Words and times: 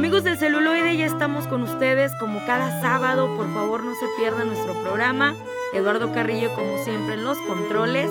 Amigos 0.00 0.24
del 0.24 0.38
celuloide, 0.38 0.96
ya 0.96 1.04
estamos 1.04 1.46
con 1.46 1.62
ustedes 1.62 2.10
como 2.18 2.38
cada 2.46 2.80
sábado. 2.80 3.36
Por 3.36 3.52
favor, 3.52 3.84
no 3.84 3.94
se 3.94 4.06
pierdan 4.18 4.46
nuestro 4.46 4.72
programa. 4.82 5.34
Eduardo 5.74 6.10
Carrillo, 6.14 6.54
como 6.54 6.78
siempre, 6.84 7.16
en 7.16 7.24
los 7.24 7.36
controles. 7.40 8.10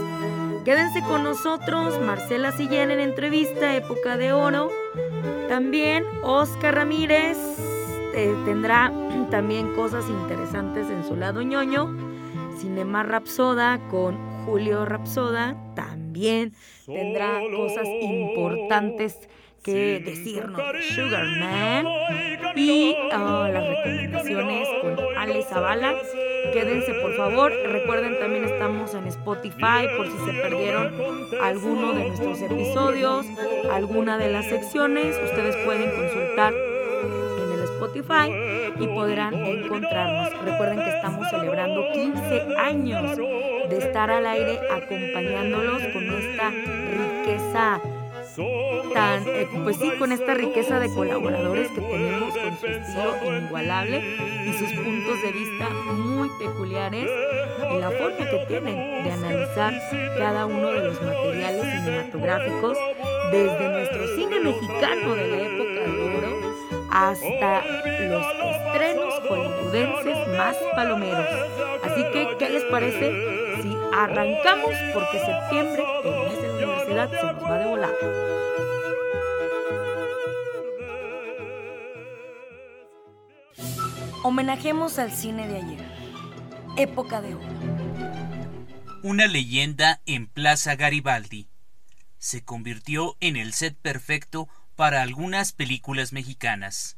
Quédense 0.64 1.02
con 1.02 1.24
nosotros, 1.24 2.00
Marcela 2.00 2.52
Sillén 2.52 2.92
en 2.92 3.00
entrevista, 3.00 3.76
Época 3.76 4.18
de 4.18 4.34
Oro. 4.34 4.70
También 5.48 6.06
Oscar 6.22 6.76
Ramírez 6.76 7.40
eh, 8.14 8.36
tendrá 8.46 8.94
también 9.32 9.74
cosas 9.74 10.08
interesantes 10.10 10.92
en 10.92 11.04
su 11.08 11.16
lado 11.16 11.42
ñoño. 11.42 11.90
Cinema 12.60 13.02
Rapsoda 13.02 13.80
con 13.90 14.16
Julio 14.46 14.86
Rapsoda 14.86 15.56
también 15.74 16.54
tendrá 16.86 17.40
cosas 17.52 17.88
importantes 17.88 19.28
que 19.64 20.00
decirnos 20.00 20.62
Sugarman 20.96 21.86
y 22.56 22.96
ah, 23.12 23.50
las 23.52 23.68
recomendaciones 23.68 24.68
con 24.82 24.98
Ale 25.18 25.44
Zavala. 25.44 25.96
Quédense 26.54 26.94
por 26.96 27.16
favor. 27.16 27.52
Recuerden 27.52 28.20
también 28.20 28.46
estamos 28.46 28.94
en 28.94 29.08
Spotify 29.08 29.88
por 29.98 30.08
si 30.08 30.18
se 30.26 30.34
perdieron 30.42 30.94
alguno 31.42 31.94
de 31.94 32.08
nuestros 32.08 32.42
episodios, 32.42 33.26
alguna 33.72 34.18
de 34.18 34.32
las 34.32 34.46
secciones. 34.48 35.16
Ustedes 35.24 35.56
pueden 35.66 35.90
consultar 35.92 36.54
en 36.54 37.60
el 37.60 37.64
Spotify 37.64 38.32
y 38.80 38.88
podrán 38.88 39.34
encontrarnos. 39.34 40.46
Recuerden 40.46 40.80
que 40.80 40.90
estamos 40.90 41.30
celebrando 41.30 41.84
15 41.94 42.56
años 42.58 43.18
de 43.18 43.78
estar 43.78 44.10
al 44.10 44.26
aire 44.26 44.60
acompañándolos 44.72 45.84
con 45.94 46.04
esta 46.10 46.50
riqueza 46.50 47.82
eh, 49.00 49.48
pues 49.64 49.78
sí, 49.78 49.92
con 49.98 50.12
esta 50.12 50.34
riqueza 50.34 50.78
de 50.80 50.94
colaboradores 50.94 51.70
que 51.72 51.82
tenemos 51.82 52.38
con 52.38 52.58
su 52.58 52.68
estilo 52.68 53.38
inigualable 53.38 54.04
y 54.46 54.54
sus 54.54 54.72
puntos 54.74 55.22
de 55.24 55.32
vista 55.32 55.70
muy 55.94 56.30
peculiares 56.38 57.10
y 57.72 57.78
la 57.80 57.92
forma 57.92 58.30
que 58.30 58.46
tienen 58.48 59.04
de 59.04 59.12
analizar 59.12 59.74
cada 60.18 60.46
uno 60.46 60.68
de 60.70 60.84
los 60.84 61.02
materiales 61.02 61.62
cinematográficos 61.62 62.78
desde 63.32 63.70
nuestro 63.70 64.08
cine 64.16 64.40
mexicano 64.42 65.16
de 65.16 65.28
la 65.28 65.38
época 65.38 65.92
de 65.92 66.18
oro 66.18 66.40
hasta 66.92 67.62
los 68.02 68.26
estrenos 68.52 69.14
hollywoodenses 69.30 70.28
más 70.38 70.58
palomeros. 70.76 71.28
Así 71.84 72.04
que, 72.12 72.36
¿qué 72.38 72.50
les 72.50 72.64
parece 72.66 73.14
si 73.62 73.78
arrancamos? 73.96 74.74
Porque 74.94 75.20
septiembre, 75.20 75.84
el 76.04 76.20
mes 76.26 76.42
de 76.42 76.48
la 76.48 76.54
universidad, 76.54 77.10
se 77.10 77.34
nos 77.34 77.44
va 77.44 77.60
de 77.60 77.66
volar. 77.66 78.40
Homenajemos 84.30 85.00
al 85.00 85.12
cine 85.12 85.48
de 85.48 85.58
ayer. 85.58 85.84
Época 86.78 87.20
de 87.20 87.34
oro. 87.34 87.48
Una 89.02 89.26
leyenda 89.26 90.02
en 90.06 90.28
Plaza 90.28 90.76
Garibaldi. 90.76 91.48
Se 92.20 92.44
convirtió 92.44 93.18
en 93.22 93.38
el 93.38 93.54
set 93.54 93.76
perfecto 93.76 94.48
para 94.76 95.02
algunas 95.02 95.52
películas 95.52 96.14
mexicanas, 96.14 96.96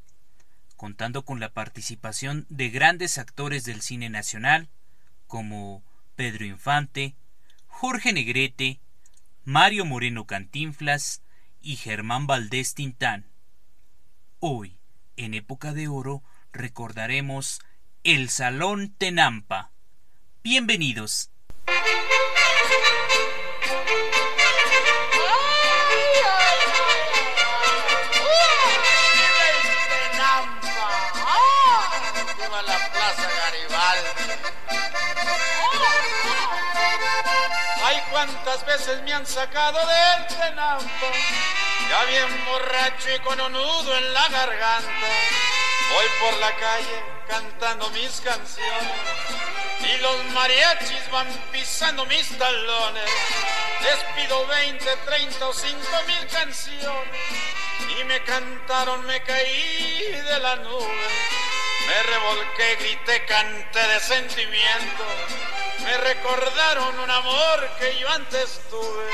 contando 0.76 1.24
con 1.24 1.40
la 1.40 1.54
participación 1.54 2.46
de 2.50 2.70
grandes 2.70 3.18
actores 3.18 3.64
del 3.64 3.82
cine 3.82 4.10
nacional, 4.10 4.68
como 5.26 5.86
Pedro 6.18 6.44
Infante, 6.44 7.16
Jorge 7.66 8.12
Negrete, 8.12 8.82
Mario 9.46 9.86
Moreno 9.86 10.28
Cantinflas 10.28 11.22
y 11.62 11.78
Germán 11.78 12.28
Valdés 12.28 12.74
Tintán. 12.74 13.26
Hoy, 14.42 14.76
en 15.16 15.34
época 15.34 15.72
de 15.72 15.88
oro, 15.88 16.24
recordaremos 16.52 17.60
el 18.04 18.30
Salón 18.30 18.94
Tenampa. 18.98 19.72
Bienvenidos. 20.44 21.32
cuántas 38.12 38.66
veces 38.66 39.02
me 39.04 39.14
han 39.14 39.26
sacado 39.26 39.80
del 39.80 40.28
tenampa, 40.28 41.08
ya 41.90 42.06
bien 42.06 42.46
borracho 42.46 43.16
y 43.16 43.20
con 43.20 43.40
un 43.40 43.54
nudo 43.54 43.98
en 43.98 44.14
la 44.14 44.28
garganta. 44.28 45.08
Voy 45.94 46.06
por 46.20 46.40
la 46.40 46.56
calle 46.56 47.04
cantando 47.28 47.90
mis 47.92 48.22
canciones 48.22 48.92
y 49.80 49.98
los 50.02 50.26
mariachis 50.34 51.10
van 51.12 51.28
pisando 51.52 52.06
mis 52.06 52.38
talones. 52.38 53.10
Les 53.82 54.04
pido 54.16 54.46
20, 54.48 54.86
30 55.06 55.48
o 55.48 55.54
5 55.54 55.78
mil 56.08 56.28
canciones 56.28 57.22
y 58.00 58.04
me 58.06 58.24
cantaron, 58.24 59.06
me 59.06 59.22
caí 59.24 60.12
de 60.12 60.40
la 60.40 60.56
nube. 60.58 61.08
Me 61.88 62.04
revolqué, 62.04 62.76
grité, 62.76 63.26
canté 63.26 63.88
de 63.88 64.00
sentimiento 64.00 65.06
me 65.84 65.98
recordaron 65.98 67.00
un 67.00 67.10
amor 67.10 67.70
que 67.80 67.98
yo 67.98 68.10
antes 68.10 68.62
tuve. 68.70 69.10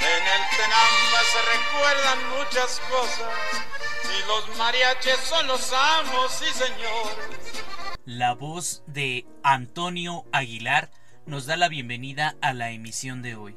En 0.00 0.26
el 0.26 0.50
Tenamba 0.56 1.20
se 1.32 1.42
recuerdan 1.42 2.28
muchas 2.38 2.80
cosas 2.88 3.77
los 4.26 5.18
son 5.28 5.46
los 5.46 5.72
amos 5.72 6.42
y 6.42 6.52
señores. 6.52 7.64
La 8.04 8.34
voz 8.34 8.82
de 8.86 9.26
Antonio 9.42 10.24
Aguilar 10.32 10.90
nos 11.26 11.46
da 11.46 11.56
la 11.56 11.68
bienvenida 11.68 12.36
a 12.40 12.52
la 12.52 12.70
emisión 12.70 13.22
de 13.22 13.34
hoy. 13.36 13.56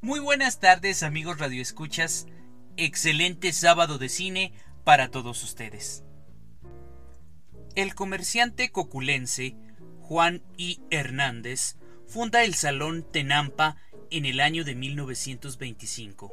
Muy 0.00 0.20
buenas 0.20 0.60
tardes 0.60 1.02
amigos 1.02 1.38
radioescuchas, 1.38 2.26
excelente 2.76 3.52
sábado 3.52 3.98
de 3.98 4.08
cine 4.08 4.52
para 4.84 5.10
todos 5.10 5.42
ustedes. 5.42 6.02
El 7.74 7.94
comerciante 7.94 8.70
coculense 8.70 9.56
Juan 10.00 10.42
I. 10.56 10.80
Hernández 10.90 11.76
funda 12.06 12.44
el 12.44 12.54
Salón 12.54 13.06
Tenampa 13.10 13.76
en 14.10 14.24
el 14.24 14.40
año 14.40 14.64
de 14.64 14.74
1925, 14.74 16.32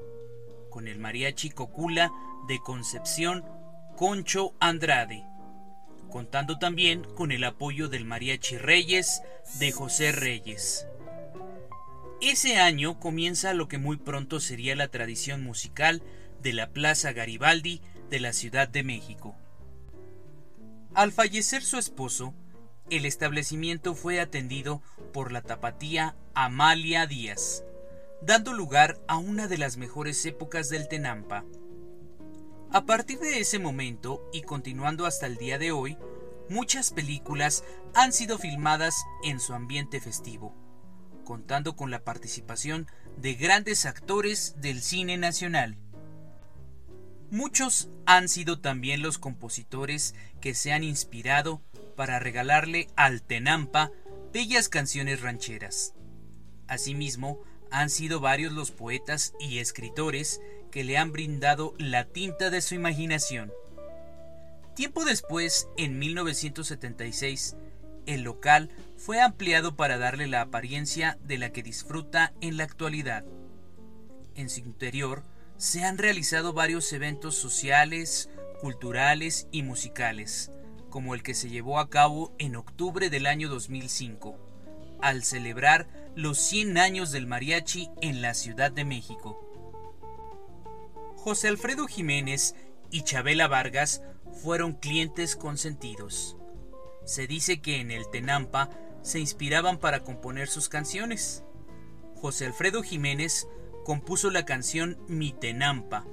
con 0.76 0.90
el 0.90 1.00
mariachi 1.00 1.52
Cocula 1.52 2.12
de 2.50 2.60
Concepción 2.60 3.46
Concho 3.96 4.56
Andrade, 4.60 5.24
contando 6.10 6.60
también 6.60 7.06
con 7.16 7.32
el 7.32 7.46
apoyo 7.46 7.88
del 7.88 8.04
mariachi 8.04 8.58
Reyes 8.58 9.22
de 9.58 9.72
José 9.72 10.12
Reyes. 10.12 10.86
Ese 12.20 12.58
año 12.58 13.00
comienza 13.00 13.54
lo 13.54 13.70
que 13.70 13.78
muy 13.78 13.96
pronto 13.96 14.42
sería 14.42 14.76
la 14.76 14.90
tradición 14.90 15.46
musical 15.46 16.04
de 16.42 16.52
la 16.52 16.72
Plaza 16.72 17.14
Garibaldi 17.14 17.82
de 18.10 18.20
la 18.20 18.34
Ciudad 18.34 18.68
de 18.68 18.84
México. 18.84 19.34
Al 20.94 21.14
fallecer 21.14 21.64
su 21.64 21.78
esposo, 21.78 22.34
el 22.90 23.06
establecimiento 23.06 23.96
fue 23.96 24.20
atendido 24.20 24.82
por 25.14 25.32
la 25.32 25.42
tapatía 25.42 26.18
Amalia 26.34 27.08
Díaz, 27.08 27.64
dando 28.22 28.54
lugar 28.54 29.00
a 29.08 29.18
una 29.18 29.48
de 29.48 29.58
las 29.58 29.78
mejores 29.78 30.26
épocas 30.26 30.70
del 30.70 30.88
Tenampa. 30.88 31.46
A 32.72 32.86
partir 32.86 33.20
de 33.20 33.40
ese 33.40 33.60
momento 33.60 34.30
y 34.34 34.42
continuando 34.42 35.06
hasta 35.06 35.28
el 35.28 35.38
día 35.38 35.58
de 35.58 35.72
hoy, 35.72 35.98
muchas 36.50 36.92
películas 36.92 37.64
han 37.94 38.12
sido 38.12 38.38
filmadas 38.38 38.96
en 39.24 39.40
su 39.40 39.54
ambiente 39.54 40.02
festivo, 40.02 40.54
contando 41.24 41.76
con 41.76 41.92
la 41.92 42.04
participación 42.04 42.88
de 43.18 43.36
grandes 43.36 43.86
actores 43.86 44.56
del 44.60 44.82
cine 44.82 45.18
nacional. 45.18 45.78
Muchos 47.32 47.90
han 48.06 48.30
sido 48.30 48.60
también 48.60 49.02
los 49.02 49.18
compositores 49.18 50.14
que 50.42 50.54
se 50.54 50.72
han 50.72 50.84
inspirado 50.84 51.62
para 51.96 52.20
regalarle 52.20 52.88
al 52.96 53.22
Tenampa 53.22 53.92
bellas 54.32 54.70
canciones 54.70 55.22
rancheras. 55.22 55.94
Asimismo, 56.68 57.40
han 57.72 57.90
sido 57.90 58.20
varios 58.20 58.54
los 58.54 58.72
poetas 58.72 59.34
y 59.40 59.60
escritores 59.60 60.42
que 60.72 60.84
le 60.84 60.98
han 60.98 61.12
brindado 61.12 61.74
la 61.78 62.06
tinta 62.06 62.50
de 62.50 62.62
su 62.62 62.76
imaginación. 62.76 63.52
Tiempo 64.76 65.06
después, 65.06 65.70
en 65.78 66.00
1976, 66.00 67.56
el 68.06 68.22
local 68.22 68.70
fue 68.98 69.22
ampliado 69.22 69.76
para 69.76 69.98
darle 69.98 70.28
la 70.28 70.42
apariencia 70.42 71.18
de 71.24 71.38
la 71.38 71.52
que 71.52 71.64
disfruta 71.64 72.34
en 72.42 72.58
la 72.58 72.66
actualidad. 72.66 73.24
En 74.36 74.50
su 74.50 74.60
interior 74.60 75.24
se 75.58 75.84
han 75.84 75.98
realizado 75.98 76.54
varios 76.54 76.92
eventos 76.92 77.36
sociales, 77.36 78.30
culturales 78.60 79.48
y 79.52 79.64
musicales, 79.64 80.52
como 80.90 81.16
el 81.16 81.24
que 81.24 81.34
se 81.34 81.50
llevó 81.50 81.80
a 81.80 81.90
cabo 81.90 82.34
en 82.38 82.56
octubre 82.56 83.10
del 83.10 83.28
año 83.28 83.48
2005, 83.48 84.38
al 85.02 85.24
celebrar 85.24 85.88
los 86.16 86.38
100 86.38 86.78
años 86.78 87.12
del 87.12 87.28
mariachi 87.28 87.90
en 88.02 88.22
la 88.22 88.34
Ciudad 88.34 88.72
de 88.72 88.86
México. 88.86 89.42
José 91.18 91.50
Alfredo 91.50 91.88
Jiménez 91.88 92.56
y 92.90 93.02
Chabela 93.02 93.48
Vargas 93.48 94.02
fueron 94.42 94.74
clientes 94.74 95.36
consentidos. 95.36 96.38
Se 97.04 97.28
dice 97.28 97.62
que 97.62 97.82
en 97.82 97.92
el 97.92 98.10
Tenampa 98.10 98.70
se 99.02 99.20
inspiraban 99.20 99.78
para 99.78 100.04
componer 100.04 100.48
sus 100.48 100.70
canciones. 100.70 101.44
José 102.16 102.46
Alfredo 102.46 102.82
Jiménez 102.82 103.48
compuso 103.84 104.32
la 104.32 104.46
canción 104.46 104.98
Mi 105.08 105.34
Tenampa 105.34 106.06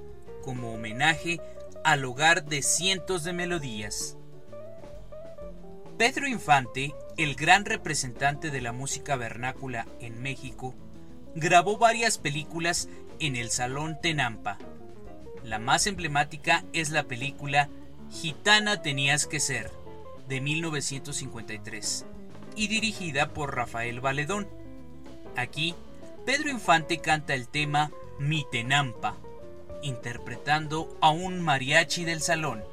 como 0.43 0.73
homenaje 0.73 1.39
al 1.83 2.03
hogar 2.05 2.45
de 2.45 2.61
cientos 2.61 3.23
de 3.23 3.33
melodías. 3.33 4.17
Pedro 5.97 6.27
Infante, 6.27 6.93
el 7.17 7.35
gran 7.35 7.65
representante 7.65 8.49
de 8.51 8.61
la 8.61 8.71
música 8.71 9.15
vernácula 9.15 9.87
en 9.99 10.21
México, 10.21 10.73
grabó 11.35 11.77
varias 11.77 12.17
películas 12.17 12.89
en 13.19 13.35
el 13.35 13.49
Salón 13.49 13.97
Tenampa. 14.01 14.57
La 15.43 15.59
más 15.59 15.87
emblemática 15.87 16.63
es 16.73 16.89
la 16.89 17.03
película 17.03 17.69
Gitana 18.11 18.81
tenías 18.81 19.25
que 19.25 19.39
ser, 19.39 19.71
de 20.27 20.39
1953, 20.39 22.05
y 22.55 22.67
dirigida 22.67 23.29
por 23.29 23.55
Rafael 23.55 23.99
Valedón. 23.99 24.47
Aquí, 25.35 25.75
Pedro 26.25 26.49
Infante 26.49 26.99
canta 26.99 27.33
el 27.33 27.47
tema 27.47 27.91
Mi 28.19 28.45
Tenampa, 28.51 29.17
interpretando 29.81 30.95
a 31.01 31.09
un 31.09 31.41
mariachi 31.41 32.05
del 32.05 32.21
salón. 32.21 32.63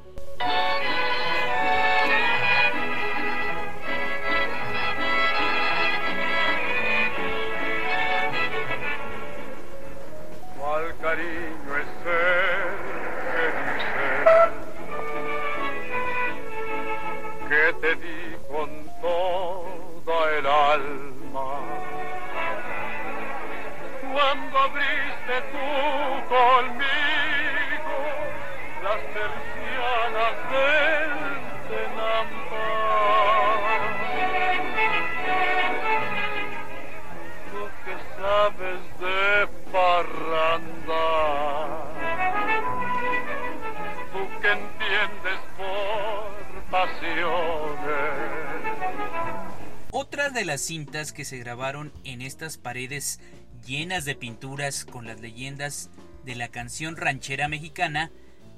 Las 50.51 50.59
cintas 50.59 51.13
que 51.13 51.23
se 51.23 51.37
grabaron 51.37 51.93
en 52.03 52.21
estas 52.21 52.57
paredes 52.57 53.21
llenas 53.65 54.03
de 54.03 54.15
pinturas 54.15 54.83
con 54.83 55.07
las 55.07 55.21
leyendas 55.21 55.89
de 56.25 56.35
la 56.35 56.49
canción 56.49 56.97
ranchera 56.97 57.47
mexicana 57.47 58.11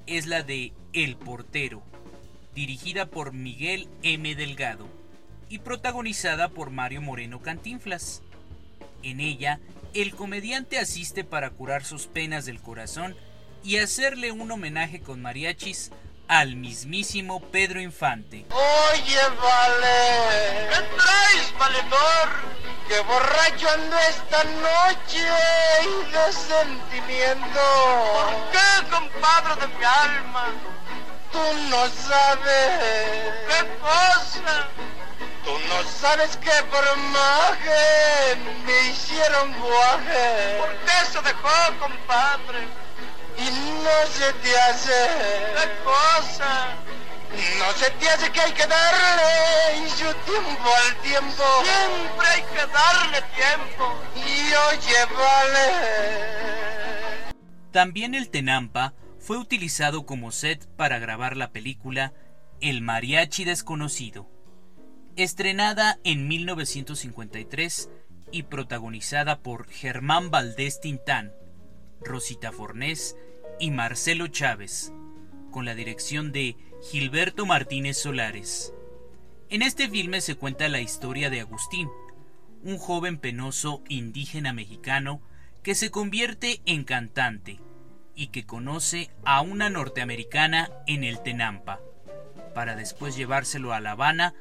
es 0.08 0.26
la 0.26 0.42
de 0.42 0.72
El 0.92 1.14
Portero, 1.14 1.84
dirigida 2.52 3.06
por 3.06 3.32
Miguel 3.32 3.86
M. 4.02 4.34
Delgado 4.34 4.88
y 5.48 5.60
protagonizada 5.60 6.48
por 6.48 6.70
Mario 6.70 7.00
Moreno 7.00 7.40
Cantinflas. 7.40 8.22
En 9.04 9.20
ella, 9.20 9.60
el 9.94 10.16
comediante 10.16 10.80
asiste 10.80 11.22
para 11.22 11.50
curar 11.50 11.84
sus 11.84 12.08
penas 12.08 12.44
del 12.44 12.60
corazón 12.60 13.14
y 13.62 13.76
hacerle 13.76 14.32
un 14.32 14.50
homenaje 14.50 14.98
con 14.98 15.22
mariachis 15.22 15.92
al 16.28 16.56
mismísimo 16.56 17.40
Pedro 17.40 17.80
Infante. 17.80 18.46
Oye, 18.50 19.20
vale, 19.42 20.68
¿qué 20.70 20.96
traes, 20.96 21.58
valedor? 21.58 22.28
Que 22.88 23.00
borracho 23.00 23.68
ando 23.70 23.98
esta 23.98 24.44
noche 24.44 25.26
y 25.82 26.12
de 26.12 26.32
sentimiento. 26.32 27.60
¿Por 28.14 28.50
qué, 28.52 28.90
compadre 28.90 29.66
de 29.66 29.78
mi 29.78 29.84
alma? 29.84 30.52
Tú 31.32 31.40
no 31.70 31.88
sabes. 31.88 33.34
¿Qué 33.48 33.68
cosa? 33.80 34.68
Tú 35.44 35.58
no 35.68 35.82
sabes 36.00 36.36
que 36.36 36.52
por 36.70 36.96
maje 36.96 38.36
me 38.66 38.88
hicieron 38.88 39.52
guaje. 39.60 40.58
¿Por 40.58 40.70
qué 40.84 41.12
se 41.12 41.20
dejó, 41.22 41.78
compadre? 41.78 42.83
Y 43.38 43.50
no 43.82 44.06
se 44.10 44.32
te 44.34 44.58
hace. 44.58 45.08
¿Qué 45.54 45.68
cosa? 45.84 46.76
No 47.58 47.72
se 47.72 47.90
te 47.90 48.08
hace 48.08 48.30
que 48.30 48.40
hay 48.40 48.52
que 48.52 48.66
darle 48.66 49.88
su 49.88 50.04
tiempo 50.04 50.68
al 50.86 50.96
tiempo. 51.02 51.42
Siempre 51.64 52.26
hay 52.28 52.42
que 52.42 52.66
darle 52.72 53.22
tiempo. 53.34 53.84
Y 54.14 54.54
oye, 54.70 55.04
vale. 55.16 56.54
También 57.72 58.14
el 58.14 58.30
Tenampa 58.30 58.94
fue 59.18 59.38
utilizado 59.38 60.06
como 60.06 60.30
set 60.30 60.68
para 60.76 60.98
grabar 60.98 61.36
la 61.36 61.50
película 61.50 62.12
El 62.60 62.82
Mariachi 62.82 63.44
Desconocido, 63.44 64.28
estrenada 65.16 65.98
en 66.04 66.28
1953 66.28 67.90
y 68.30 68.44
protagonizada 68.44 69.40
por 69.40 69.66
Germán 69.66 70.30
Valdés 70.30 70.80
Tintán, 70.80 71.32
Rosita 72.04 72.52
Fornés 72.52 73.16
y 73.58 73.70
Marcelo 73.70 74.28
Chávez, 74.28 74.92
con 75.50 75.64
la 75.64 75.74
dirección 75.74 76.32
de 76.32 76.56
Gilberto 76.82 77.46
Martínez 77.46 77.98
Solares. 77.98 78.72
En 79.48 79.62
este 79.62 79.88
filme 79.88 80.20
se 80.20 80.34
cuenta 80.34 80.68
la 80.68 80.80
historia 80.80 81.30
de 81.30 81.40
Agustín, 81.40 81.88
un 82.62 82.78
joven 82.78 83.18
penoso 83.18 83.82
indígena 83.88 84.52
mexicano 84.52 85.20
que 85.62 85.74
se 85.74 85.90
convierte 85.90 86.60
en 86.66 86.84
cantante 86.84 87.60
y 88.14 88.28
que 88.28 88.46
conoce 88.46 89.10
a 89.24 89.40
una 89.40 89.70
norteamericana 89.70 90.70
en 90.86 91.04
el 91.04 91.20
Tenampa, 91.22 91.80
para 92.54 92.76
después 92.76 93.16
llevárselo 93.16 93.72
a 93.72 93.80
La 93.80 93.92
Habana, 93.92 94.34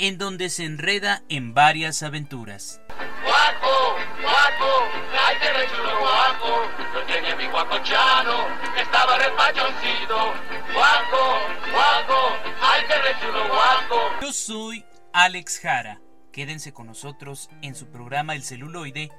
en 0.00 0.16
donde 0.16 0.48
se 0.48 0.64
enreda 0.64 1.22
en 1.28 1.52
varias 1.52 2.02
aventuras. 2.02 2.80
Guaco, 3.22 3.96
guaco, 4.22 4.88
ay 5.26 5.36
que 5.36 5.76
chulo 5.76 6.00
guaco, 6.00 6.70
lo 6.94 7.02
tiene 7.04 7.36
mi 7.36 7.46
guacochano, 7.46 8.48
estaba 8.80 9.18
repachoncito. 9.18 10.32
Guaco, 10.72 11.38
guaco, 11.70 12.36
ay 12.62 12.82
que 12.86 13.26
chulo 13.26 13.46
guaco. 13.46 14.10
Yo 14.22 14.32
soy 14.32 14.86
Alex 15.12 15.60
Jara. 15.60 16.00
Quédense 16.32 16.72
con 16.72 16.86
nosotros 16.86 17.50
en 17.60 17.74
su 17.74 17.90
programa 17.90 18.34
El 18.34 18.42
celuloide 18.42 19.10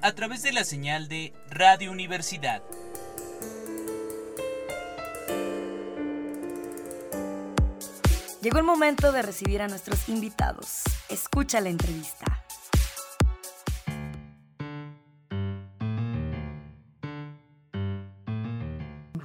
a 0.00 0.12
través 0.12 0.42
de 0.42 0.52
la 0.52 0.64
señal 0.64 1.08
de 1.08 1.34
Radio 1.50 1.90
Universidad. 1.90 2.62
Llegó 8.42 8.56
el 8.56 8.64
momento 8.64 9.12
de 9.12 9.20
recibir 9.20 9.60
a 9.60 9.68
nuestros 9.68 10.08
invitados. 10.08 10.82
Escucha 11.10 11.60
la 11.60 11.68
entrevista. 11.68 12.24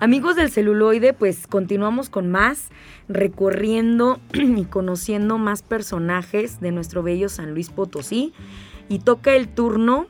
Amigos 0.02 0.36
del 0.36 0.52
celuloide, 0.52 1.14
pues 1.14 1.48
continuamos 1.48 2.10
con 2.10 2.30
más, 2.30 2.68
recorriendo 3.08 4.20
y 4.34 4.66
conociendo 4.66 5.38
más 5.38 5.62
personajes 5.62 6.60
de 6.60 6.74
nuestro 6.74 7.02
bello 7.02 7.30
San 7.30 7.54
Luis 7.54 7.70
Potosí. 7.70 8.34
Y 8.90 9.00
toca 9.00 9.34
el 9.34 9.48
turno 9.48 10.08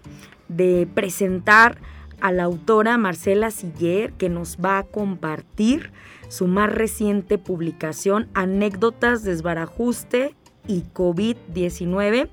de 0.48 0.88
presentar 0.92 1.78
a 2.22 2.32
la 2.32 2.46
autora 2.46 2.98
Marcela 2.98 3.52
Siller, 3.52 4.14
que 4.14 4.30
nos 4.30 4.58
va 4.58 4.80
a 4.80 4.84
compartir 4.84 5.92
su 6.28 6.48
más 6.48 6.74
reciente 6.74 7.38
publicación, 7.38 8.28
Anécdotas, 8.34 9.24
Desbarajuste 9.24 10.36
y 10.68 10.84
COVID-19. 10.94 12.30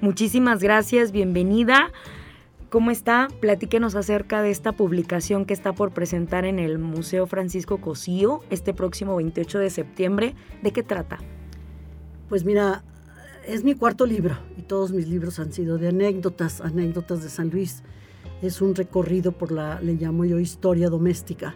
Muchísimas 0.00 0.62
gracias, 0.62 1.12
bienvenida. 1.12 1.92
¿Cómo 2.70 2.90
está? 2.90 3.28
Platíquenos 3.40 3.94
acerca 3.96 4.40
de 4.40 4.50
esta 4.50 4.72
publicación 4.72 5.44
que 5.44 5.52
está 5.52 5.74
por 5.74 5.92
presentar 5.92 6.46
en 6.46 6.58
el 6.58 6.78
Museo 6.78 7.26
Francisco 7.26 7.82
Cosío 7.82 8.40
este 8.48 8.72
próximo 8.72 9.16
28 9.16 9.58
de 9.58 9.68
septiembre. 9.70 10.34
¿De 10.62 10.72
qué 10.72 10.82
trata? 10.82 11.18
Pues 12.30 12.46
mira, 12.46 12.82
es 13.46 13.62
mi 13.62 13.74
cuarto 13.74 14.06
libro 14.06 14.38
y 14.56 14.62
todos 14.62 14.90
mis 14.92 15.06
libros 15.06 15.38
han 15.38 15.52
sido 15.52 15.76
de 15.76 15.88
anécdotas, 15.88 16.62
anécdotas 16.62 17.22
de 17.22 17.28
San 17.28 17.50
Luis. 17.50 17.82
Es 18.40 18.62
un 18.62 18.74
recorrido 18.74 19.32
por 19.32 19.52
la, 19.52 19.80
le 19.82 19.92
llamo 19.92 20.24
yo, 20.24 20.38
historia 20.38 20.88
doméstica, 20.88 21.54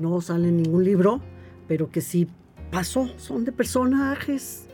no 0.00 0.20
sale 0.20 0.48
en 0.48 0.62
ningún 0.62 0.84
libro, 0.84 1.20
pero 1.68 1.90
que 1.90 2.00
sí 2.00 2.28
pasó. 2.70 3.08
Son 3.16 3.44
de 3.44 3.52
personajes, 3.52 4.66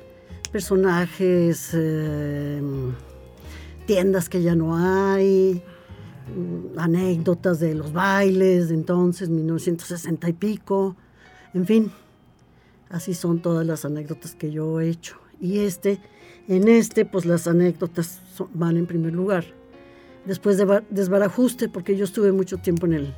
personajes... 0.50 1.71
Eh, 1.75 2.61
tiendas 3.87 4.28
que 4.28 4.42
ya 4.42 4.54
no 4.54 4.76
hay, 4.76 5.62
mm, 6.35 6.78
anécdotas 6.78 7.61
de 7.61 7.75
los 7.75 7.92
bailes 7.92 8.69
de 8.69 8.75
entonces, 8.75 9.28
1960 9.28 10.28
y 10.28 10.33
pico, 10.33 10.97
en 11.54 11.66
fin, 11.66 11.92
así 12.90 13.14
son 13.14 13.40
todas 13.42 13.66
las 13.66 13.85
anécdotas 13.85 14.35
que 14.35 14.50
yo 14.50 14.81
he 14.81 14.88
hecho. 14.88 15.16
Y 15.40 15.59
este, 15.59 16.00
en 16.49 16.69
este, 16.69 17.04
pues 17.04 17.26
las 17.26 17.47
anécdotas 17.47 18.21
van 18.54 18.76
en 18.76 18.87
primer 18.87 19.12
lugar. 19.12 19.45
Después 20.25 20.57
de 20.57 20.83
desbarajuste, 20.90 21.69
porque 21.69 21.97
yo 21.97 22.04
estuve 22.04 22.31
mucho 22.31 22.59
tiempo 22.59 22.87
en 22.87 22.92
el, 22.92 23.14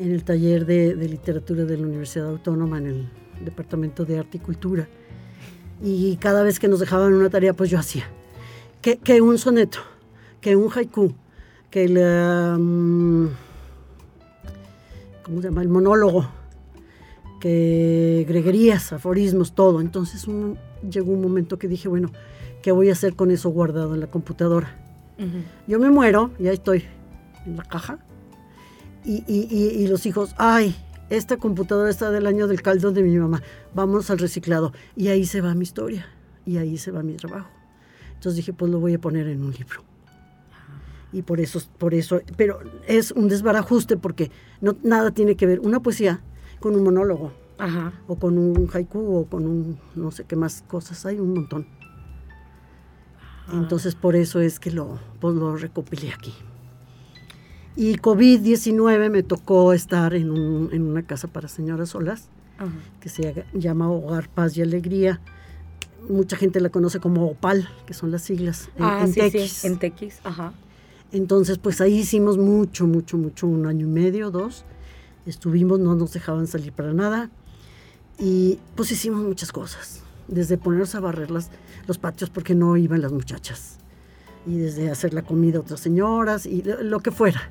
en 0.00 0.10
el 0.10 0.24
taller 0.24 0.66
de, 0.66 0.96
de 0.96 1.08
literatura 1.08 1.64
de 1.64 1.76
la 1.76 1.86
Universidad 1.86 2.28
Autónoma, 2.28 2.78
en 2.78 2.86
el 2.86 3.08
Departamento 3.44 4.04
de 4.04 4.18
Arte 4.18 4.38
y 4.38 4.40
Cultura. 4.40 4.88
Y 5.80 6.16
cada 6.16 6.42
vez 6.42 6.58
que 6.58 6.66
nos 6.66 6.80
dejaban 6.80 7.14
una 7.14 7.30
tarea, 7.30 7.52
pues 7.54 7.70
yo 7.70 7.78
hacía 7.78 8.04
que, 8.80 9.20
un 9.20 9.38
soneto, 9.38 9.78
que 10.40 10.56
un 10.56 10.70
haiku, 10.72 11.14
que 11.70 11.84
el, 11.84 11.98
um, 11.98 13.28
¿cómo 15.22 15.40
se 15.40 15.48
llama? 15.48 15.62
El 15.62 15.68
monólogo, 15.68 16.28
que 17.40 18.24
greguerías, 18.28 18.92
aforismos, 18.92 19.54
todo. 19.54 19.80
Entonces 19.80 20.26
llegó 20.88 21.12
un 21.12 21.20
momento 21.20 21.58
que 21.58 21.68
dije, 21.68 21.88
bueno, 21.88 22.10
¿qué 22.62 22.72
voy 22.72 22.88
a 22.88 22.92
hacer 22.92 23.14
con 23.14 23.30
eso 23.30 23.50
guardado 23.50 23.94
en 23.94 24.00
la 24.00 24.06
computadora? 24.06 24.76
Yo 25.66 25.78
me 25.78 25.90
muero, 25.90 26.30
ya 26.38 26.50
estoy 26.50 26.84
en 27.44 27.58
la 27.58 27.64
caja, 27.64 27.98
y, 29.04 29.24
y, 29.26 29.86
los 29.88 30.06
hijos, 30.06 30.34
ay, 30.36 30.76
esta 31.08 31.36
computadora 31.36 31.90
está 31.90 32.10
del 32.10 32.26
año 32.26 32.46
del 32.46 32.62
caldo 32.62 32.92
de 32.92 33.02
mi 33.02 33.16
mamá, 33.16 33.42
vamos 33.74 34.10
al 34.10 34.18
reciclado. 34.18 34.72
Y 34.96 35.08
ahí 35.08 35.24
se 35.24 35.40
va 35.40 35.54
mi 35.54 35.62
historia, 35.62 36.06
y 36.46 36.58
ahí 36.58 36.78
se 36.78 36.90
va 36.90 37.02
mi 37.02 37.14
trabajo. 37.14 37.48
Entonces 38.14 38.36
dije, 38.36 38.52
pues 38.52 38.70
lo 38.70 38.80
voy 38.80 38.94
a 38.94 39.00
poner 39.00 39.26
en 39.28 39.42
un 39.42 39.52
libro. 39.52 39.82
Y 41.12 41.22
por 41.22 41.40
eso, 41.40 41.60
por 41.78 41.94
eso, 41.94 42.20
pero 42.36 42.60
es 42.86 43.10
un 43.10 43.28
desbarajuste 43.28 43.96
porque 43.96 44.30
no, 44.60 44.76
nada 44.82 45.10
tiene 45.10 45.34
que 45.36 45.46
ver 45.46 45.60
una 45.60 45.80
poesía 45.80 46.20
con 46.60 46.76
un 46.76 46.84
monólogo. 46.84 47.32
O 48.06 48.16
con 48.16 48.38
un 48.38 48.70
haiku 48.72 49.18
o 49.18 49.26
con 49.26 49.46
un 49.46 49.78
no 49.94 50.10
sé 50.10 50.24
qué 50.24 50.34
más 50.34 50.62
cosas. 50.66 51.04
Hay 51.04 51.18
un 51.18 51.34
montón. 51.34 51.66
Entonces 53.52 53.94
por 53.94 54.16
eso 54.16 54.40
es 54.40 54.58
que 54.60 54.70
lo, 54.70 54.98
pues, 55.20 55.34
lo 55.34 55.56
recopilé 55.56 56.12
aquí. 56.12 56.32
Y 57.76 57.96
COVID-19 57.96 59.10
me 59.10 59.22
tocó 59.22 59.72
estar 59.72 60.14
en, 60.14 60.30
un, 60.30 60.70
en, 60.72 60.82
una 60.82 61.02
casa 61.02 61.28
para 61.28 61.48
señoras 61.48 61.90
solas, 61.90 62.28
que 63.00 63.08
se 63.08 63.44
llama 63.54 63.90
Hogar, 63.90 64.28
Paz 64.28 64.56
y 64.56 64.62
Alegría 64.62 65.20
mucha 66.08 66.36
gente 66.36 66.60
la 66.60 66.70
conoce 66.70 67.00
como 67.00 67.26
OPAL, 67.26 67.68
que 67.86 67.94
son 67.94 68.10
las 68.10 68.22
siglas 68.22 68.68
en, 68.76 68.84
ah, 68.84 69.06
TX. 69.06 69.64
en 69.64 69.78
TX, 69.78 70.20
ajá. 70.24 70.52
Entonces, 71.12 71.58
pues 71.58 71.80
ahí 71.80 71.98
hicimos 71.98 72.38
mucho, 72.38 72.86
mucho, 72.86 73.18
mucho, 73.18 73.46
un 73.46 73.66
año 73.66 73.86
y 73.86 73.90
medio, 73.90 74.30
dos. 74.30 74.64
Estuvimos, 75.26 75.80
no 75.80 75.94
nos 75.94 76.12
dejaban 76.12 76.46
salir 76.46 76.72
para 76.72 76.92
nada. 76.92 77.30
Y 78.18 78.58
pues 78.76 78.92
hicimos 78.92 79.22
muchas 79.22 79.50
cosas. 79.50 80.02
Desde 80.28 80.56
ponernos 80.56 80.94
a 80.94 81.00
barrer 81.00 81.30
los 81.30 81.98
patios 81.98 82.30
porque 82.30 82.54
no 82.54 82.76
iban 82.76 83.00
las 83.00 83.12
muchachas. 83.12 83.78
Y 84.46 84.58
desde 84.58 84.90
hacer 84.90 85.12
la 85.12 85.22
comida 85.22 85.58
a 85.58 85.62
otras 85.62 85.80
señoras 85.80 86.46
y 86.46 86.62
lo 86.62 87.00
que 87.00 87.10
fuera. 87.10 87.50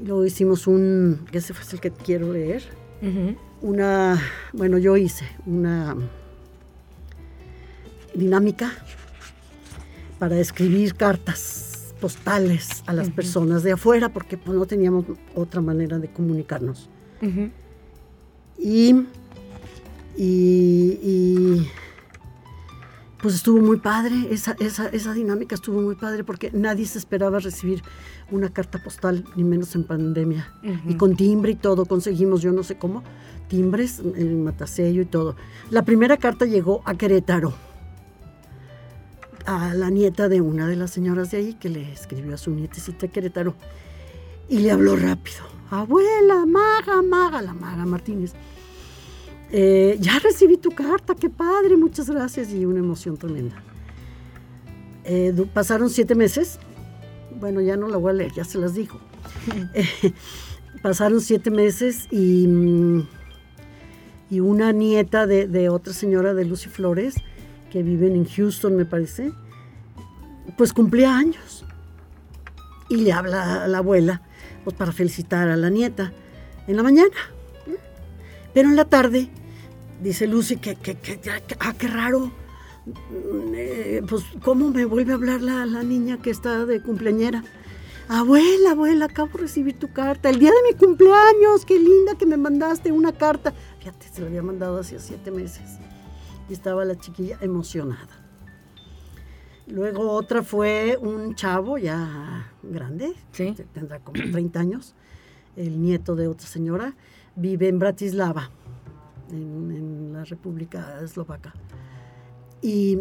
Y 0.00 0.04
luego 0.04 0.24
hicimos 0.24 0.66
un, 0.66 1.26
ese 1.32 1.54
fue 1.54 1.64
el 1.72 1.80
que 1.80 1.90
quiero 1.90 2.32
leer. 2.32 2.62
Una, 3.60 4.20
bueno, 4.52 4.78
yo 4.78 4.96
hice 4.96 5.26
una 5.44 5.96
dinámica 8.14 8.72
para 10.18 10.38
escribir 10.38 10.94
cartas 10.94 11.94
postales 12.00 12.82
a 12.86 12.92
las 12.92 13.10
personas 13.10 13.62
de 13.62 13.72
afuera 13.72 14.08
porque 14.10 14.36
pues, 14.36 14.56
no 14.56 14.66
teníamos 14.66 15.04
otra 15.34 15.60
manera 15.60 15.98
de 15.98 16.08
comunicarnos. 16.08 16.88
y, 18.58 18.94
y, 20.16 21.68
pues 23.26 23.34
estuvo 23.34 23.60
muy 23.60 23.78
padre, 23.78 24.28
esa, 24.30 24.54
esa, 24.60 24.86
esa, 24.86 25.12
dinámica 25.12 25.56
estuvo 25.56 25.82
muy 25.82 25.96
padre 25.96 26.22
porque 26.22 26.52
nadie 26.52 26.86
se 26.86 26.96
esperaba 26.96 27.40
recibir 27.40 27.82
una 28.30 28.50
carta 28.50 28.80
postal, 28.80 29.24
ni 29.34 29.42
menos 29.42 29.74
en 29.74 29.82
pandemia. 29.82 30.54
Y 30.86 30.94
con 30.94 31.16
timbre 31.16 31.50
y 31.50 31.54
todo 31.56 31.86
conseguimos, 31.86 32.40
yo 32.40 32.52
no 32.52 32.62
sé 32.62 32.78
cómo, 32.78 33.02
timbres, 33.48 34.00
el 34.14 34.36
matasello 34.36 35.02
y 35.02 35.06
todo. 35.06 35.34
La 35.70 35.82
primera 35.82 36.18
carta 36.18 36.44
llegó 36.44 36.82
a 36.84 36.94
Querétaro 36.94 37.52
a 39.44 39.74
la 39.74 39.90
nieta 39.90 40.28
de 40.28 40.40
una 40.40 40.68
de 40.68 40.76
las 40.76 40.92
señoras 40.92 41.32
de 41.32 41.38
ahí 41.38 41.54
que 41.54 41.68
le 41.68 41.92
escribió 41.92 42.32
a 42.32 42.38
su 42.38 42.52
nietecita 42.52 43.08
Querétaro 43.08 43.56
y 44.48 44.60
le 44.60 44.70
habló 44.70 44.94
rápido. 44.94 45.38
Abuela, 45.68 46.46
maga, 46.46 47.02
maga, 47.02 47.42
la 47.42 47.54
maga 47.54 47.86
Martínez. 47.86 48.34
Eh, 49.52 49.96
ya 50.00 50.18
recibí 50.18 50.56
tu 50.56 50.70
carta, 50.70 51.14
qué 51.14 51.30
padre, 51.30 51.76
muchas 51.76 52.10
gracias 52.10 52.50
y 52.52 52.64
una 52.64 52.80
emoción 52.80 53.16
tremenda. 53.16 53.62
Eh, 55.04 55.32
pasaron 55.54 55.88
siete 55.88 56.14
meses, 56.14 56.58
bueno, 57.38 57.60
ya 57.60 57.76
no 57.76 57.88
la 57.88 57.96
voy 57.96 58.10
a 58.10 58.14
leer, 58.14 58.32
ya 58.32 58.44
se 58.44 58.58
las 58.58 58.74
dijo. 58.74 59.00
Eh, 59.74 60.12
pasaron 60.82 61.20
siete 61.20 61.50
meses 61.50 62.08
y, 62.10 62.46
mm, 62.46 63.08
y 64.30 64.40
una 64.40 64.72
nieta 64.72 65.26
de, 65.26 65.46
de 65.46 65.68
otra 65.68 65.92
señora 65.92 66.34
de 66.34 66.44
Lucy 66.44 66.68
Flores 66.68 67.14
que 67.70 67.82
viven 67.82 68.14
en 68.14 68.24
Houston, 68.24 68.76
me 68.76 68.84
parece, 68.84 69.32
pues 70.56 70.72
cumplía 70.72 71.16
años. 71.16 71.64
Y 72.88 72.96
le 72.96 73.12
habla 73.12 73.64
a 73.64 73.68
la 73.68 73.78
abuela, 73.78 74.22
pues 74.64 74.76
para 74.76 74.92
felicitar 74.92 75.48
a 75.48 75.56
la 75.56 75.70
nieta 75.70 76.12
en 76.66 76.76
la 76.76 76.82
mañana. 76.82 77.14
Pero 78.56 78.70
en 78.70 78.76
la 78.76 78.86
tarde, 78.86 79.28
dice 80.02 80.26
Lucy 80.26 80.56
que, 80.56 80.76
que, 80.76 80.96
que 80.96 81.20
ah, 81.60 81.74
qué 81.78 81.88
raro. 81.88 82.32
Eh, 83.54 84.02
pues, 84.08 84.24
¿cómo 84.42 84.70
me 84.70 84.86
vuelve 84.86 85.12
a 85.12 85.16
hablar 85.16 85.42
la, 85.42 85.66
la 85.66 85.82
niña 85.82 86.22
que 86.22 86.30
está 86.30 86.64
de 86.64 86.80
cumpleañera? 86.80 87.44
Abuela, 88.08 88.70
abuela, 88.70 89.04
acabo 89.04 89.32
de 89.34 89.40
recibir 89.40 89.78
tu 89.78 89.92
carta. 89.92 90.30
El 90.30 90.38
día 90.38 90.52
de 90.52 90.72
mi 90.72 90.78
cumpleaños, 90.78 91.66
qué 91.66 91.78
linda 91.78 92.14
que 92.16 92.24
me 92.24 92.38
mandaste 92.38 92.90
una 92.92 93.12
carta. 93.12 93.52
Fíjate, 93.78 94.08
se 94.08 94.22
la 94.22 94.28
había 94.28 94.42
mandado 94.42 94.80
hacía 94.80 95.00
siete 95.00 95.30
meses 95.30 95.76
y 96.48 96.54
estaba 96.54 96.86
la 96.86 96.96
chiquilla 96.96 97.36
emocionada. 97.42 98.24
Luego 99.66 100.12
otra 100.12 100.42
fue 100.42 100.96
un 100.98 101.34
chavo 101.34 101.76
ya 101.76 102.50
grande, 102.62 103.12
tendrá 103.74 103.98
como 103.98 104.14
30 104.32 104.58
años, 104.58 104.94
el 105.56 105.78
nieto 105.78 106.16
de 106.16 106.26
otra 106.26 106.46
señora, 106.46 106.94
vive 107.36 107.68
en 107.68 107.78
Bratislava, 107.78 108.50
en, 109.30 110.12
la 110.12 110.24
República 110.24 111.00
Eslovaca. 111.02 111.54
Y 112.62 113.00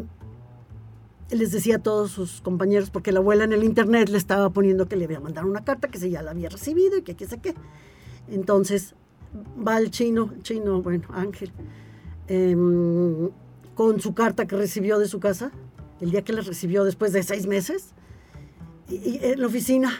les 1.31 1.51
decía 1.51 1.77
a 1.77 1.79
todos 1.79 2.11
sus 2.11 2.41
compañeros, 2.41 2.89
porque 2.89 3.11
la 3.11 3.19
abuela 3.19 3.45
en 3.45 3.53
el 3.53 3.63
internet 3.63 4.09
le 4.09 4.17
estaba 4.17 4.49
poniendo 4.51 4.87
que 4.87 4.95
le 4.95 5.05
había 5.05 5.19
mandado 5.19 5.47
una 5.47 5.63
carta, 5.63 5.87
que 5.87 5.97
se 5.97 6.09
ya 6.09 6.21
la 6.21 6.31
había 6.31 6.49
recibido 6.49 6.97
y 6.97 7.01
que 7.01 7.15
qué 7.15 7.25
sé 7.25 7.39
qué. 7.39 7.55
Entonces 8.27 8.95
va 9.65 9.77
el 9.77 9.89
chino, 9.91 10.31
chino, 10.43 10.81
bueno, 10.81 11.07
Ángel, 11.13 11.51
Em, 12.27 13.29
con 13.75 13.99
su 13.99 14.15
carta 14.15 14.47
que 14.47 14.55
recibió 14.55 14.97
de 14.97 15.07
su 15.07 15.19
casa, 15.19 15.51
el 16.01 16.11
día 16.11 16.23
que 16.23 16.33
la 16.33 16.41
recibió 16.41 16.83
después 16.83 17.13
de 17.13 17.21
seis 17.21 17.45
meses, 17.45 17.93
y, 18.89 19.19
en 19.21 19.41
la 19.41 19.47
oficina. 19.47 19.91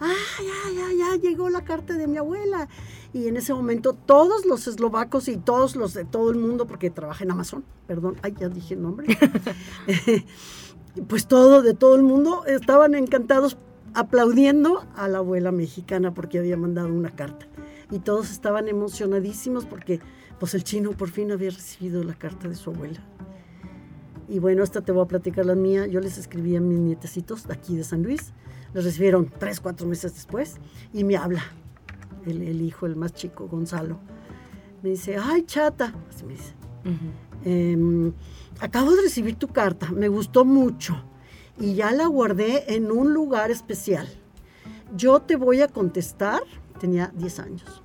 Ah, 0.00 0.12
ya, 0.38 0.72
ya, 0.72 0.92
ya 0.92 1.16
llegó 1.16 1.50
la 1.50 1.64
carta 1.64 1.94
de 1.94 2.06
mi 2.06 2.16
abuela. 2.16 2.68
Y 3.14 3.28
en 3.28 3.36
ese 3.36 3.54
momento 3.54 3.92
todos 3.92 4.44
los 4.44 4.66
eslovacos 4.66 5.28
y 5.28 5.36
todos 5.36 5.76
los 5.76 5.94
de 5.94 6.04
todo 6.04 6.32
el 6.32 6.36
mundo, 6.36 6.66
porque 6.66 6.90
trabaja 6.90 7.22
en 7.22 7.30
Amazon, 7.30 7.64
perdón, 7.86 8.16
ay, 8.22 8.34
ya 8.38 8.48
dije 8.48 8.74
el 8.74 8.82
nombre, 8.82 9.16
pues 11.08 11.28
todo, 11.28 11.62
de 11.62 11.74
todo 11.74 11.94
el 11.94 12.02
mundo, 12.02 12.44
estaban 12.44 12.96
encantados 12.96 13.56
aplaudiendo 13.94 14.84
a 14.96 15.06
la 15.06 15.18
abuela 15.18 15.52
mexicana 15.52 16.12
porque 16.12 16.40
había 16.40 16.56
mandado 16.56 16.88
una 16.88 17.10
carta. 17.10 17.46
Y 17.92 18.00
todos 18.00 18.32
estaban 18.32 18.66
emocionadísimos 18.66 19.64
porque 19.64 20.00
pues 20.40 20.54
el 20.54 20.64
chino 20.64 20.90
por 20.90 21.08
fin 21.08 21.30
había 21.30 21.50
recibido 21.50 22.02
la 22.02 22.14
carta 22.14 22.48
de 22.48 22.56
su 22.56 22.70
abuela. 22.70 23.00
Y 24.28 24.40
bueno, 24.40 24.64
esta 24.64 24.80
te 24.80 24.90
voy 24.90 25.04
a 25.04 25.08
platicar 25.08 25.46
la 25.46 25.54
mía. 25.54 25.86
Yo 25.86 26.00
les 26.00 26.18
escribí 26.18 26.56
a 26.56 26.60
mis 26.60 26.80
nietecitos 26.80 27.46
de 27.46 27.54
aquí 27.54 27.76
de 27.76 27.84
San 27.84 28.02
Luis 28.02 28.32
Le 28.72 28.80
recibieron 28.80 29.30
tres, 29.38 29.60
cuatro 29.60 29.86
meses 29.86 30.14
después 30.14 30.56
y 30.92 31.04
me 31.04 31.16
habla 31.16 31.44
el, 32.26 32.42
el 32.42 32.62
hijo, 32.62 32.86
el 32.86 32.96
más 32.96 33.12
chico, 33.12 33.48
Gonzalo. 33.48 33.98
Me 34.82 34.90
dice, 34.90 35.16
ay, 35.16 35.42
chata, 35.42 35.94
así 36.10 36.24
me 36.24 36.34
dice. 36.34 36.54
Em, 37.44 38.12
acabo 38.60 38.94
de 38.94 39.02
recibir 39.02 39.36
tu 39.36 39.48
carta, 39.48 39.90
me 39.92 40.08
gustó 40.08 40.44
mucho 40.44 40.94
y 41.58 41.74
ya 41.74 41.92
la 41.92 42.06
guardé 42.06 42.74
en 42.74 42.90
un 42.90 43.12
lugar 43.12 43.50
especial. 43.50 44.06
Yo 44.96 45.20
te 45.20 45.36
voy 45.36 45.60
a 45.60 45.68
contestar, 45.68 46.42
tenía 46.78 47.12
10 47.16 47.38
años, 47.38 47.82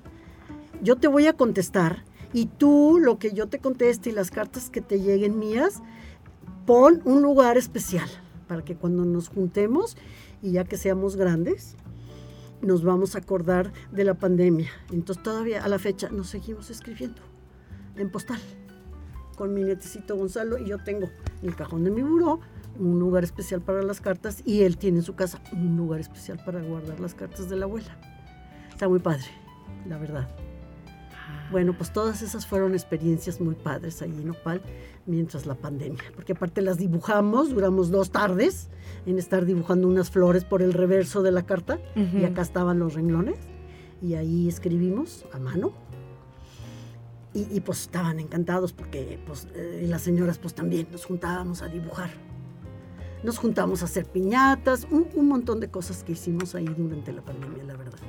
yo 0.81 0.97
te 0.97 1.07
voy 1.07 1.27
a 1.27 1.33
contestar 1.33 2.03
y 2.33 2.45
tú 2.45 2.99
lo 3.01 3.17
que 3.17 3.31
yo 3.31 3.47
te 3.47 3.59
conteste 3.59 4.09
y 4.09 4.13
las 4.13 4.31
cartas 4.31 4.69
que 4.69 4.81
te 4.81 4.99
lleguen 4.99 5.39
mías, 5.39 5.81
pon 6.65 7.01
un 7.05 7.21
lugar 7.21 7.57
especial 7.57 8.09
para 8.47 8.63
que 8.63 8.75
cuando 8.75 9.05
nos 9.05 9.29
juntemos 9.29 9.97
y 10.41 10.51
ya 10.51 10.63
que 10.63 10.77
seamos 10.77 11.15
grandes, 11.15 11.75
nos 12.61 12.83
vamos 12.83 13.15
a 13.15 13.19
acordar 13.19 13.71
de 13.91 14.03
la 14.03 14.15
pandemia. 14.15 14.69
Entonces 14.91 15.23
todavía 15.23 15.63
a 15.63 15.67
la 15.69 15.79
fecha 15.79 16.09
nos 16.09 16.29
seguimos 16.29 16.69
escribiendo 16.69 17.21
en 17.95 18.09
postal 18.09 18.39
con 19.39 19.53
mi 19.53 19.63
nietecito 19.63 20.17
Gonzalo 20.17 20.57
y 20.57 20.65
yo 20.65 20.83
tengo 20.83 21.09
en 21.41 21.47
el 21.47 21.55
cajón 21.55 21.85
de 21.85 21.91
mi 21.91 22.01
buró 22.01 22.41
un 22.77 22.99
lugar 22.99 23.23
especial 23.23 23.61
para 23.61 23.81
las 23.83 24.01
cartas 24.01 24.41
y 24.45 24.63
él 24.63 24.77
tiene 24.77 24.99
en 24.99 25.03
su 25.03 25.15
casa 25.15 25.41
un 25.53 25.77
lugar 25.77 26.01
especial 26.01 26.41
para 26.45 26.61
guardar 26.61 26.99
las 26.99 27.13
cartas 27.13 27.49
de 27.49 27.55
la 27.55 27.65
abuela. 27.65 27.97
Está 28.69 28.89
muy 28.89 28.99
padre, 28.99 29.25
la 29.87 29.97
verdad. 29.97 30.29
Bueno, 31.51 31.73
pues 31.75 31.91
todas 31.91 32.21
esas 32.21 32.45
fueron 32.45 32.73
experiencias 32.73 33.41
muy 33.41 33.55
padres 33.55 34.01
allí 34.01 34.21
en 34.21 34.31
Opal 34.31 34.61
mientras 35.09 35.45
la 35.45 35.55
pandemia, 35.55 36.03
porque 36.15 36.33
aparte 36.33 36.61
las 36.61 36.77
dibujamos, 36.77 37.49
duramos 37.49 37.89
dos 37.89 38.11
tardes 38.11 38.69
en 39.05 39.17
estar 39.17 39.45
dibujando 39.45 39.87
unas 39.87 40.11
flores 40.11 40.45
por 40.45 40.61
el 40.61 40.73
reverso 40.73 41.21
de 41.23 41.31
la 41.31 41.43
carta 41.43 41.79
y 41.95 42.23
acá 42.23 42.41
estaban 42.41 42.79
los 42.79 42.93
renglones 42.93 43.37
y 44.01 44.13
ahí 44.13 44.47
escribimos 44.47 45.25
a 45.33 45.39
mano 45.39 45.73
y, 47.33 47.59
pues 47.61 47.81
estaban 47.81 48.19
encantados 48.19 48.73
porque 48.73 49.19
pues 49.25 49.47
eh, 49.53 49.85
las 49.87 50.01
señoras 50.01 50.39
pues 50.39 50.53
también 50.53 50.87
nos 50.91 51.05
juntábamos 51.05 51.61
a 51.61 51.67
dibujar. 51.67 52.09
Nos 53.23 53.37
juntamos 53.37 53.81
a 53.81 53.85
hacer 53.85 54.05
piñatas, 54.05 54.87
un, 54.89 55.07
un, 55.13 55.27
montón 55.27 55.59
de 55.59 55.69
cosas 55.69 56.03
que 56.03 56.13
hicimos 56.13 56.55
ahí 56.55 56.65
durante 56.65 57.13
la 57.13 57.21
pandemia, 57.21 57.63
la 57.65 57.75
verdad. 57.75 57.99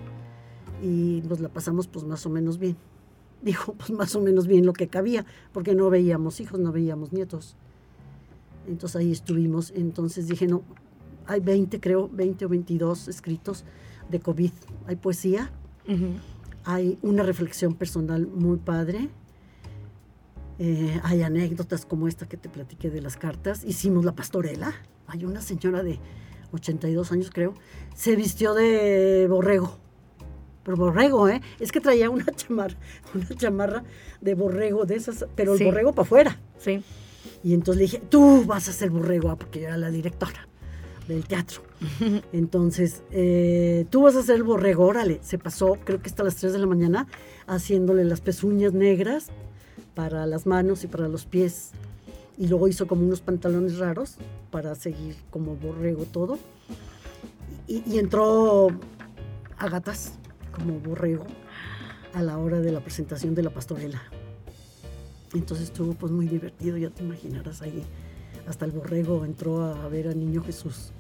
Y 0.83 1.23
nos 1.29 1.41
la 1.41 1.49
pasamos 1.49 1.87
pues 1.87 2.05
más 2.05 2.25
o 2.25 2.31
menos 2.31 2.59
bien 2.59 2.77
dijo 3.43 3.75
pues 3.75 3.91
más 3.91 4.15
o 4.15 4.21
menos 4.21 4.47
bien 4.47 4.67
lo 4.67 4.73
que 4.73 4.89
cabía, 4.89 5.25
porque 5.53 5.75
no 5.75 5.91
veíamos 5.91 6.41
hijos, 6.41 6.61
no 6.61 6.73
veíamos 6.73 7.13
nietos. 7.13 7.57
Entonces 8.67 8.97
ahí 8.97 9.13
estuvimos. 9.13 9.73
Entonces 9.75 10.29
dije, 10.29 10.47
no, 10.47 10.63
hay 11.27 11.41
20, 11.41 11.81
creo, 11.81 12.09
20 12.09 12.45
o 12.45 12.49
22 12.49 13.09
escritos 13.09 13.65
de 14.11 14.21
COVID. 14.21 14.53
Hay 14.87 14.97
poesía, 14.97 15.51
hay 16.65 16.99
una 17.03 17.23
reflexión 17.23 17.75
personal 17.75 18.27
muy 18.27 18.59
padre, 18.59 19.09
eh, 20.59 21.01
hay 21.05 21.23
anécdotas 21.23 21.87
como 21.87 22.07
esta 22.07 22.29
que 22.29 22.37
te 22.37 22.49
platiqué 22.49 22.91
de 22.91 23.01
las 23.01 23.17
cartas. 23.17 23.65
Hicimos 23.65 24.05
la 24.05 24.15
pastorela. 24.15 24.75
Hay 25.07 25.25
una 25.25 25.41
señora 25.41 25.83
de 25.83 25.99
82 26.53 27.13
años, 27.13 27.31
creo, 27.33 27.55
se 27.95 28.17
vistió 28.17 28.55
de 28.55 29.27
borrego 29.29 29.79
pero 30.65 30.77
borrego, 30.77 31.29
¿eh? 31.29 31.41
Es 31.59 31.73
que 31.73 31.81
traía 31.81 32.11
una 32.11 32.27
chamarra, 32.37 32.77
una 33.15 33.29
chamarra 33.37 33.85
de 34.21 34.35
borrego 34.35 34.85
de 34.85 34.97
esas, 34.97 35.27
pero 35.35 35.55
el 35.55 35.65
borrego 35.65 35.93
para 35.93 36.07
afuera. 36.07 36.41
Sí. 36.59 36.83
Y 37.43 37.55
entonces 37.55 37.79
le 37.79 37.83
dije, 37.85 38.03
tú 38.09 38.45
vas 38.45 38.69
a 38.69 38.73
ser 38.73 38.91
borrego, 38.91 39.31
ah, 39.31 39.37
porque 39.37 39.61
yo 39.61 39.69
era 39.69 39.77
la 39.77 39.91
directora 39.91 40.47
del 41.09 41.27
teatro. 41.27 41.63
Entonces, 42.33 43.03
eh, 43.11 43.87
tú 43.91 44.03
vas 44.03 44.15
a 44.15 44.23
ser 44.23 44.37
el 44.37 44.43
borrego, 44.43 44.85
órale. 44.85 45.19
Se 45.23 45.39
pasó, 45.39 45.79
creo 45.85 46.01
que 46.01 46.09
hasta 46.09 46.23
las 46.23 46.37
3 46.37 46.53
de 46.53 46.59
la 46.59 46.67
mañana, 46.67 47.07
haciéndole 47.47 48.05
las 48.05 48.21
pezuñas 48.21 48.75
negras 48.75 49.29
para 49.95 50.27
las 50.27 50.47
manos 50.47 50.85
y 50.85 50.87
para 50.87 51.09
los 51.09 51.25
pies. 51.25 51.71
Y 52.39 52.47
luego 52.49 52.69
hizo 52.69 52.87
como 52.87 53.03
unos 53.03 53.23
pantalones 53.23 53.79
raros 53.79 54.17
para 54.51 54.75
seguir 54.75 55.17
como 55.31 55.57
borrego 55.57 56.05
todo. 56.05 56.39
Y, 57.67 57.83
y 57.91 57.99
entró 57.99 58.69
a 59.59 59.69
gatas 59.69 60.13
como 60.51 60.79
borrego 60.81 61.27
a 62.15 62.23
la 62.23 62.39
hora 62.39 62.61
de 62.61 62.73
la 62.73 62.81
presentación 62.81 63.35
de 63.35 63.43
la 63.43 63.51
pastorela. 63.51 64.03
Entonces 65.35 65.67
estuvo 65.67 65.95
pues 65.95 66.13
muy 66.13 66.27
divertido, 66.27 66.77
ya 66.77 66.91
te 66.91 67.03
imaginarás 67.03 67.63
ahí. 67.63 67.85
Hasta 68.49 68.65
el 68.65 68.73
borrego 68.73 69.25
entró 69.25 69.63
a 69.63 69.89
ver 69.89 70.09
al 70.09 70.19
niño 70.19 70.43
Jesús. 70.43 70.91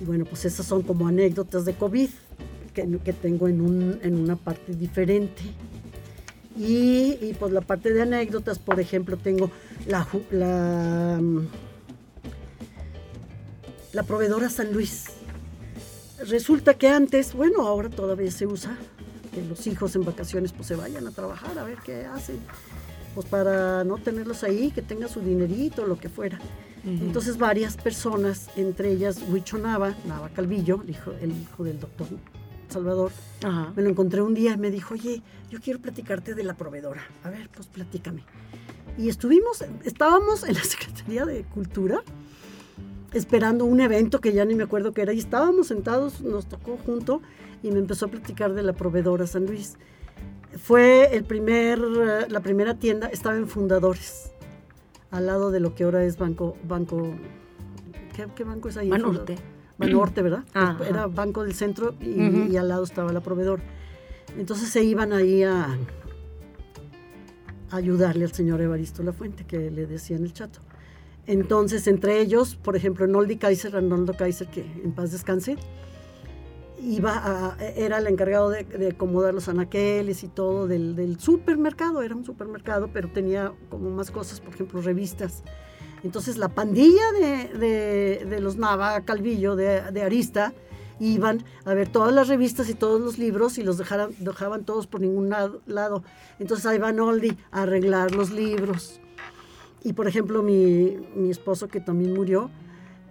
Y 0.00 0.04
bueno, 0.04 0.24
pues 0.24 0.44
esas 0.44 0.66
son 0.66 0.82
como 0.82 1.08
anécdotas 1.08 1.64
de 1.64 1.74
COVID 1.74 2.10
que, 2.74 2.98
que 2.98 3.12
tengo 3.12 3.48
en, 3.48 3.60
un, 3.60 3.98
en, 4.02 4.18
una 4.18 4.36
parte 4.36 4.74
diferente. 4.74 5.42
Y, 6.56 7.34
pues 7.38 7.52
la 7.52 7.62
parte 7.62 7.92
de 7.92 8.02
anécdotas, 8.02 8.58
por 8.58 8.80
ejemplo, 8.80 9.16
tengo 9.16 9.50
la, 9.86 10.06
la, 10.30 11.20
la 13.92 14.02
proveedora 14.02 14.50
San 14.50 14.72
Luis 14.72 15.06
Resulta 16.28 16.74
que 16.74 16.88
antes, 16.88 17.34
bueno, 17.34 17.66
ahora 17.66 17.88
todavía 17.88 18.30
se 18.30 18.46
usa 18.46 18.76
que 19.32 19.42
los 19.42 19.66
hijos 19.66 19.94
en 19.96 20.04
vacaciones 20.04 20.52
pues 20.52 20.68
se 20.68 20.74
vayan 20.74 21.06
a 21.06 21.12
trabajar 21.12 21.58
a 21.58 21.64
ver 21.64 21.78
qué 21.84 22.04
hacen, 22.04 22.40
pues 23.14 23.26
para 23.26 23.84
no 23.84 23.96
tenerlos 23.98 24.44
ahí, 24.44 24.70
que 24.70 24.82
tengan 24.82 25.08
su 25.08 25.20
dinerito, 25.20 25.86
lo 25.86 25.98
que 25.98 26.08
fuera. 26.08 26.38
Entonces 26.84 27.36
varias 27.36 27.76
personas, 27.76 28.48
entre 28.56 28.90
ellas 28.92 29.20
Huicho 29.28 29.58
Nava, 29.58 29.94
Nava 30.06 30.30
Calvillo, 30.30 30.80
el 30.82 30.90
hijo, 30.90 31.12
el 31.20 31.32
hijo 31.32 31.64
del 31.64 31.78
doctor 31.78 32.06
Salvador, 32.68 33.12
me 33.76 33.82
lo 33.82 33.90
encontré 33.90 34.22
un 34.22 34.32
día 34.32 34.52
y 34.52 34.56
me 34.56 34.70
dijo, 34.70 34.94
oye, 34.94 35.22
yo 35.50 35.60
quiero 35.60 35.78
platicarte 35.80 36.34
de 36.34 36.42
la 36.42 36.54
proveedora. 36.54 37.02
A 37.22 37.30
ver, 37.30 37.50
pues 37.54 37.66
platícame. 37.66 38.24
Y 38.96 39.08
estuvimos, 39.08 39.62
estábamos 39.84 40.44
en 40.44 40.54
la 40.54 40.64
Secretaría 40.64 41.26
de 41.26 41.44
Cultura 41.44 42.02
esperando 43.12 43.64
un 43.64 43.80
evento 43.80 44.20
que 44.20 44.32
ya 44.32 44.44
ni 44.44 44.54
me 44.54 44.64
acuerdo 44.64 44.92
qué 44.92 45.02
era 45.02 45.12
y 45.12 45.18
estábamos 45.18 45.68
sentados, 45.68 46.20
nos 46.22 46.46
tocó 46.46 46.78
junto 46.84 47.20
y 47.62 47.70
me 47.70 47.78
empezó 47.78 48.06
a 48.06 48.08
platicar 48.08 48.54
de 48.54 48.62
la 48.62 48.72
proveedora 48.72 49.26
San 49.26 49.46
Luis. 49.46 49.76
Fue 50.56 51.16
el 51.16 51.24
primer, 51.24 51.78
la 51.78 52.40
primera 52.40 52.74
tienda, 52.74 53.08
estaba 53.08 53.36
en 53.36 53.46
Fundadores, 53.46 54.32
al 55.10 55.26
lado 55.26 55.50
de 55.50 55.60
lo 55.60 55.74
que 55.74 55.84
ahora 55.84 56.04
es 56.04 56.16
Banco, 56.16 56.56
banco 56.64 57.14
¿qué, 58.34 58.44
banco 58.44 58.68
es 58.68 58.76
ahí? 58.76 58.88
Banorte. 58.88 59.36
Banorte, 59.78 60.22
¿verdad? 60.22 60.44
Era 60.88 61.06
Banco 61.06 61.44
del 61.44 61.54
Centro 61.54 61.94
y, 62.00 62.52
y, 62.52 62.56
al 62.56 62.68
lado 62.68 62.84
estaba 62.84 63.12
la 63.12 63.20
proveedora. 63.20 63.62
Entonces 64.36 64.68
se 64.68 64.84
iban 64.84 65.12
ahí 65.12 65.42
a, 65.42 65.78
a 67.70 67.76
ayudarle 67.76 68.24
al 68.24 68.32
señor 68.32 68.60
Evaristo 68.60 69.02
La 69.02 69.12
Fuente, 69.12 69.44
que 69.44 69.70
le 69.70 69.86
decía 69.86 70.16
en 70.16 70.24
el 70.24 70.32
chato. 70.32 70.60
Entonces, 71.30 71.86
entre 71.86 72.20
ellos, 72.20 72.56
por 72.56 72.74
ejemplo, 72.74 73.06
Noldi 73.06 73.36
Kaiser, 73.36 73.76
Arnoldo 73.76 74.14
Kaiser, 74.14 74.48
que 74.48 74.62
en 74.62 74.90
paz 74.90 75.12
descanse, 75.12 75.56
iba 76.82 77.56
era 77.76 77.98
el 77.98 78.08
encargado 78.08 78.50
de, 78.50 78.88
acomodar 78.92 79.32
los 79.32 79.48
anaqueles 79.48 80.24
y 80.24 80.28
todo 80.28 80.66
del, 80.66 81.20
supermercado, 81.20 82.02
era 82.02 82.16
un 82.16 82.24
supermercado, 82.24 82.90
pero 82.92 83.12
tenía 83.12 83.52
como 83.68 83.90
más 83.90 84.10
cosas, 84.10 84.40
por 84.40 84.54
ejemplo, 84.54 84.80
revistas. 84.80 85.44
Entonces 86.02 86.36
la 86.36 86.48
pandilla 86.48 87.12
de, 87.12 88.38
los 88.40 88.56
Nava 88.56 89.00
Calvillo, 89.02 89.54
de, 89.54 90.02
Arista, 90.02 90.52
iban 90.98 91.44
a 91.64 91.74
ver 91.74 91.90
todas 91.90 92.12
las 92.12 92.26
revistas 92.26 92.68
y 92.68 92.74
todos 92.74 93.00
los 93.00 93.18
libros 93.18 93.56
y 93.56 93.62
los 93.62 93.78
dejaban 93.78 94.64
todos 94.64 94.88
por 94.88 95.00
ningún 95.00 95.30
lado. 95.30 96.02
Entonces 96.40 96.66
ahí 96.66 96.78
va 96.78 96.90
Noldi 96.90 97.38
a 97.52 97.62
arreglar 97.62 98.16
los 98.16 98.32
libros 98.32 99.00
y 99.82 99.92
por 99.92 100.06
ejemplo, 100.06 100.42
mi, 100.42 100.96
mi 101.14 101.30
esposo 101.30 101.68
que 101.68 101.80
también 101.80 102.12
murió, 102.14 102.50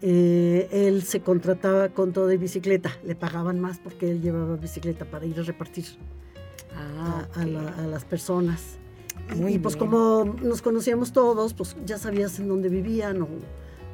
eh, 0.01 0.69
él 0.71 1.03
se 1.03 1.21
contrataba 1.21 1.89
con 1.89 2.13
todo 2.13 2.27
de 2.27 2.37
bicicleta, 2.37 2.91
le 3.03 3.15
pagaban 3.15 3.59
más 3.59 3.79
porque 3.79 4.11
él 4.11 4.21
llevaba 4.21 4.55
bicicleta 4.55 5.05
para 5.05 5.25
ir 5.25 5.37
a 5.39 5.43
repartir 5.43 5.85
ah, 6.75 7.27
a, 7.35 7.45
las 7.45 8.05
personas. 8.05 8.77
y, 9.35 9.59
pues 9.59 9.75
como 9.75 10.23
nos 10.41 10.61
conocíamos 10.61 11.11
todos, 11.11 11.53
pues 11.53 11.75
ya 11.85 11.97
sabías 11.97 12.39
en 12.39 12.47
dónde 12.47 12.69
vivían 12.69 13.21
o, 13.21 13.27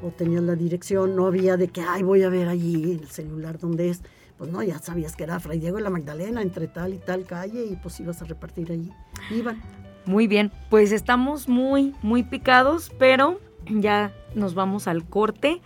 o, 0.04 0.12
tenías 0.12 0.44
la 0.44 0.56
dirección, 0.56 1.16
no 1.16 1.26
había 1.26 1.58
de 1.58 1.70
que, 1.70 1.82
ay, 1.82 2.04
voy 2.04 2.22
a 2.22 2.30
ver 2.30 2.50
allí 2.50 2.92
en 2.92 3.00
el 3.00 3.10
celular 3.10 3.58
dónde 3.58 3.90
es. 3.90 4.02
Pues 4.38 4.52
no, 4.52 4.62
ya 4.62 4.80
sabías 4.80 5.16
que 5.16 5.24
era 5.24 5.40
Fray 5.40 5.60
Diego 5.60 5.80
y 5.80 5.82
la 5.82 5.90
Magdalena, 5.90 6.42
entre 6.42 6.68
tal 6.68 6.94
y 6.94 6.98
tal 6.98 7.24
calle, 7.24 7.66
y 7.66 7.78
pues 7.78 7.98
ibas 8.02 8.22
a 8.22 8.26
repartir 8.26 8.70
allí. 8.70 8.92
Iban. 9.32 9.62
Muy 10.06 10.28
bien, 10.28 10.52
pues 10.70 10.92
estamos 10.92 11.48
muy, 11.48 11.94
muy 12.02 12.24
picados, 12.24 12.92
pero 13.00 13.40
ya 13.70 14.14
nos 14.36 14.54
vamos 14.54 14.88
al 14.88 15.06
corte. 15.06 15.62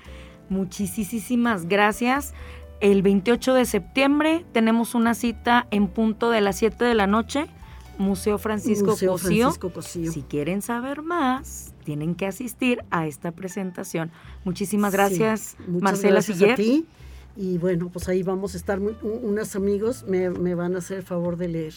Muchísimas 0.50 1.68
gracias. 1.68 2.34
El 2.80 3.02
28 3.02 3.54
de 3.54 3.66
septiembre 3.66 4.46
tenemos 4.54 4.96
una 4.96 5.14
cita 5.14 5.68
en 5.72 5.88
punto 5.88 6.30
de 6.30 6.42
las 6.42 6.58
7 6.58 6.86
de 6.86 6.96
la 6.96 7.08
noche, 7.08 7.48
Museo 7.98 8.38
Francisco, 8.38 8.92
Museo 8.92 9.18
Francisco 9.18 9.72
Cosío. 9.72 10.12
Si 10.12 10.22
quieren 10.22 10.62
saber 10.62 11.02
más, 11.02 11.74
tienen 11.84 12.16
que 12.16 12.26
asistir 12.26 12.84
a 12.90 13.06
esta 13.06 13.32
presentación. 13.32 14.12
Muchísimas 14.46 14.94
gracias, 14.94 15.58
Marcela 15.68 16.14
gracias 16.14 16.42
A 16.42 16.56
ti. 16.56 16.86
Y 17.36 17.58
bueno, 17.58 17.90
pues 17.90 18.08
ahí 18.08 18.24
vamos 18.24 18.54
a 18.54 18.58
estar, 18.58 18.80
muy, 18.80 18.96
unos 19.02 19.56
amigos 19.56 20.06
me, 20.08 20.30
me 20.30 20.56
van 20.56 20.76
a 20.76 20.80
hacer 20.80 21.00
el 21.00 21.04
favor 21.04 21.36
de 21.36 21.50
leer. 21.50 21.74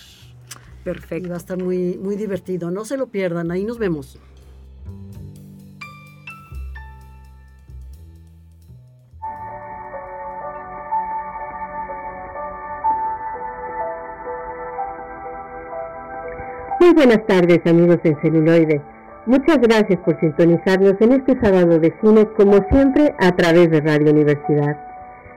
Y 0.83 0.85
Perfecto. 0.85 1.29
va 1.29 1.37
a 1.37 1.39
estar 1.39 1.63
muy, 1.63 1.97
muy 1.99 2.17
divertido. 2.17 2.71
No 2.71 2.85
se 2.85 2.97
lo 2.97 3.07
pierdan, 3.07 3.51
ahí 3.51 3.65
nos 3.65 3.79
vemos. 3.79 4.19
Muy 16.81 16.95
buenas 16.95 17.25
tardes 17.27 17.61
amigos 17.65 17.99
en 18.03 18.21
celuloide. 18.21 18.83
Muchas 19.27 19.59
gracias 19.59 20.01
por 20.01 20.19
sintonizarnos 20.19 20.95
en 21.01 21.13
este 21.13 21.39
sábado 21.41 21.79
de 21.79 21.95
cine 22.01 22.29
como 22.37 22.67
siempre 22.71 23.15
a 23.21 23.37
través 23.37 23.71
de 23.71 23.81
Radio 23.81 24.11
Universidad. 24.11 24.77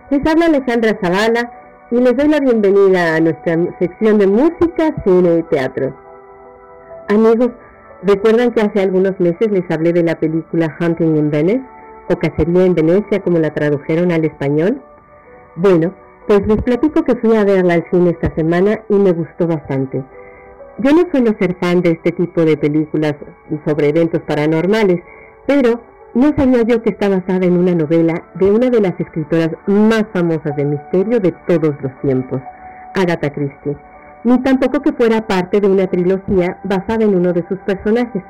Les 0.09 0.25
habla 0.25 0.47
Alejandra 0.47 0.97
Zavala 0.99 1.64
y 1.95 2.01
les 2.01 2.17
doy 2.17 2.27
la 2.27 2.41
bienvenida 2.41 3.15
a 3.15 3.21
nuestra 3.21 3.55
sección 3.79 4.17
de 4.17 4.27
música, 4.27 4.93
cine 5.05 5.39
y 5.39 5.43
teatro. 5.43 5.95
Amigos, 7.07 7.51
¿recuerdan 8.03 8.51
que 8.51 8.63
hace 8.63 8.81
algunos 8.81 9.17
meses 9.17 9.49
les 9.49 9.63
hablé 9.71 9.93
de 9.93 10.03
la 10.03 10.19
película 10.19 10.75
Hunting 10.77 11.15
in 11.15 11.31
Venice 11.31 11.63
o 12.09 12.19
Cacería 12.19 12.65
en 12.65 12.75
Venecia 12.75 13.21
como 13.21 13.39
la 13.39 13.53
tradujeron 13.53 14.11
al 14.11 14.25
español? 14.25 14.81
Bueno, 15.55 15.93
pues 16.27 16.45
les 16.45 16.61
platico 16.63 17.01
que 17.05 17.15
fui 17.15 17.33
a 17.33 17.45
verla 17.45 17.75
al 17.75 17.85
cine 17.89 18.09
esta 18.09 18.35
semana 18.35 18.81
y 18.89 18.95
me 18.95 19.13
gustó 19.13 19.47
bastante. 19.47 20.03
Yo 20.79 20.91
no 20.91 21.09
suelo 21.11 21.33
ser 21.39 21.55
fan 21.61 21.81
de 21.81 21.91
este 21.91 22.11
tipo 22.11 22.43
de 22.43 22.57
películas 22.57 23.15
sobre 23.65 23.87
eventos 23.87 24.21
paranormales, 24.23 24.99
pero 25.47 25.79
no 26.15 26.33
sabía 26.37 26.63
yo 26.63 26.81
que 26.81 26.91
está 26.91 27.09
basada 27.09 27.45
en 27.45 27.57
una 27.57 27.75
novela 27.75 28.23
de 28.35 28.49
una 28.49 28.69
de 28.69 28.79
las 28.79 28.97
escritoras 28.97 29.51
más 29.67 30.05
famosas 30.13 30.55
de 30.55 30.63
misterio 30.63 31.19
de 31.19 31.33
todos 31.45 31.75
los 31.81 31.91
tiempos, 32.01 32.41
Agatha 32.95 33.33
Christie, 33.33 33.77
ni 34.23 34.41
tampoco 34.41 34.81
que 34.81 34.93
fuera 34.93 35.27
parte 35.27 35.59
de 35.59 35.67
una 35.67 35.87
trilogía 35.87 36.57
basada 36.63 37.03
en 37.03 37.15
uno 37.15 37.33
de 37.33 37.45
sus 37.49 37.59
personajes. 37.59 38.23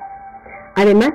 Además, 0.73 1.11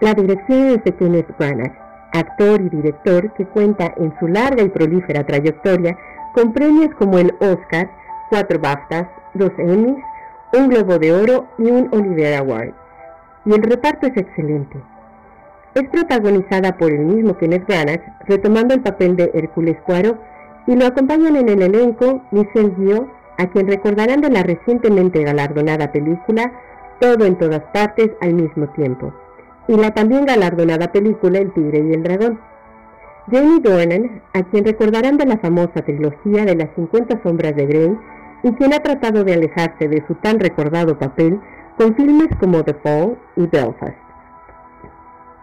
la 0.00 0.14
dirección 0.14 0.70
es 0.70 0.84
de 0.84 0.92
Kenneth 0.92 1.36
Branagh, 1.38 1.76
actor 2.14 2.58
y 2.62 2.70
director 2.70 3.30
que 3.34 3.44
cuenta 3.44 3.92
en 3.98 4.14
su 4.18 4.26
larga 4.26 4.62
y 4.62 4.70
prolífera 4.70 5.26
trayectoria 5.26 5.96
con 6.32 6.54
premios 6.54 6.94
como 6.94 7.18
el 7.18 7.34
Oscar, 7.40 7.90
cuatro 8.30 8.58
BAFTAs, 8.58 9.08
dos 9.34 9.52
Emmys, 9.58 10.02
un 10.54 10.68
Globo 10.68 10.98
de 10.98 11.12
Oro 11.12 11.48
y 11.58 11.70
un 11.70 11.90
Olivier 11.92 12.38
Award. 12.38 12.72
Y 13.44 13.52
el 13.52 13.62
reparto 13.62 14.06
es 14.06 14.16
excelente. 14.16 14.78
Es 15.74 15.88
protagonizada 15.88 16.76
por 16.78 16.92
el 16.92 17.00
mismo 17.00 17.36
Kenneth 17.36 17.66
Branagh, 17.66 18.00
retomando 18.26 18.74
el 18.74 18.80
papel 18.80 19.16
de 19.16 19.30
Hércules 19.34 19.76
Poirot, 19.86 20.16
y 20.68 20.76
lo 20.76 20.86
acompañan 20.86 21.34
en 21.34 21.48
el 21.48 21.62
elenco 21.62 22.22
Michelle 22.30 22.72
Yeoh, 22.78 23.08
a 23.38 23.46
quien 23.48 23.66
recordarán 23.66 24.20
de 24.20 24.30
la 24.30 24.44
recientemente 24.44 25.24
galardonada 25.24 25.90
película 25.90 26.52
Todo 27.00 27.26
en 27.26 27.36
todas 27.36 27.62
partes 27.72 28.12
al 28.20 28.34
mismo 28.34 28.68
tiempo, 28.68 29.12
y 29.66 29.76
la 29.76 29.90
también 29.92 30.26
galardonada 30.26 30.92
película 30.92 31.40
El 31.40 31.52
tigre 31.52 31.80
y 31.80 31.92
el 31.92 32.04
dragón. 32.04 32.38
Jamie 33.30 33.60
Dornan, 33.60 34.22
a 34.32 34.42
quien 34.44 34.64
recordarán 34.64 35.16
de 35.16 35.26
la 35.26 35.38
famosa 35.38 35.82
trilogía 35.82 36.44
de 36.44 36.54
las 36.54 36.68
50 36.76 37.20
sombras 37.24 37.56
de 37.56 37.66
Grey, 37.66 37.98
y 38.44 38.52
quien 38.52 38.74
ha 38.74 38.80
tratado 38.80 39.24
de 39.24 39.34
alejarse 39.34 39.88
de 39.88 40.04
su 40.06 40.14
tan 40.16 40.38
recordado 40.38 40.96
papel 40.98 41.40
con 41.76 41.96
filmes 41.96 42.28
como 42.38 42.62
The 42.62 42.74
Fall 42.74 43.16
y 43.36 43.46
Belfast. 43.46 44.03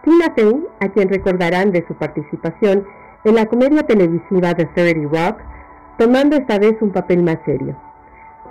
Tina 0.02 0.32
Fey, 0.34 0.66
a 0.80 0.88
quien 0.88 1.08
recordarán 1.08 1.70
de 1.70 1.84
su 1.86 1.94
participación 1.94 2.84
en 3.24 3.34
la 3.36 3.46
comedia 3.46 3.84
televisiva 3.84 4.54
The 4.54 4.66
30 4.66 5.08
Rock, 5.08 5.40
tomando 5.98 6.36
esta 6.36 6.58
vez 6.58 6.76
un 6.80 6.90
papel 6.90 7.22
más 7.22 7.38
serio. 7.44 7.76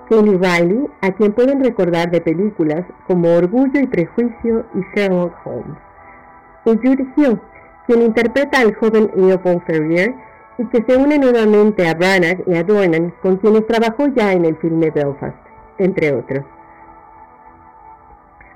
Kelly 0.07 0.37
Riley, 0.37 0.87
a 1.01 1.11
quien 1.11 1.33
pueden 1.33 1.63
recordar 1.63 2.11
de 2.11 2.21
películas 2.21 2.85
como 3.07 3.33
Orgullo 3.35 3.79
y 3.79 3.87
Prejuicio 3.87 4.65
y 4.73 4.81
Sherlock 4.93 5.33
Holmes. 5.45 5.77
Y 6.65 6.71
Judy 6.71 7.07
Hill, 7.15 7.39
quien 7.87 8.01
interpreta 8.01 8.59
al 8.59 8.75
joven 8.75 9.09
Leopold 9.15 9.63
Ferrier 9.65 10.13
y 10.57 10.65
que 10.65 10.83
se 10.83 10.97
une 10.97 11.17
nuevamente 11.17 11.87
a 11.87 11.93
Branagh 11.93 12.43
y 12.45 12.55
a 12.55 12.63
Dornan, 12.63 13.13
con 13.21 13.37
quienes 13.37 13.65
trabajó 13.67 14.07
ya 14.07 14.33
en 14.33 14.45
el 14.45 14.55
filme 14.57 14.91
Belfast, 14.91 15.37
entre 15.77 16.13
otros. 16.13 16.45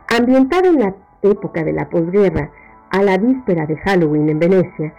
Ambientado 0.08 0.68
en 0.68 0.80
la 0.80 0.94
época 1.24 1.64
de 1.64 1.74
la 1.74 1.90
posguerra, 1.90 2.52
a 2.96 3.04
la 3.04 3.18
víspera 3.18 3.66
de 3.66 3.76
Halloween 3.78 4.30
en 4.30 4.40
Venecia, 4.40 4.94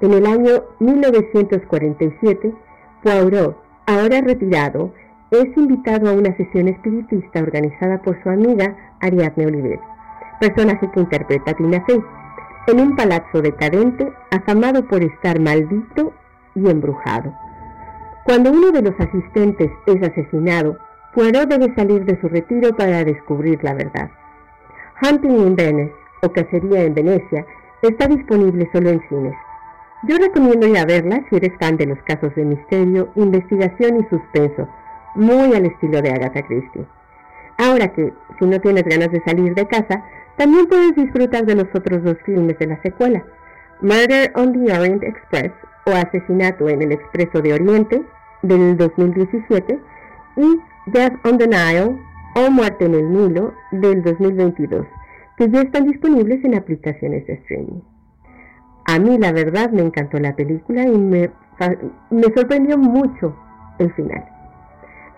en 0.00 0.12
el 0.12 0.24
año 0.24 0.62
1947, 0.78 2.54
Poirot, 3.02 3.56
ahora 3.86 4.20
retirado, 4.20 4.92
es 5.32 5.56
invitado 5.56 6.08
a 6.08 6.12
una 6.12 6.36
sesión 6.36 6.68
espiritista 6.68 7.40
organizada 7.40 8.00
por 8.02 8.22
su 8.22 8.30
amiga 8.30 8.76
Ariadne 9.00 9.46
Oliver, 9.46 9.80
personaje 10.38 10.88
que 10.92 11.00
interpreta 11.00 11.52
Tina 11.54 11.84
Fey, 11.86 12.00
en 12.68 12.80
un 12.80 12.94
palazzo 12.94 13.42
decadente 13.42 14.12
afamado 14.30 14.86
por 14.86 15.02
estar 15.02 15.40
maldito 15.40 16.12
y 16.54 16.70
embrujado. 16.70 17.34
Cuando 18.24 18.52
uno 18.52 18.70
de 18.70 18.82
los 18.82 18.94
asistentes 19.00 19.72
es 19.86 20.02
asesinado, 20.02 20.78
Poirot 21.14 21.48
debe 21.48 21.74
salir 21.74 22.04
de 22.04 22.20
su 22.20 22.28
retiro 22.28 22.76
para 22.76 23.02
descubrir 23.02 23.62
la 23.64 23.74
verdad. 23.74 24.10
Hunting 25.02 25.30
in 25.30 25.56
Venice, 25.56 25.99
o 26.22 26.32
Cacería 26.32 26.82
en 26.82 26.94
Venecia, 26.94 27.46
está 27.82 28.06
disponible 28.08 28.68
solo 28.72 28.90
en 28.90 29.00
cines. 29.08 29.34
Yo 30.04 30.16
recomiendo 30.16 30.66
ir 30.66 30.78
a 30.78 30.86
verla 30.86 31.24
si 31.28 31.36
eres 31.36 31.52
fan 31.58 31.76
de 31.76 31.86
los 31.86 31.98
casos 32.02 32.34
de 32.34 32.44
misterio, 32.44 33.10
investigación 33.16 34.00
y 34.00 34.08
suspenso, 34.08 34.68
muy 35.14 35.54
al 35.54 35.66
estilo 35.66 36.00
de 36.00 36.10
Agatha 36.10 36.42
Christie. 36.42 36.86
Ahora 37.58 37.88
que, 37.88 38.12
si 38.38 38.46
no 38.46 38.58
tienes 38.60 38.84
ganas 38.84 39.10
de 39.10 39.22
salir 39.22 39.54
de 39.54 39.66
casa, 39.66 40.02
también 40.36 40.66
puedes 40.66 40.94
disfrutar 40.96 41.44
de 41.44 41.54
los 41.54 41.66
otros 41.74 42.02
dos 42.02 42.16
filmes 42.24 42.58
de 42.58 42.66
la 42.68 42.80
secuela, 42.80 43.22
Murder 43.82 44.32
on 44.34 44.52
the 44.52 44.72
Orient 44.72 45.02
Express 45.02 45.52
o 45.86 45.90
Asesinato 45.90 46.68
en 46.68 46.82
el 46.82 46.92
Expreso 46.92 47.42
de 47.42 47.54
Oriente 47.54 48.02
del 48.42 48.76
2017 48.76 49.78
y 50.36 50.60
Death 50.86 51.14
on 51.26 51.36
the 51.36 51.46
Nile 51.46 51.98
o 52.36 52.50
Muerte 52.50 52.86
en 52.86 52.94
el 52.94 53.12
Nilo 53.12 53.52
del 53.72 54.02
2022, 54.02 54.86
que 55.40 55.48
ya 55.48 55.62
están 55.62 55.86
disponibles 55.86 56.44
en 56.44 56.54
aplicaciones 56.54 57.26
de 57.26 57.32
streaming. 57.32 57.80
A 58.84 58.98
mí 58.98 59.16
la 59.16 59.32
verdad 59.32 59.70
me 59.70 59.80
encantó 59.80 60.18
la 60.18 60.36
película 60.36 60.82
y 60.82 60.98
me, 60.98 61.30
me 62.10 62.24
sorprendió 62.34 62.76
mucho 62.76 63.34
el 63.78 63.90
final. 63.94 64.22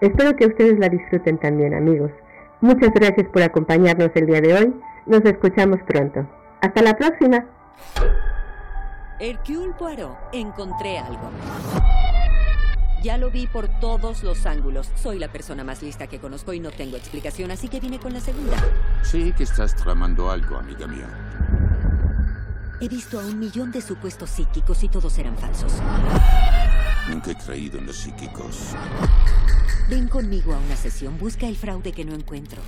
Espero 0.01 0.37
que 0.37 0.47
ustedes 0.47 0.79
la 0.79 0.89
disfruten 0.89 1.39
también 1.39 1.75
amigos. 1.75 2.13
Muchas 2.61 2.95
gracias 2.95 3.27
por 3.31 3.43
acompañarnos 3.43 4.11
el 4.15 4.27
día 4.27 4.41
de 4.41 4.55
hoy. 4.55 4.81
Nos 5.07 5.25
escuchamos 5.25 5.81
pronto. 5.89 6.25
Hasta 6.61 6.83
la 6.83 6.97
próxima. 6.97 7.45
Encontré 10.33 10.99
algo. 10.99 11.31
Ya 13.03 13.19
lo 13.19 13.33
vi 13.33 13.49
por 13.49 13.67
todos 13.81 14.23
los 14.23 14.47
ángulos. 14.47 14.89
Soy 14.95 15.19
la 15.19 15.31
persona 15.33 15.65
más 15.65 15.83
lista 15.83 16.07
que 16.07 16.21
conozco 16.21 16.53
y 16.53 16.61
no 16.61 16.71
tengo 16.71 16.97
explicación, 16.97 17.51
así 17.51 17.69
que 17.69 17.81
vine 17.81 17.99
con 17.99 18.13
la 18.13 18.21
segunda. 18.21 18.57
Sí 19.03 19.33
que 19.37 19.43
estás 19.43 19.75
tramando 19.75 20.31
algo, 20.31 20.57
amiga 20.57 20.87
mía. 20.87 21.09
He 22.81 22.89
visto 22.89 23.19
a 23.19 23.25
un 23.25 23.41
millón 23.41 23.73
de 23.73 23.81
supuestos 23.81 24.31
psíquicos 24.31 24.85
y 24.85 24.89
todos 24.89 25.19
eran 25.19 25.37
falsos. 25.37 25.73
Nunca 27.09 27.33
he 27.33 27.37
creído 27.37 27.79
en 27.79 27.87
los 27.87 27.97
psíquicos. 27.97 28.75
Ven 29.89 30.07
conmigo 30.07 30.55
a 30.55 30.59
una 30.59 30.77
sesión. 30.77 31.19
Busca 31.19 31.47
el 31.49 31.57
fraude 31.57 31.93
que 31.93 32.05
no 32.05 32.15
encuentro. 32.15 32.63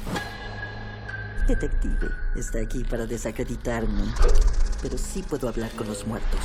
Detective, 1.47 2.11
está 2.35 2.61
aquí 2.61 2.83
para 2.83 3.07
desacreditarme. 3.07 4.03
Pero 4.83 4.99
sí 4.99 5.23
puedo 5.23 5.49
hablar 5.49 5.71
con 5.73 5.87
los 5.87 6.05
muertos. 6.07 6.41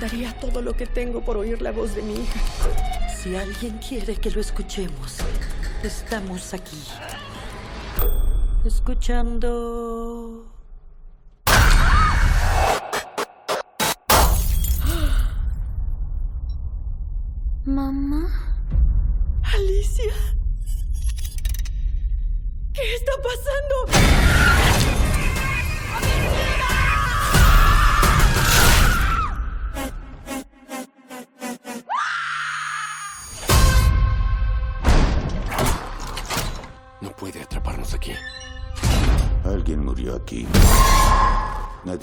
Daría 0.00 0.32
todo 0.40 0.62
lo 0.62 0.76
que 0.76 0.86
tengo 0.86 1.24
por 1.24 1.36
oír 1.36 1.62
la 1.62 1.72
voz 1.72 1.94
de 1.94 2.02
mi 2.02 2.14
hija. 2.14 2.40
Si 3.14 3.36
alguien 3.36 3.78
quiere 3.78 4.16
que 4.16 4.30
lo 4.30 4.40
escuchemos, 4.40 5.18
estamos 5.82 6.54
aquí. 6.54 6.82
Escuchando... 8.64 10.41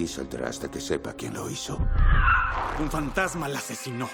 saldrá 0.10 0.50
hasta 0.50 0.70
que 0.70 0.82
sepa 0.82 1.14
quién 1.14 1.34
lo 1.34 1.50
hizo. 1.50 1.78
Un 2.80 2.90
fantasma 2.90 3.48
la 3.48 3.60
asesinó. 3.60 4.10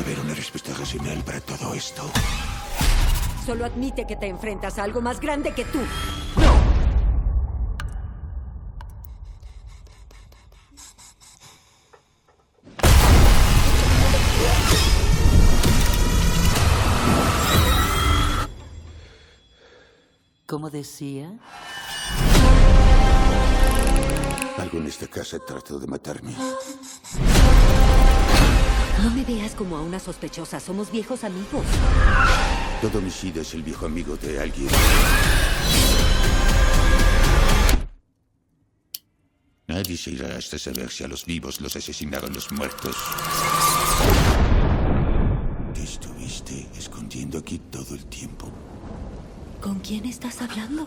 haber 0.00 0.18
una 0.20 0.34
respuesta 0.34 0.72
racional 0.74 1.22
para 1.22 1.40
todo 1.40 1.74
esto. 1.74 2.02
Solo 3.44 3.64
admite 3.64 4.06
que 4.06 4.16
te 4.16 4.26
enfrentas 4.26 4.78
a 4.78 4.84
algo 4.84 5.00
más 5.00 5.20
grande 5.20 5.52
que 5.52 5.64
tú. 5.64 5.80
¿Cómo 20.46 20.68
decía? 20.68 21.32
Algo 24.58 24.78
en 24.78 24.86
esta 24.86 25.06
casa 25.06 25.38
trató 25.38 25.78
de 25.78 25.86
matarme. 25.86 26.32
No 29.02 29.10
me 29.10 29.24
veas 29.24 29.54
como 29.54 29.76
a 29.76 29.82
una 29.82 29.98
sospechosa. 29.98 30.60
Somos 30.60 30.90
viejos 30.90 31.24
amigos. 31.24 31.64
Todo 32.80 32.98
homicida 32.98 33.42
es 33.42 33.54
el 33.54 33.62
viejo 33.62 33.86
amigo 33.86 34.16
de 34.16 34.40
alguien. 34.40 34.68
Nadie 39.66 39.96
se 39.96 40.10
irá 40.10 40.36
hasta 40.36 40.58
saber 40.58 40.90
si 40.90 41.02
a 41.04 41.08
los 41.08 41.24
vivos 41.24 41.60
los 41.60 41.74
asesinaron 41.74 42.32
los 42.32 42.52
muertos. 42.52 42.94
¿Qué 45.74 45.82
estuviste 45.82 46.68
escondiendo 46.76 47.38
aquí 47.38 47.58
todo 47.58 47.94
el 47.94 48.04
tiempo? 48.06 48.50
¿Con 49.60 49.80
quién 49.80 50.04
estás 50.04 50.42
hablando? 50.42 50.86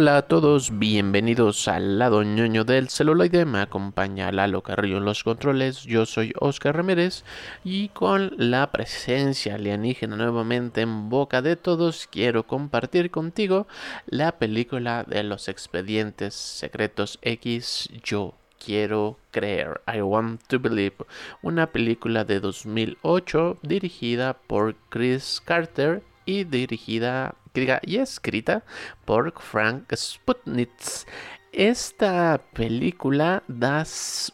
Hola 0.00 0.16
a 0.16 0.22
todos, 0.22 0.78
bienvenidos 0.78 1.66
al 1.66 1.98
lado 1.98 2.22
ñoño 2.22 2.62
del 2.62 2.88
celuloide. 2.88 3.44
Me 3.44 3.58
acompaña 3.58 4.30
Lalo 4.30 4.62
Carrillo 4.62 4.98
en 4.98 5.04
los 5.04 5.24
controles. 5.24 5.82
Yo 5.82 6.06
soy 6.06 6.32
Oscar 6.38 6.76
Ramírez 6.76 7.24
y 7.64 7.88
con 7.88 8.30
la 8.36 8.70
presencia 8.70 9.56
alienígena 9.56 10.14
nuevamente 10.14 10.82
en 10.82 11.08
boca 11.08 11.42
de 11.42 11.56
todos, 11.56 12.06
quiero 12.12 12.46
compartir 12.46 13.10
contigo 13.10 13.66
la 14.06 14.38
película 14.38 15.02
de 15.02 15.24
los 15.24 15.48
expedientes 15.48 16.32
secretos 16.32 17.18
X. 17.22 17.88
Yo 18.04 18.34
quiero 18.64 19.18
creer. 19.32 19.80
I 19.92 20.02
want 20.02 20.42
to 20.46 20.60
believe. 20.60 20.94
Una 21.42 21.72
película 21.72 22.24
de 22.24 22.38
2008 22.38 23.58
dirigida 23.62 24.34
por 24.34 24.76
Chris 24.90 25.42
Carter 25.44 26.04
y 26.28 26.44
dirigida 26.44 27.34
y 27.82 27.96
escrita 27.96 28.62
por 29.06 29.32
Frank 29.40 29.90
Sputnitz. 29.96 31.06
Esta 31.52 32.38
película 32.52 33.42
da 33.48 33.84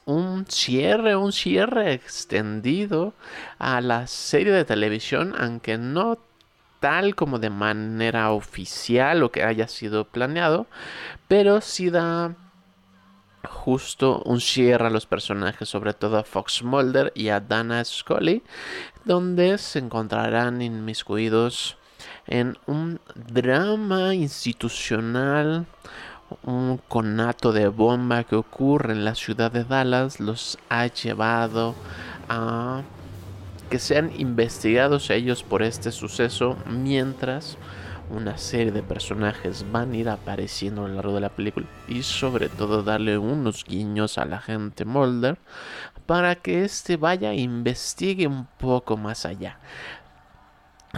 un 0.05 0.45
cierre, 0.49 1.15
un 1.15 1.33
cierre 1.33 1.93
extendido 1.93 3.15
a 3.59 3.81
la 3.81 4.09
serie 4.09 4.53
de 4.53 4.65
televisión, 4.65 5.35
aunque 5.39 5.79
no 5.79 6.19
tal 6.81 7.15
como 7.15 7.39
de 7.39 7.51
manera 7.51 8.33
oficial 8.33 9.23
o 9.23 9.31
que 9.31 9.45
haya 9.45 9.69
sido 9.69 10.05
planeado, 10.05 10.67
pero 11.29 11.61
sí 11.61 11.91
da 11.91 12.35
justo 13.45 14.21
un 14.25 14.41
cierre 14.41 14.89
a 14.89 14.91
los 14.91 15.07
personajes, 15.07 15.69
sobre 15.69 15.95
todo 15.95 16.19
a 16.19 16.25
Fox 16.25 16.65
Mulder 16.65 17.13
y 17.15 17.29
a 17.29 17.39
Dana 17.39 17.85
Scully, 17.85 18.43
donde 19.05 19.59
se 19.59 19.79
encontrarán 19.79 20.61
inmiscuidos 20.61 21.79
en 22.27 22.57
un 22.67 23.01
drama 23.15 24.15
institucional, 24.15 25.67
un 26.43 26.81
conato 26.89 27.53
de 27.53 27.69
bomba 27.69 28.25
que 28.25 28.37
ocurre 28.37 28.93
en 28.93 29.05
la 29.05 29.15
ciudad 29.15 29.53
de 29.53 29.65
Dallas 29.65 30.21
los 30.21 30.59
ha 30.69 30.87
llevado 30.87 31.75
a 32.29 32.83
que 33.71 33.79
sean 33.79 34.13
investigados 34.19 35.11
ellos 35.11 35.43
por 35.43 35.63
este 35.63 35.93
suceso 35.93 36.57
mientras 36.67 37.57
una 38.11 38.37
serie 38.37 38.73
de 38.73 38.83
personajes 38.83 39.65
van 39.73 39.93
a 39.93 39.97
ir 39.97 40.09
apareciendo 40.09 40.85
a 40.85 40.89
lo 40.89 40.95
largo 40.95 41.15
de 41.15 41.21
la 41.21 41.31
película 41.31 41.67
y 41.89 42.03
sobre 42.03 42.49
todo 42.49 42.83
darle 42.83 43.17
unos 43.19 43.65
guiños 43.65 44.19
a 44.19 44.27
la 44.27 44.41
gente 44.41 44.85
Mulder 44.85 45.39
para 46.07 46.35
que 46.35 46.65
éste 46.65 46.97
vaya 46.97 47.33
e 47.33 47.41
investigue 47.41 48.27
un 48.27 48.47
poco 48.59 48.97
más 48.97 49.25
allá. 49.25 49.59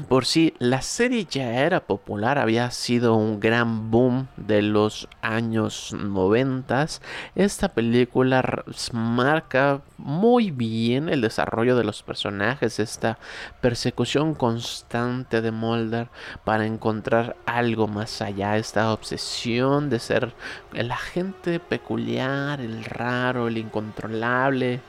Por 0.03 0.25
si 0.25 0.55
la 0.59 0.83
serie 0.83 1.27
ya 1.29 1.65
era 1.65 1.81
popular, 1.81 2.39
había 2.39 2.71
sido 2.71 3.17
un 3.17 3.41
gran 3.41 3.91
boom 3.91 4.29
de 4.37 4.63
los 4.63 5.09
años 5.21 5.93
90. 5.99 6.87
Esta 7.35 7.69
película 7.71 8.65
marca 8.93 9.81
muy 9.99 10.51
bien 10.51 11.09
el 11.09 11.23
desarrollo 11.23 11.77
de 11.77 11.85
los 11.85 12.03
personajes, 12.03 12.79
esta 12.79 13.19
persecución 13.61 14.35
constante 14.35 15.41
de 15.41 15.51
Mulder 15.51 16.09
para 16.45 16.67
encontrar 16.67 17.37
algo 17.47 17.89
más 17.89 18.21
allá, 18.21 18.59
esta 18.59 18.93
obsesión 18.93 19.89
de 19.91 19.99
ser 19.99 20.35
el 20.75 20.93
agente 20.93 21.59
peculiar, 21.59 22.61
el 22.61 22.85
raro, 22.85 23.49
el 23.49 23.59
incontrolable, 23.59 24.81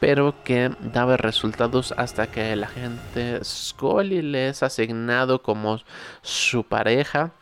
pero 0.00 0.42
que 0.42 0.70
daba 0.80 1.16
resultados 1.16 1.92
hasta 1.96 2.26
que 2.26 2.52
el 2.52 2.64
agente 2.64 3.40
Scully 3.44 4.22
le 4.22 4.53
asignado 4.62 5.42
como 5.42 5.80
su 6.22 6.64
pareja. 6.64 7.32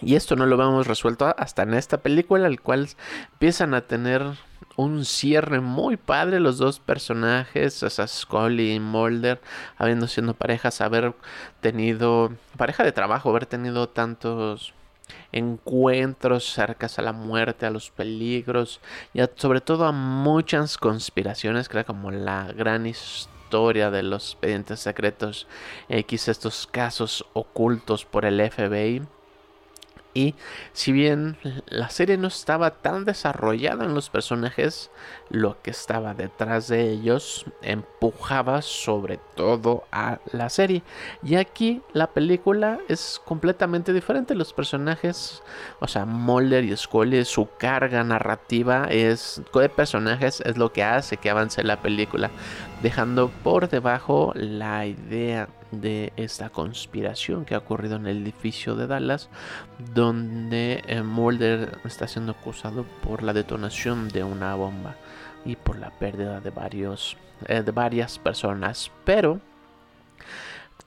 Y 0.00 0.16
esto 0.16 0.34
no 0.34 0.46
lo 0.46 0.56
vemos 0.56 0.86
resuelto 0.86 1.32
hasta 1.38 1.62
en 1.62 1.74
esta 1.74 1.98
película, 1.98 2.46
el 2.46 2.60
cual 2.60 2.88
empiezan 3.32 3.74
a 3.74 3.82
tener 3.82 4.22
un 4.76 5.04
cierre 5.04 5.60
muy 5.60 5.96
padre 5.96 6.40
los 6.40 6.58
dos 6.58 6.80
personajes, 6.80 7.82
o 7.82 7.88
Scully 7.90 8.74
y 8.74 8.80
Mulder, 8.80 9.40
habiendo 9.76 10.08
sido 10.08 10.34
parejas, 10.34 10.80
haber 10.80 11.14
tenido 11.60 12.32
pareja 12.56 12.82
de 12.82 12.92
trabajo, 12.92 13.30
haber 13.30 13.46
tenido 13.46 13.88
tantos 13.88 14.74
encuentros 15.32 16.44
cerca 16.52 16.88
a 16.96 17.02
la 17.02 17.12
muerte, 17.12 17.66
a 17.66 17.70
los 17.70 17.90
peligros 17.90 18.80
y 19.12 19.20
sobre 19.36 19.60
todo 19.60 19.84
a 19.84 19.92
muchas 19.92 20.78
conspiraciones 20.78 21.68
que 21.68 21.78
era 21.78 21.84
como 21.84 22.10
la 22.10 22.52
gran 22.52 22.86
historia 22.86 23.33
de 23.54 24.02
los 24.02 24.32
expedientes 24.32 24.80
secretos 24.80 25.46
X, 25.88 26.26
estos 26.26 26.66
casos 26.66 27.24
ocultos 27.34 28.04
por 28.04 28.24
el 28.24 28.40
FBI. 28.50 29.02
Y 30.16 30.36
si 30.72 30.92
bien 30.92 31.36
la 31.66 31.90
serie 31.90 32.16
no 32.16 32.28
estaba 32.28 32.70
tan 32.70 33.04
desarrollada 33.04 33.84
en 33.84 33.94
los 33.94 34.10
personajes, 34.10 34.90
lo 35.28 35.60
que 35.60 35.72
estaba 35.72 36.14
detrás 36.14 36.68
de 36.68 36.88
ellos 36.88 37.44
empujaba 37.62 38.62
sobre 38.62 39.18
todo 39.34 39.82
a 39.90 40.20
la 40.30 40.50
serie. 40.50 40.84
Y 41.24 41.34
aquí 41.34 41.82
la 41.92 42.06
película 42.06 42.78
es 42.88 43.20
completamente 43.24 43.92
diferente. 43.92 44.36
Los 44.36 44.52
personajes, 44.52 45.42
o 45.80 45.88
sea, 45.88 46.04
Mulder 46.04 46.62
y 46.62 46.76
Scully, 46.76 47.24
su 47.24 47.48
carga 47.58 48.04
narrativa 48.04 48.86
es 48.88 49.42
de 49.52 49.68
personajes 49.68 50.40
es 50.42 50.56
lo 50.56 50.72
que 50.72 50.84
hace 50.84 51.16
que 51.16 51.30
avance 51.30 51.64
la 51.64 51.80
película, 51.80 52.30
dejando 52.84 53.30
por 53.30 53.70
debajo 53.70 54.34
la 54.34 54.84
idea 54.84 55.48
de 55.70 56.12
esta 56.18 56.50
conspiración 56.50 57.46
que 57.46 57.54
ha 57.54 57.58
ocurrido 57.58 57.96
en 57.96 58.06
el 58.06 58.22
edificio 58.22 58.76
de 58.76 58.86
Dallas, 58.86 59.30
donde 59.94 60.84
eh, 60.86 61.02
Mulder 61.02 61.78
está 61.86 62.06
siendo 62.06 62.32
acusado 62.32 62.84
por 63.02 63.22
la 63.22 63.32
detonación 63.32 64.08
de 64.08 64.22
una 64.22 64.54
bomba 64.54 64.96
y 65.46 65.56
por 65.56 65.78
la 65.78 65.92
pérdida 65.92 66.42
de 66.42 66.50
varios 66.50 67.16
eh, 67.46 67.62
de 67.62 67.72
varias 67.72 68.18
personas, 68.18 68.90
pero 69.06 69.40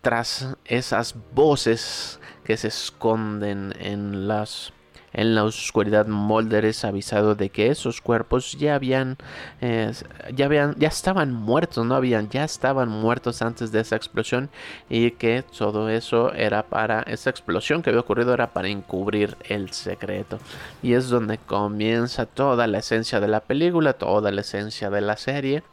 tras 0.02 0.56
esas 0.66 1.16
voces 1.34 2.20
que 2.44 2.58
se 2.58 2.68
esconden 2.68 3.74
en 3.80 4.28
las 4.28 4.72
En 5.18 5.34
la 5.34 5.46
oscuridad 5.46 6.06
Mulder 6.06 6.64
es 6.66 6.86
avisado 6.86 7.34
de 7.34 7.50
que 7.50 7.72
esos 7.72 8.02
cuerpos 8.02 8.52
ya 8.52 8.76
habían, 8.76 9.18
eh, 9.62 9.92
ya 10.36 10.46
habían, 10.46 10.76
ya 10.78 10.90
estaban 10.90 11.34
muertos, 11.34 11.84
no 11.88 11.96
habían, 11.96 12.30
ya 12.30 12.44
estaban 12.44 12.88
muertos 12.88 13.42
antes 13.42 13.72
de 13.72 13.80
esa 13.80 13.96
explosión 13.96 14.52
y 14.90 15.10
que 15.10 15.44
todo 15.58 15.90
eso 15.90 16.32
era 16.34 16.62
para 16.68 17.02
esa 17.02 17.32
explosión 17.32 17.82
que 17.82 17.90
había 17.90 18.02
ocurrido 18.02 18.32
era 18.32 18.54
para 18.54 18.68
encubrir 18.68 19.36
el 19.50 19.72
secreto. 19.72 20.38
Y 20.84 20.94
es 20.94 21.10
donde 21.10 21.40
comienza 21.40 22.28
toda 22.28 22.68
la 22.68 22.78
esencia 22.78 23.20
de 23.20 23.28
la 23.28 23.40
película, 23.40 23.94
toda 23.94 24.30
la 24.30 24.42
esencia 24.42 24.92
de 24.92 25.02
la 25.02 25.18
serie 25.18 25.64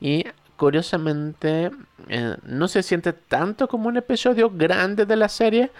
y 0.00 0.24
curiosamente 0.56 1.72
eh, 2.06 2.36
no 2.44 2.68
se 2.68 2.84
siente 2.84 3.12
tanto 3.12 3.66
como 3.66 3.88
un 3.88 3.96
episodio 3.96 4.50
grande 4.50 5.04
de 5.04 5.16
la 5.16 5.28
serie, 5.28 5.72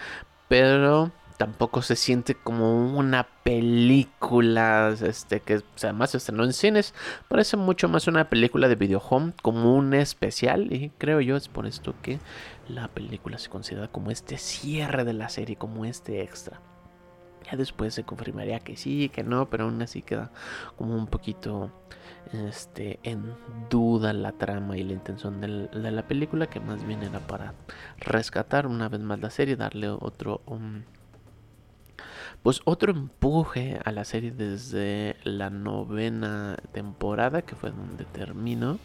pero 0.49 1.13
tampoco 1.37 1.83
se 1.83 1.97
siente 1.97 2.35
como 2.35 2.97
una 2.97 3.27
película 3.43 4.95
este 5.01 5.41
que 5.41 5.63
además 5.83 6.11
se 6.11 6.19
estrenó 6.19 6.45
en 6.45 6.53
cines. 6.53 6.95
Parece 7.29 7.57
mucho 7.57 7.89
más 7.89 8.07
una 8.07 8.29
película 8.29 8.69
de 8.69 8.77
video 8.77 9.03
como 9.43 9.75
un 9.77 9.95
especial 9.95 10.73
y 10.73 10.91
creo 10.99 11.21
yo 11.21 11.37
es 11.37 11.49
por 11.49 11.67
esto 11.67 11.95
que 12.03 12.19
la 12.69 12.89
película 12.89 13.39
se 13.39 13.51
considera 13.51 13.89
como 13.89 14.11
este 14.11 14.39
cierre 14.39 15.05
de 15.05 15.13
la 15.13 15.29
serie 15.29 15.57
como 15.57 15.85
este 15.85 16.23
extra. 16.23 16.61
Ya 17.51 17.59
después 17.59 17.93
se 17.93 18.05
confirmaría 18.05 18.61
que 18.61 18.77
sí 18.77 19.11
que 19.11 19.23
no 19.23 19.51
pero 19.51 19.65
aún 19.65 19.83
así 19.83 20.03
queda 20.03 20.31
como 20.77 20.95
un 20.95 21.07
poquito 21.07 21.71
este, 22.33 22.99
en 23.03 23.35
duda 23.71 24.13
la 24.13 24.33
trama 24.33 24.77
y 24.77 24.83
la 24.83 24.93
intención 24.93 25.41
de 25.41 25.69
la 25.91 26.07
película, 26.07 26.47
que 26.47 26.61
más 26.61 26.85
bien 26.85 27.03
era 27.03 27.21
para 27.21 27.55
rescatar 27.99 28.67
una 28.67 28.89
vez 28.89 29.01
más 29.01 29.21
la 29.21 29.31
serie, 29.31 29.57
darle 29.57 29.89
otro, 29.89 30.41
pues 32.45 32.61
otro 32.65 32.93
empuje 32.93 33.81
a 33.85 33.91
la 33.91 34.05
serie 34.05 34.31
desde 34.31 35.17
la 35.25 35.51
novena 35.51 36.57
temporada, 36.73 37.43
que 37.43 37.57
fue 37.57 37.71
donde 37.71 38.05
terminó. 38.05 38.79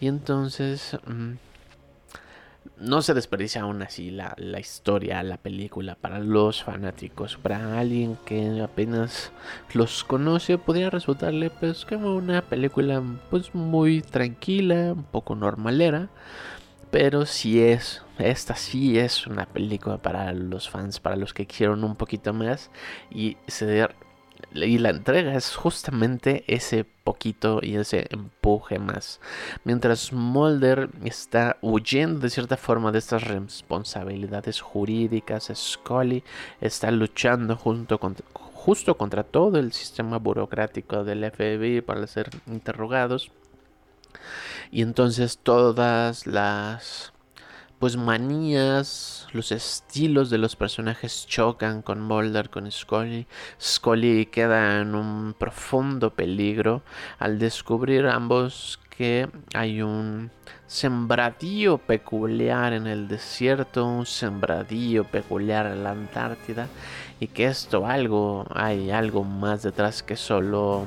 Y 0.00 0.08
entonces... 0.08 0.98
Mm, 1.06 1.36
no 2.80 3.02
se 3.02 3.14
desperdicia 3.14 3.62
aún 3.62 3.82
así 3.82 4.10
la, 4.10 4.34
historia, 4.60 5.22
la 5.22 5.36
película 5.36 5.94
para 5.94 6.18
los 6.18 6.62
fanáticos. 6.62 7.36
Para 7.36 7.78
alguien 7.78 8.16
que 8.24 8.60
apenas 8.60 9.32
los 9.72 10.04
conoce, 10.04 10.58
podría 10.58 10.90
resultarle 10.90 11.50
pues 11.50 11.84
como 11.84 12.14
una 12.14 12.42
película 12.42 13.02
pues 13.30 13.54
muy 13.54 14.02
tranquila, 14.02 14.92
un 14.92 15.04
poco 15.04 15.34
normalera. 15.34 16.08
Pero 16.90 17.26
si 17.26 17.60
es, 17.60 18.02
esta 18.18 18.56
sí 18.56 18.98
es 18.98 19.26
una 19.26 19.46
película 19.46 19.98
para 19.98 20.32
los 20.32 20.68
fans, 20.70 21.00
para 21.00 21.16
los 21.16 21.34
que 21.34 21.46
quisieron 21.46 21.84
un 21.84 21.96
poquito 21.96 22.32
más 22.32 22.70
y 23.10 23.36
se 23.46 23.88
la 24.52 24.90
entrega 24.90 25.34
es 25.34 25.54
justamente 25.56 26.44
ese 26.46 26.84
poquito 26.84 27.60
y 27.62 27.76
ese 27.76 28.06
empuje 28.10 28.78
más. 28.78 29.20
Mientras 29.64 30.12
Mulder 30.12 30.90
está 31.04 31.58
huyendo 31.60 32.20
de 32.20 32.30
cierta 32.30 32.56
forma 32.56 32.92
de 32.92 32.98
estas 32.98 33.24
responsabilidades 33.24 34.60
jurídicas, 34.60 35.50
Scully 35.54 36.22
está 36.60 36.90
luchando 36.90 37.56
junto 37.56 37.98
justo 38.32 38.96
contra 38.96 39.22
todo 39.24 39.58
el 39.58 39.72
sistema 39.72 40.18
burocrático 40.18 41.04
del 41.04 41.30
FBI 41.30 41.80
para 41.80 42.06
ser 42.06 42.30
interrogados. 42.46 43.30
Y 44.70 44.82
entonces 44.82 45.38
todas 45.42 46.26
las 46.26 47.12
pues 47.78 47.96
manías, 47.96 49.28
los 49.32 49.52
estilos 49.52 50.30
de 50.30 50.38
los 50.38 50.56
personajes 50.56 51.26
chocan 51.28 51.80
con 51.82 52.00
Mulder, 52.00 52.50
con 52.50 52.70
Scully. 52.70 53.26
Scully 53.60 54.26
queda 54.26 54.80
en 54.80 54.96
un 54.96 55.34
profundo 55.38 56.10
peligro 56.10 56.82
al 57.20 57.38
descubrir 57.38 58.06
ambos 58.06 58.80
que 58.90 59.28
hay 59.54 59.80
un 59.80 60.32
sembradío 60.66 61.78
peculiar 61.78 62.72
en 62.72 62.88
el 62.88 63.06
desierto, 63.06 63.86
un 63.86 64.06
sembradío 64.06 65.04
peculiar 65.04 65.66
en 65.66 65.84
la 65.84 65.90
Antártida 65.90 66.66
y 67.20 67.28
que 67.28 67.46
esto 67.46 67.86
algo 67.86 68.46
hay 68.54 68.90
algo 68.90 69.24
más 69.24 69.62
detrás 69.62 70.02
que 70.02 70.16
solo 70.16 70.86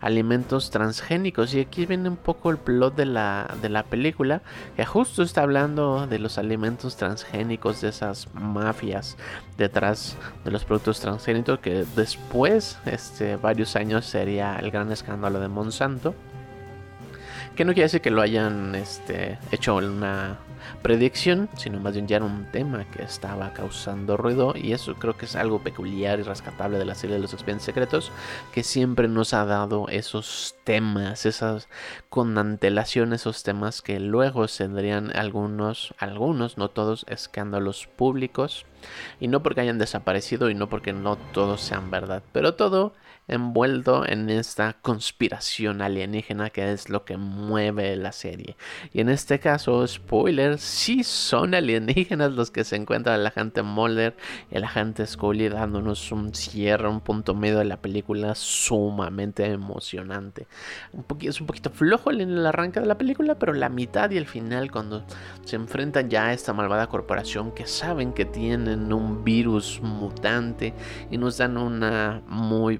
alimentos 0.00 0.70
transgénicos. 0.70 1.54
Y 1.54 1.60
aquí 1.60 1.86
viene 1.86 2.08
un 2.08 2.16
poco 2.16 2.50
el 2.50 2.58
plot 2.58 2.96
de 2.96 3.06
la, 3.06 3.54
de 3.60 3.68
la 3.68 3.82
película, 3.84 4.42
que 4.76 4.84
justo 4.84 5.22
está 5.22 5.42
hablando 5.42 6.06
de 6.06 6.18
los 6.18 6.38
alimentos 6.38 6.96
transgénicos, 6.96 7.80
de 7.80 7.88
esas 7.88 8.32
mafias 8.34 9.16
detrás 9.56 10.16
de 10.44 10.50
los 10.50 10.64
productos 10.64 11.00
transgénicos, 11.00 11.58
que 11.60 11.84
después, 11.96 12.78
este, 12.86 13.36
varios 13.36 13.76
años, 13.76 14.06
sería 14.06 14.56
el 14.56 14.70
gran 14.70 14.90
escándalo 14.92 15.40
de 15.40 15.48
Monsanto. 15.48 16.14
Que 17.56 17.64
no 17.64 17.72
quiere 17.72 17.86
decir 17.86 18.00
que 18.00 18.10
lo 18.10 18.22
hayan 18.22 18.76
este, 18.76 19.38
hecho 19.50 19.76
una 19.76 20.38
predicción, 20.82 21.48
sino 21.56 21.80
más 21.80 21.94
bien 21.94 22.06
ya 22.06 22.16
era 22.16 22.24
un 22.24 22.46
tema 22.50 22.84
que 22.90 23.02
estaba 23.02 23.52
causando 23.52 24.16
ruido 24.16 24.54
y 24.56 24.72
eso 24.72 24.94
creo 24.94 25.16
que 25.16 25.26
es 25.26 25.36
algo 25.36 25.60
peculiar 25.60 26.18
y 26.20 26.22
rescatable 26.22 26.78
de 26.78 26.84
la 26.84 26.94
serie 26.94 27.16
de 27.16 27.22
los 27.22 27.32
expedientes 27.32 27.64
secretos, 27.64 28.12
que 28.52 28.62
siempre 28.62 29.08
nos 29.08 29.34
ha 29.34 29.44
dado 29.44 29.88
esos 29.88 30.54
temas, 30.64 31.26
esas 31.26 31.68
con 32.08 32.36
antelación, 32.38 33.12
esos 33.12 33.42
temas 33.42 33.82
que 33.82 34.00
luego 34.00 34.46
tendrían 34.46 35.14
algunos, 35.16 35.94
algunos, 35.98 36.58
no 36.58 36.68
todos, 36.68 37.04
escándalos 37.08 37.86
públicos. 37.86 38.64
Y 39.18 39.28
no 39.28 39.42
porque 39.42 39.60
hayan 39.60 39.78
desaparecido 39.78 40.50
y 40.50 40.54
no 40.54 40.68
porque 40.68 40.92
no 40.92 41.16
todos 41.16 41.60
sean 41.60 41.90
verdad, 41.90 42.22
pero 42.32 42.54
todo 42.54 42.92
envuelto 43.28 44.06
en 44.08 44.30
esta 44.30 44.74
conspiración 44.80 45.82
alienígena 45.82 46.50
que 46.50 46.72
es 46.72 46.88
lo 46.88 47.04
que 47.04 47.16
mueve 47.16 47.94
la 47.96 48.12
serie. 48.12 48.56
Y 48.92 49.00
en 49.00 49.10
este 49.10 49.38
caso, 49.38 49.86
spoiler, 49.86 50.58
sí 50.58 51.04
son 51.04 51.54
alienígenas 51.54 52.32
los 52.32 52.50
que 52.50 52.64
se 52.64 52.76
encuentran 52.76 53.20
el 53.20 53.26
agente 53.26 53.62
Mulder 53.62 54.16
y 54.50 54.56
el 54.56 54.64
agente 54.64 55.06
Scully 55.06 55.48
dándonos 55.48 56.10
un 56.10 56.34
cierre, 56.34 56.88
un 56.88 57.00
punto 57.00 57.34
medio 57.34 57.58
de 57.58 57.64
la 57.64 57.80
película 57.80 58.34
sumamente 58.34 59.44
emocionante. 59.46 60.46
Un 60.92 61.04
es 61.20 61.40
un 61.40 61.46
poquito 61.46 61.70
flojo 61.70 62.10
en 62.10 62.20
el 62.20 62.46
arranque 62.46 62.80
de 62.80 62.86
la 62.86 62.96
película, 62.96 63.38
pero 63.38 63.52
la 63.52 63.68
mitad 63.68 64.10
y 64.10 64.16
el 64.16 64.26
final 64.26 64.70
cuando 64.70 65.04
se 65.44 65.56
enfrentan 65.56 66.08
ya 66.08 66.26
a 66.26 66.32
esta 66.32 66.52
malvada 66.52 66.86
corporación 66.86 67.52
que 67.52 67.66
saben 67.66 68.12
que 68.12 68.24
tienen 68.24 68.92
un 68.92 69.24
virus 69.24 69.80
mutante 69.82 70.74
y 71.10 71.18
nos 71.18 71.38
dan 71.38 71.56
una 71.56 72.22
muy 72.26 72.78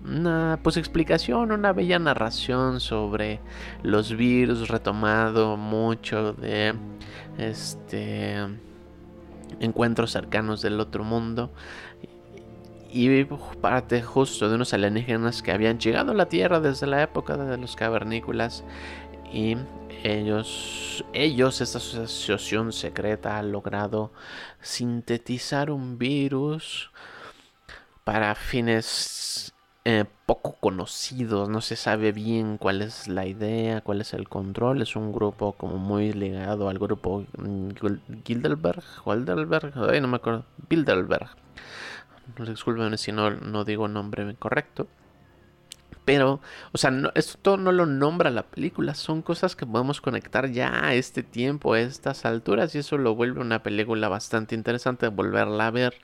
pues 0.63 0.77
explicación, 0.77 1.53
una 1.53 1.73
bella 1.73 1.99
narración 1.99 2.81
sobre 2.81 3.41
los 3.83 4.17
virus, 4.17 4.69
retomado 4.69 5.57
mucho 5.57 6.33
de 6.33 6.75
este 7.39 8.47
encuentros 9.61 10.13
cercanos 10.13 10.63
del 10.63 10.81
otro 10.81 11.05
mundo. 11.05 11.51
Y 12.91 13.25
parte 13.61 14.03
justo 14.03 14.49
de 14.49 14.55
unos 14.55 14.73
alienígenas 14.73 15.43
que 15.43 15.53
habían 15.53 15.79
llegado 15.79 16.13
a 16.13 16.15
la 16.15 16.27
Tierra 16.27 16.59
desde 16.59 16.87
la 16.87 17.03
época 17.03 17.37
de 17.37 17.59
los 17.59 17.77
cavernícolas 17.77 18.65
y 19.31 19.57
ellos, 20.03 21.05
ellos, 21.13 21.61
esta 21.61 21.79
asociación 21.79 22.73
secreta 22.73 23.37
ha 23.37 23.43
logrado 23.43 24.13
sintetizar 24.61 25.71
un 25.71 25.99
virus 25.99 26.91
para 28.05 28.35
fines 28.35 29.53
eh, 29.91 30.05
poco 30.27 30.53
conocidos, 30.61 31.49
no 31.49 31.63
se 31.63 31.75
sabe 31.75 32.13
bien 32.13 32.59
cuál 32.59 32.83
es 32.83 33.09
la 33.09 33.25
idea, 33.25 33.81
cuál 33.81 34.03
es 34.03 34.13
el 34.13 34.29
control, 34.29 34.83
es 34.83 34.97
un 34.97 35.15
grupo 35.15 35.53
como 35.55 35.79
muy 35.79 36.13
ligado 36.13 36.69
al 36.69 36.79
grupo 36.79 37.25
mm, 37.39 37.71
Gildelberg, 38.23 38.85
Waldelberg, 39.07 39.73
ay, 39.91 40.03
no 40.03 40.09
me 40.09 40.17
acuerdo, 40.17 40.45
Bilderberg, 40.69 41.31
disculpen 42.47 42.99
si 42.99 43.13
no, 43.13 43.31
no 43.31 43.65
digo 43.65 43.89
nombre 43.89 44.37
correcto, 44.39 44.89
pero, 46.05 46.43
o 46.73 46.77
sea, 46.77 46.93
esto 47.15 47.57
no 47.57 47.73
lo 47.73 47.87
nombra 47.87 48.31
la 48.31 48.43
película, 48.43 48.95
son 48.95 49.23
cosas 49.23 49.57
que 49.57 49.65
podemos 49.65 50.03
conectar 50.03 50.51
ya 50.51 50.85
a 50.85 50.93
este 50.93 51.23
tiempo, 51.23 51.73
a 51.73 51.81
estas 51.81 52.27
alturas, 52.27 52.75
y 52.75 52.79
eso 52.81 52.99
lo 52.99 53.15
vuelve 53.15 53.41
una 53.41 53.63
película 53.63 54.11
bastante 54.11 54.55
interesante 54.55 55.09
volverla 55.09 55.69
a 55.69 55.71
ver 55.71 55.95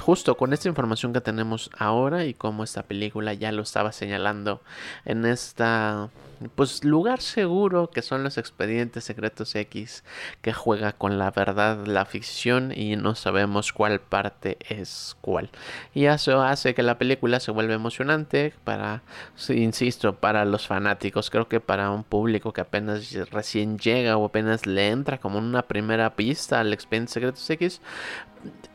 justo 0.00 0.36
con 0.36 0.52
esta 0.52 0.68
información 0.68 1.12
que 1.12 1.20
tenemos 1.20 1.70
ahora 1.76 2.24
y 2.24 2.34
como 2.34 2.62
esta 2.62 2.84
película 2.84 3.34
ya 3.34 3.50
lo 3.52 3.62
estaba 3.62 3.92
señalando 3.92 4.60
en 5.04 5.24
esta 5.24 6.10
pues 6.54 6.84
lugar 6.84 7.20
seguro 7.20 7.90
que 7.90 8.02
son 8.02 8.22
los 8.22 8.38
expedientes 8.38 9.04
secretos 9.04 9.54
X 9.54 10.04
que 10.42 10.52
juega 10.52 10.92
con 10.92 11.18
la 11.18 11.30
verdad, 11.30 11.86
la 11.86 12.04
ficción 12.04 12.72
y 12.74 12.96
no 12.96 13.14
sabemos 13.14 13.72
cuál 13.72 14.00
parte 14.00 14.58
es 14.68 15.16
cuál. 15.20 15.50
Y 15.94 16.06
eso 16.06 16.42
hace 16.42 16.74
que 16.74 16.82
la 16.82 16.98
película 16.98 17.40
se 17.40 17.50
vuelva 17.50 17.74
emocionante 17.74 18.52
para, 18.64 19.02
insisto, 19.48 20.16
para 20.16 20.44
los 20.44 20.66
fanáticos. 20.66 21.30
Creo 21.30 21.48
que 21.48 21.60
para 21.60 21.90
un 21.90 22.04
público 22.04 22.52
que 22.52 22.60
apenas 22.60 23.12
recién 23.30 23.78
llega 23.78 24.16
o 24.16 24.26
apenas 24.26 24.66
le 24.66 24.90
entra 24.90 25.18
como 25.18 25.38
una 25.38 25.62
primera 25.62 26.14
pista 26.16 26.60
al 26.60 26.72
expediente 26.72 27.12
secretos 27.12 27.48
X 27.48 27.80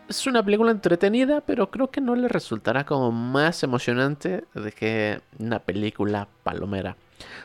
es 0.09 0.25
una 0.25 0.43
película 0.43 0.71
entretenida, 0.71 1.41
pero 1.41 1.69
creo 1.69 1.91
que 1.91 2.01
no 2.01 2.15
le 2.15 2.27
resultará 2.27 2.85
como 2.85 3.11
más 3.11 3.61
emocionante 3.63 4.43
de 4.55 4.71
que 4.71 5.21
una 5.37 5.59
película 5.59 6.27
palomera. 6.43 6.97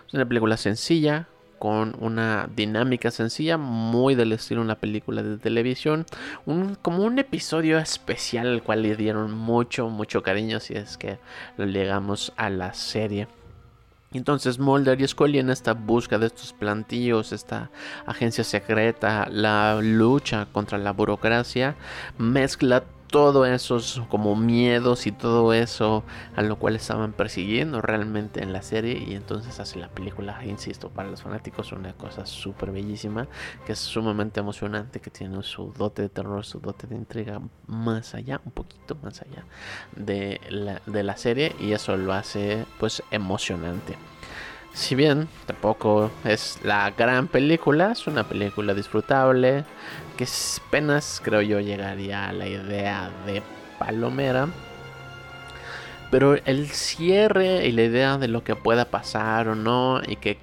Es 0.09 0.15
una 0.15 0.27
película 0.27 0.57
sencilla, 0.57 1.29
con 1.59 1.95
una 2.01 2.49
dinámica 2.55 3.11
sencilla, 3.11 3.59
muy 3.59 4.15
del 4.15 4.33
estilo 4.33 4.61
de 4.63 4.65
una 4.65 4.75
película 4.77 5.23
de 5.23 5.37
televisión, 5.37 6.07
un, 6.47 6.75
como 6.75 7.05
un 7.05 7.19
episodio 7.19 7.79
especial 7.79 8.47
al 8.49 8.63
cual 8.63 8.83
le 8.83 8.97
dieron 8.97 9.33
mucho, 9.33 9.89
mucho 9.89 10.23
cariño 10.23 10.59
si 10.59 10.75
es 10.75 10.97
que 10.97 11.19
lo 11.59 11.67
llegamos 11.67 12.33
a 12.37 12.49
la 12.49 12.73
serie. 12.73 13.29
Entonces 14.15 14.59
Mulder 14.59 15.01
y 15.01 15.09
Scully 15.09 15.39
en 15.39 15.51
esta 15.51 15.75
búsqueda 15.75 16.21
de 16.21 16.27
estos 16.27 16.53
plantillos, 16.53 17.33
esta 17.33 17.71
agencia 18.07 18.45
secreta, 18.45 19.29
la 19.31 19.81
lucha 19.83 20.47
contra 20.53 20.79
la 20.79 20.93
burocracia, 20.93 21.75
mezcla 22.19 22.85
todo 23.15 23.47
esos 23.47 24.03
como 24.09 24.35
miedos 24.35 25.07
y 25.07 25.13
todo 25.13 25.53
eso 25.53 26.03
a 26.35 26.43
lo 26.43 26.59
cual 26.59 26.75
estaban 26.75 27.13
persiguiendo 27.13 27.81
realmente 27.81 28.43
en 28.43 28.53
la 28.53 28.61
serie 28.61 29.05
y 29.07 29.15
entonces 29.15 29.61
hace 29.61 29.79
la 29.79 29.87
película, 29.87 30.45
insisto, 30.45 30.89
para 30.91 31.09
los 31.09 31.23
fanáticos 31.23 31.71
una 31.71 31.93
cosa 31.93 32.27
súper 32.27 32.73
bellísima, 32.73 33.29
que 33.67 33.75
es 33.75 33.79
sumamente 33.79 34.41
emocionante, 34.41 34.99
que 34.99 35.13
tiene 35.13 35.41
su 35.45 35.73
dote 35.79 36.03
de 36.03 36.09
terror, 36.09 36.45
su 36.45 36.59
dote 36.59 36.89
de 36.89 36.97
intriga 36.97 37.41
más 37.69 38.17
allá, 38.17 38.41
un 38.45 38.51
poquito 38.51 38.97
más 39.01 39.23
allá 39.23 39.45
de 39.95 40.41
la, 40.49 40.83
de 40.85 41.05
la 41.05 41.17
serie 41.17 41.55
y 41.61 41.71
eso 41.71 41.97
lo 41.97 42.15
hace 42.15 42.67
pues 42.81 43.01
emocionante. 43.13 43.97
Si 44.75 44.97
bien 44.97 45.29
tampoco 45.47 46.11
es 46.25 46.59
la 46.65 46.91
gran 46.91 47.29
película, 47.29 47.93
es 47.93 48.09
una 48.09 48.25
película 48.25 48.75
disfrutable, 48.75 49.65
que 50.17 50.27
apenas 50.67 51.21
creo 51.23 51.43
yo 51.43 51.61
llegaría 51.61 52.29
a 52.29 52.33
la 52.33 52.49
idea 52.49 53.11
de 53.25 53.41
Palomera. 53.79 54.49
Pero 56.11 56.35
el 56.45 56.69
cierre 56.71 57.67
y 57.67 57.73
la 57.73 57.83
idea 57.85 58.19
de 58.19 58.27
lo 58.27 58.43
que 58.43 58.57
pueda 58.57 58.87
pasar 58.87 59.47
o 59.47 59.55
no, 59.55 60.03
y 60.05 60.17
que 60.17 60.39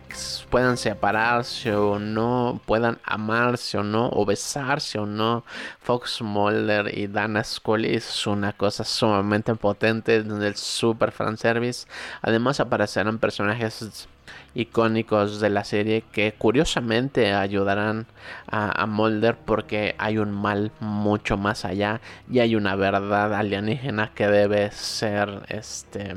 puedan 0.49 0.77
separarse 0.77 1.73
o 1.75 1.99
no, 1.99 2.61
puedan 2.65 2.99
amarse 3.03 3.77
o 3.77 3.83
no, 3.83 4.09
o 4.09 4.25
besarse 4.25 4.99
o 4.99 5.05
no, 5.05 5.43
Fox 5.81 6.21
Mulder 6.21 6.97
y 6.97 7.07
Dana 7.07 7.43
Scully 7.43 7.95
es 7.95 8.27
una 8.27 8.53
cosa 8.53 8.83
sumamente 8.83 9.55
potente 9.55 10.17
en 10.17 10.41
el 10.41 10.55
super 10.55 11.11
fanservice. 11.11 11.87
Además 12.21 12.59
aparecerán 12.59 13.19
personajes 13.19 14.07
icónicos 14.53 15.39
de 15.39 15.49
la 15.49 15.63
serie 15.63 16.03
que 16.11 16.33
curiosamente 16.33 17.33
ayudarán 17.33 18.07
a, 18.47 18.85
Mulder 18.85 19.37
porque 19.37 19.95
hay 19.97 20.17
un 20.17 20.31
mal 20.31 20.71
mucho 20.79 21.37
más 21.37 21.65
allá 21.65 22.01
y 22.29 22.39
hay 22.39 22.55
una 22.55 22.75
verdad 22.75 23.33
alienígena 23.33 24.11
que 24.13 24.27
debe 24.27 24.71
ser 24.71 25.43
este 25.47 26.15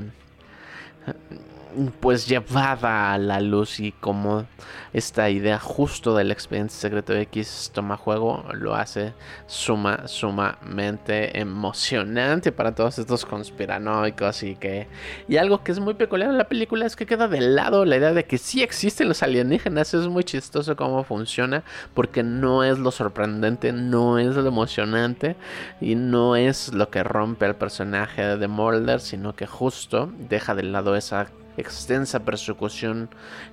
pues 2.00 2.26
llevada 2.26 3.12
a 3.12 3.18
la 3.18 3.40
luz 3.40 3.80
y 3.80 3.92
como 3.92 4.46
esta 4.92 5.28
idea 5.28 5.58
justo 5.58 6.14
del 6.14 6.30
expediente 6.30 6.72
secreto 6.72 7.12
X 7.14 7.70
toma 7.74 7.96
juego 7.96 8.44
lo 8.52 8.74
hace 8.74 9.12
suma 9.46 10.06
sumamente 10.06 11.38
emocionante 11.38 12.52
para 12.52 12.74
todos 12.74 12.98
estos 12.98 13.24
conspiranoicos 13.24 14.42
y 14.44 14.54
que 14.56 14.86
y 15.28 15.36
algo 15.36 15.64
que 15.64 15.72
es 15.72 15.80
muy 15.80 15.94
peculiar 15.94 16.30
en 16.30 16.38
la 16.38 16.48
película 16.48 16.86
es 16.86 16.96
que 16.96 17.06
queda 17.06 17.28
de 17.28 17.40
lado 17.40 17.84
la 17.84 17.96
idea 17.96 18.12
de 18.12 18.24
que 18.24 18.38
sí 18.38 18.62
existen 18.62 19.08
los 19.08 19.22
alienígenas. 19.22 19.94
Es 19.94 20.06
muy 20.06 20.24
chistoso 20.24 20.76
cómo 20.76 21.04
funciona 21.04 21.64
porque 21.94 22.22
no 22.22 22.62
es 22.64 22.78
lo 22.78 22.90
sorprendente 22.90 23.72
no 23.72 24.18
es 24.18 24.36
lo 24.36 24.46
emocionante 24.46 25.36
y 25.80 25.94
no 25.94 26.36
es 26.36 26.72
lo 26.72 26.90
que 26.90 27.02
rompe 27.02 27.46
al 27.46 27.56
personaje 27.56 28.36
de 28.36 28.48
Mulder 28.48 29.00
sino 29.00 29.34
que 29.34 29.46
justo 29.46 30.12
deja 30.18 30.54
de 30.54 30.62
lado 30.62 30.96
esa 30.96 31.28
extensa 31.56 32.20
persecución 32.20 33.08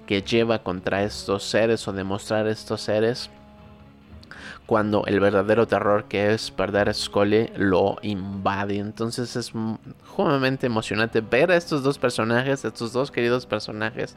que 0.06 0.22
lleva 0.22 0.64
contra 0.64 1.04
estos 1.04 1.44
seres 1.44 1.88
o 1.88 1.94
demostrar 1.94 2.48
estos 2.48 2.82
seres 2.82 3.30
cuando 4.66 5.06
el 5.06 5.20
verdadero 5.20 5.68
terror 5.68 6.06
que 6.06 6.34
es 6.34 6.50
perder 6.50 6.88
a 6.88 6.94
Scully 6.94 7.52
lo 7.58 7.98
invade. 8.04 8.78
Entonces 8.78 9.36
es 9.36 9.52
sumamente 10.16 10.66
emocionante 10.66 11.20
ver 11.20 11.52
a 11.52 11.58
estos 11.58 11.84
dos 11.84 11.98
personajes, 12.00 12.64
estos 12.64 12.94
dos 12.94 13.12
queridos 13.12 13.46
personajes, 13.46 14.16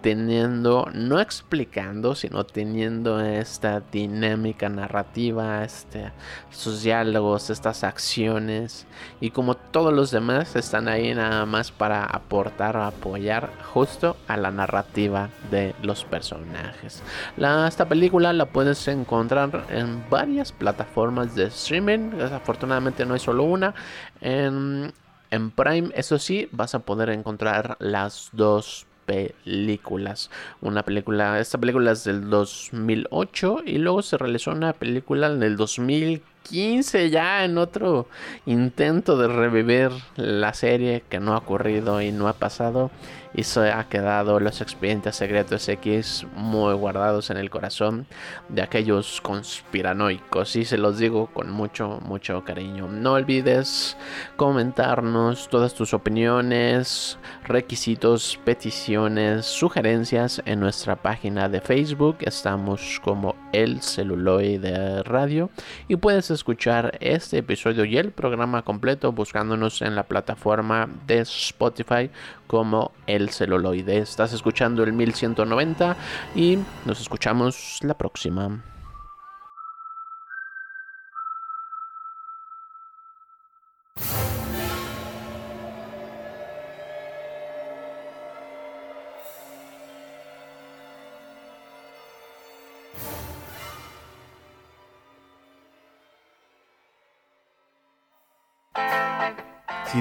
teniendo, 0.00 0.88
no 0.92 1.20
explicando, 1.20 2.14
sino 2.14 2.44
teniendo 2.44 3.20
esta 3.20 3.80
dinámica 3.80 4.68
narrativa, 4.68 5.64
este, 5.64 6.12
sus 6.50 6.82
diálogos, 6.82 7.50
estas 7.50 7.84
acciones, 7.84 8.86
y 9.20 9.30
como 9.30 9.56
todos 9.56 9.92
los 9.92 10.10
demás 10.10 10.56
están 10.56 10.88
ahí 10.88 11.14
nada 11.14 11.46
más 11.46 11.70
para 11.70 12.04
aportar 12.04 12.76
apoyar 12.76 13.50
justo 13.72 14.16
a 14.28 14.36
la 14.36 14.50
narrativa 14.50 15.30
de 15.50 15.74
los 15.82 16.04
personajes. 16.04 17.02
Esta 17.36 17.88
película 17.88 18.32
la 18.32 18.46
puedes 18.46 18.86
encontrar 18.88 19.66
en 19.70 20.04
varias 20.08 20.52
plataformas 20.52 21.34
de 21.34 21.44
streaming, 21.44 22.10
desafortunadamente 22.10 23.04
no 23.04 23.14
hay 23.14 23.20
solo 23.20 23.44
una. 23.44 23.74
En, 24.20 24.92
en 25.30 25.50
Prime, 25.50 25.90
eso 25.94 26.18
sí, 26.18 26.48
vas 26.52 26.74
a 26.74 26.80
poder 26.80 27.10
encontrar 27.10 27.76
las 27.80 28.30
dos 28.32 28.86
películas. 29.10 30.30
Una 30.60 30.84
película, 30.84 31.40
esta 31.40 31.58
película 31.58 31.92
es 31.92 32.04
del 32.04 32.30
2008 32.30 33.62
y 33.66 33.78
luego 33.78 34.02
se 34.02 34.16
realizó 34.16 34.52
una 34.52 34.72
película 34.72 35.26
en 35.26 35.42
el 35.42 35.56
2015 35.56 37.10
ya 37.10 37.44
en 37.44 37.58
otro 37.58 38.06
intento 38.46 39.18
de 39.18 39.26
revivir 39.26 39.90
la 40.16 40.54
serie 40.54 41.02
que 41.08 41.18
no 41.18 41.34
ha 41.34 41.38
ocurrido 41.38 42.00
y 42.00 42.12
no 42.12 42.28
ha 42.28 42.34
pasado 42.34 42.90
y 43.34 43.44
se 43.44 43.70
ha 43.70 43.88
quedado 43.88 44.40
los 44.40 44.60
expedientes 44.60 45.16
secretos 45.16 45.68
X 45.68 46.26
muy 46.34 46.74
guardados 46.74 47.30
en 47.30 47.36
el 47.36 47.50
corazón 47.50 48.06
de 48.48 48.62
aquellos 48.62 49.20
conspiranoicos. 49.20 50.56
Y 50.56 50.64
se 50.64 50.78
los 50.78 50.98
digo 50.98 51.26
con 51.26 51.50
mucho 51.50 52.00
mucho 52.02 52.44
cariño. 52.44 52.88
No 52.88 53.12
olvides 53.12 53.96
comentarnos 54.36 55.48
todas 55.48 55.74
tus 55.74 55.94
opiniones 55.94 57.18
requisitos 57.44 58.38
peticiones 58.44 59.46
sugerencias 59.46 60.42
en 60.44 60.60
nuestra 60.60 60.96
página 60.96 61.48
de 61.48 61.60
Facebook. 61.60 62.18
Estamos 62.20 63.00
como 63.02 63.36
el 63.52 63.82
celuloide 63.82 65.02
radio 65.02 65.50
y 65.88 65.96
puedes 65.96 66.30
escuchar 66.30 66.96
este 67.00 67.38
episodio 67.38 67.84
y 67.84 67.96
el 67.96 68.12
programa 68.12 68.62
completo 68.62 69.12
buscándonos 69.12 69.82
en 69.82 69.94
la 69.94 70.04
plataforma 70.04 70.88
de 71.06 71.20
Spotify 71.20 72.10
como 72.46 72.92
el 73.06 73.30
celuloide. 73.30 73.98
Estás 73.98 74.32
escuchando 74.32 74.82
el 74.82 74.92
1190 74.92 75.96
y 76.34 76.58
nos 76.84 77.00
escuchamos 77.00 77.78
la 77.82 77.94
próxima. 77.94 78.69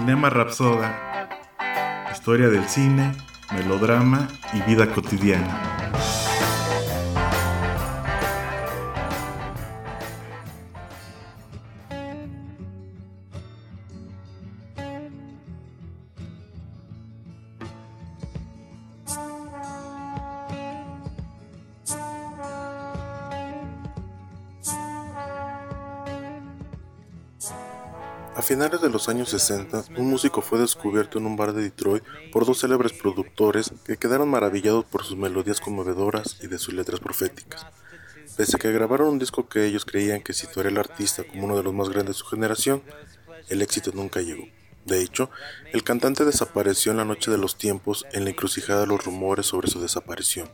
Cinema 0.09 0.31
Rapsoda 0.31 1.29
historia 2.11 2.49
del 2.49 2.67
cine, 2.67 3.15
melodrama 3.53 4.27
y 4.53 4.61
vida 4.61 4.87
cotidiana. 4.91 5.78
Finales 28.49 28.81
de 28.81 28.89
los 28.89 29.07
años 29.09 29.29
60, 29.29 29.83
un 29.95 30.09
músico 30.09 30.41
fue 30.41 30.57
descubierto 30.57 31.19
en 31.19 31.27
un 31.27 31.37
bar 31.37 31.53
de 31.53 31.61
Detroit 31.61 32.03
por 32.31 32.47
dos 32.47 32.61
célebres 32.61 32.93
productores 32.93 33.71
que 33.85 33.97
quedaron 33.97 34.27
maravillados 34.27 34.85
por 34.85 35.03
sus 35.03 35.15
melodías 35.15 35.61
conmovedoras 35.61 36.39
y 36.41 36.47
de 36.47 36.57
sus 36.57 36.73
letras 36.73 36.99
proféticas. 36.99 37.67
Pese 38.35 38.55
a 38.55 38.59
que 38.59 38.71
grabaron 38.71 39.09
un 39.09 39.19
disco 39.19 39.47
que 39.47 39.65
ellos 39.65 39.85
creían 39.85 40.23
que 40.23 40.33
situaría 40.33 40.71
al 40.71 40.79
artista 40.79 41.23
como 41.25 41.45
uno 41.45 41.57
de 41.57 41.61
los 41.61 41.75
más 41.75 41.89
grandes 41.89 42.15
de 42.15 42.19
su 42.21 42.25
generación, 42.25 42.81
el 43.49 43.61
éxito 43.61 43.91
nunca 43.93 44.19
llegó. 44.19 44.45
De 44.83 44.99
hecho, 45.03 45.29
el 45.71 45.83
cantante 45.83 46.25
desapareció 46.25 46.91
en 46.91 46.97
la 46.97 47.05
noche 47.05 47.29
de 47.29 47.37
los 47.37 47.55
tiempos 47.55 48.07
en 48.13 48.23
la 48.23 48.31
encrucijada 48.31 48.81
de 48.81 48.87
los 48.87 49.05
rumores 49.05 49.45
sobre 49.45 49.69
su 49.69 49.79
desaparición. 49.79 50.49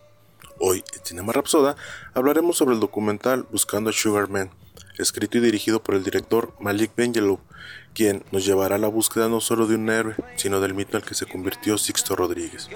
Hoy, 0.59 0.83
en 0.97 1.05
Cinema 1.05 1.31
Rapsoda, 1.31 1.77
hablaremos 2.13 2.57
sobre 2.57 2.73
el 2.73 2.81
documental 2.81 3.47
Buscando 3.53 3.91
a 3.91 3.93
Sugar 3.93 4.29
Man, 4.29 4.51
escrito 4.97 5.37
y 5.37 5.41
dirigido 5.41 5.81
por 5.81 5.95
el 5.95 6.03
director 6.03 6.53
Malik 6.59 6.93
Benjelloul, 6.93 7.39
quien 7.95 8.23
nos 8.31 8.45
llevará 8.45 8.75
a 8.75 8.79
la 8.79 8.89
búsqueda 8.89 9.29
no 9.29 9.41
solo 9.41 9.65
de 9.65 9.75
un 9.75 9.89
héroe, 9.89 10.15
sino 10.35 10.59
del 10.59 10.75
mito 10.75 10.97
el 10.97 11.03
que 11.03 11.15
se 11.15 11.25
convirtió 11.25 11.77
Sixto 11.77 12.15
Rodríguez. 12.15 12.69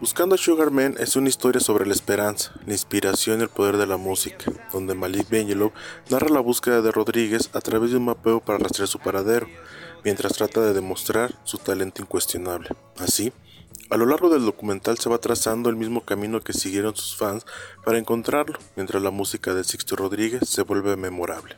Buscando 0.00 0.34
a 0.34 0.38
Sugar 0.38 0.70
Man 0.70 0.96
es 0.98 1.14
una 1.14 1.28
historia 1.28 1.60
sobre 1.60 1.86
la 1.86 1.92
esperanza, 1.92 2.52
la 2.66 2.72
inspiración 2.72 3.40
y 3.40 3.42
el 3.44 3.48
poder 3.48 3.76
de 3.76 3.86
la 3.86 3.96
música, 3.96 4.50
donde 4.72 4.94
Malik 4.94 5.28
Benjelloul 5.28 5.72
narra 6.10 6.28
la 6.28 6.40
búsqueda 6.40 6.82
de 6.82 6.90
Rodríguez 6.90 7.50
a 7.52 7.60
través 7.60 7.92
de 7.92 7.98
un 7.98 8.06
mapeo 8.06 8.40
para 8.40 8.58
rastrear 8.58 8.88
su 8.88 8.98
paradero, 8.98 9.46
mientras 10.02 10.32
trata 10.32 10.60
de 10.62 10.72
demostrar 10.72 11.38
su 11.44 11.58
talento 11.58 12.02
incuestionable. 12.02 12.70
Así, 12.98 13.32
a 13.90 13.96
lo 13.96 14.06
largo 14.06 14.30
del 14.30 14.44
documental 14.44 14.98
se 14.98 15.10
va 15.10 15.18
trazando 15.18 15.68
el 15.68 15.74
mismo 15.74 16.04
camino 16.04 16.40
que 16.40 16.52
siguieron 16.52 16.96
sus 16.96 17.16
fans 17.16 17.44
para 17.84 17.98
encontrarlo, 17.98 18.56
mientras 18.76 19.02
la 19.02 19.10
música 19.10 19.52
de 19.52 19.64
Sixto 19.64 19.96
Rodríguez 19.96 20.48
se 20.48 20.62
vuelve 20.62 20.96
memorable. 20.96 21.56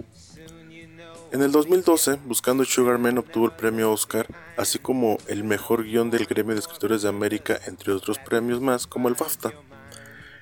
En 1.30 1.42
el 1.42 1.52
2012, 1.52 2.20
Buscando 2.24 2.64
Sugar 2.64 2.98
Man 2.98 3.18
obtuvo 3.18 3.46
el 3.46 3.52
premio 3.52 3.92
Oscar, 3.92 4.26
así 4.56 4.78
como 4.78 5.18
el 5.28 5.44
mejor 5.44 5.84
guion 5.84 6.10
del 6.10 6.26
Gremio 6.26 6.54
de 6.54 6.60
Escritores 6.60 7.02
de 7.02 7.08
América, 7.10 7.58
entre 7.66 7.92
otros 7.92 8.18
premios 8.18 8.60
más, 8.60 8.86
como 8.86 9.08
el 9.08 9.14
BAFTA. 9.14 9.52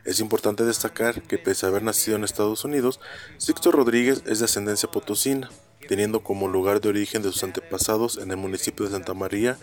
Es 0.05 0.20
importante 0.20 0.64
destacar 0.64 1.22
que 1.22 1.38
pese 1.38 1.66
a 1.66 1.68
haber 1.68 1.82
nacido 1.82 2.16
en 2.16 2.24
Estados 2.24 2.64
Unidos, 2.64 3.01
Sixto 3.38 3.72
Rodríguez 3.72 4.22
es 4.26 4.38
de 4.38 4.45
ascendencia 4.45 4.91
potosina, 4.91 5.51
teniendo 5.88 6.20
como 6.22 6.47
lugar 6.47 6.80
de 6.80 6.88
origen 6.88 7.22
de 7.22 7.32
sus 7.32 7.43
antepasados 7.43 8.16
en 8.18 8.30
el 8.30 8.36
municipio 8.36 8.84
de 8.84 8.93
Santa 8.93 9.12
María, 9.12 9.59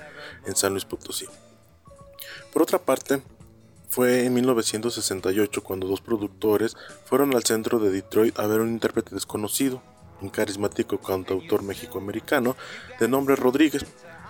en 0.46 0.56
San 0.58 0.74
Luis 0.74 0.84
Potosí. 0.84 1.26
Por 2.52 2.62
otra 2.62 2.80
parte, 2.80 3.22
fue 3.90 4.26
en 4.26 4.34
1968 4.34 5.64
cuando 5.64 5.88
dos 5.88 6.02
productores 6.02 6.76
fueron 7.06 7.34
al 7.36 7.44
centro 7.44 7.80
de 7.80 7.90
Detroit 7.90 8.38
a 8.40 8.46
ver 8.46 8.62
un 8.62 8.70
intérprete 8.70 9.16
desconocido, 9.16 9.82
un 10.22 10.30
carismático 10.30 11.00
cantautor 11.00 11.64
mexicoamericano 11.64 12.56
de 13.00 13.08
nombre 13.08 13.36
Rodríguez, 13.36 13.86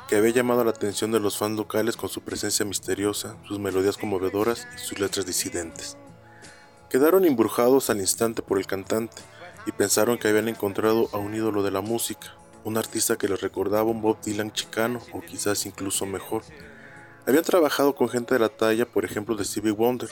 que 0.08 0.16
había 0.16 0.32
llamado 0.32 0.64
la 0.64 0.72
atención 0.72 1.12
de 1.12 1.20
los 1.20 1.38
fans 1.38 1.58
locales 1.58 1.98
con 1.98 2.10
su 2.10 2.22
presencia 2.22 2.66
misteriosa, 2.66 3.36
sus 3.48 3.60
melodías 3.60 3.98
conmovedoras 3.98 4.68
y 4.76 4.80
sus 4.80 5.00
letras 5.00 5.26
disidentes. 5.26 5.98
Quedaron 6.90 7.26
embrujados 7.26 7.90
al 7.90 8.00
instante 8.00 8.42
por 8.42 8.58
el 8.58 8.66
cantante 8.66 9.22
y 9.66 9.74
pensaron 9.74 10.18
que 10.18 10.30
habían 10.30 10.48
encontrado 10.48 11.10
a 11.12 11.18
un 11.18 11.36
ídolo 11.36 11.62
de 11.62 11.72
la 11.72 11.82
música, 11.82 12.34
un 12.64 12.78
artista 12.78 13.18
que 13.18 13.28
les 13.28 13.42
recordaba 13.42 13.92
un 13.92 14.02
Bob 14.02 14.22
Dylan 14.24 14.54
chicano 14.54 15.02
o 15.12 15.20
quizás 15.20 15.66
incluso 15.66 16.06
mejor. 16.06 16.44
Habían 17.28 17.44
trabajado 17.44 17.94
con 17.94 18.08
gente 18.08 18.36
de 18.36 18.40
la 18.40 18.48
talla, 18.48 18.86
por 18.86 19.04
ejemplo, 19.04 19.36
de 19.36 19.44
Stevie 19.44 19.74
Wonder, 19.74 20.10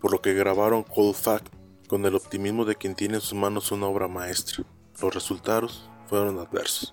por 0.00 0.10
lo 0.10 0.20
que 0.20 0.34
grabaron 0.34 0.82
Cold 0.82 1.14
Fact 1.14 1.46
con 1.86 2.04
el 2.04 2.16
optimismo 2.16 2.64
de 2.64 2.74
quien 2.74 2.96
tiene 2.96 3.14
en 3.14 3.20
sus 3.20 3.34
manos 3.34 3.70
una 3.70 3.86
obra 3.86 4.08
maestra. 4.08 4.64
Los 5.00 5.14
resultados 5.14 5.88
fueron 6.08 6.40
adversos. 6.40 6.92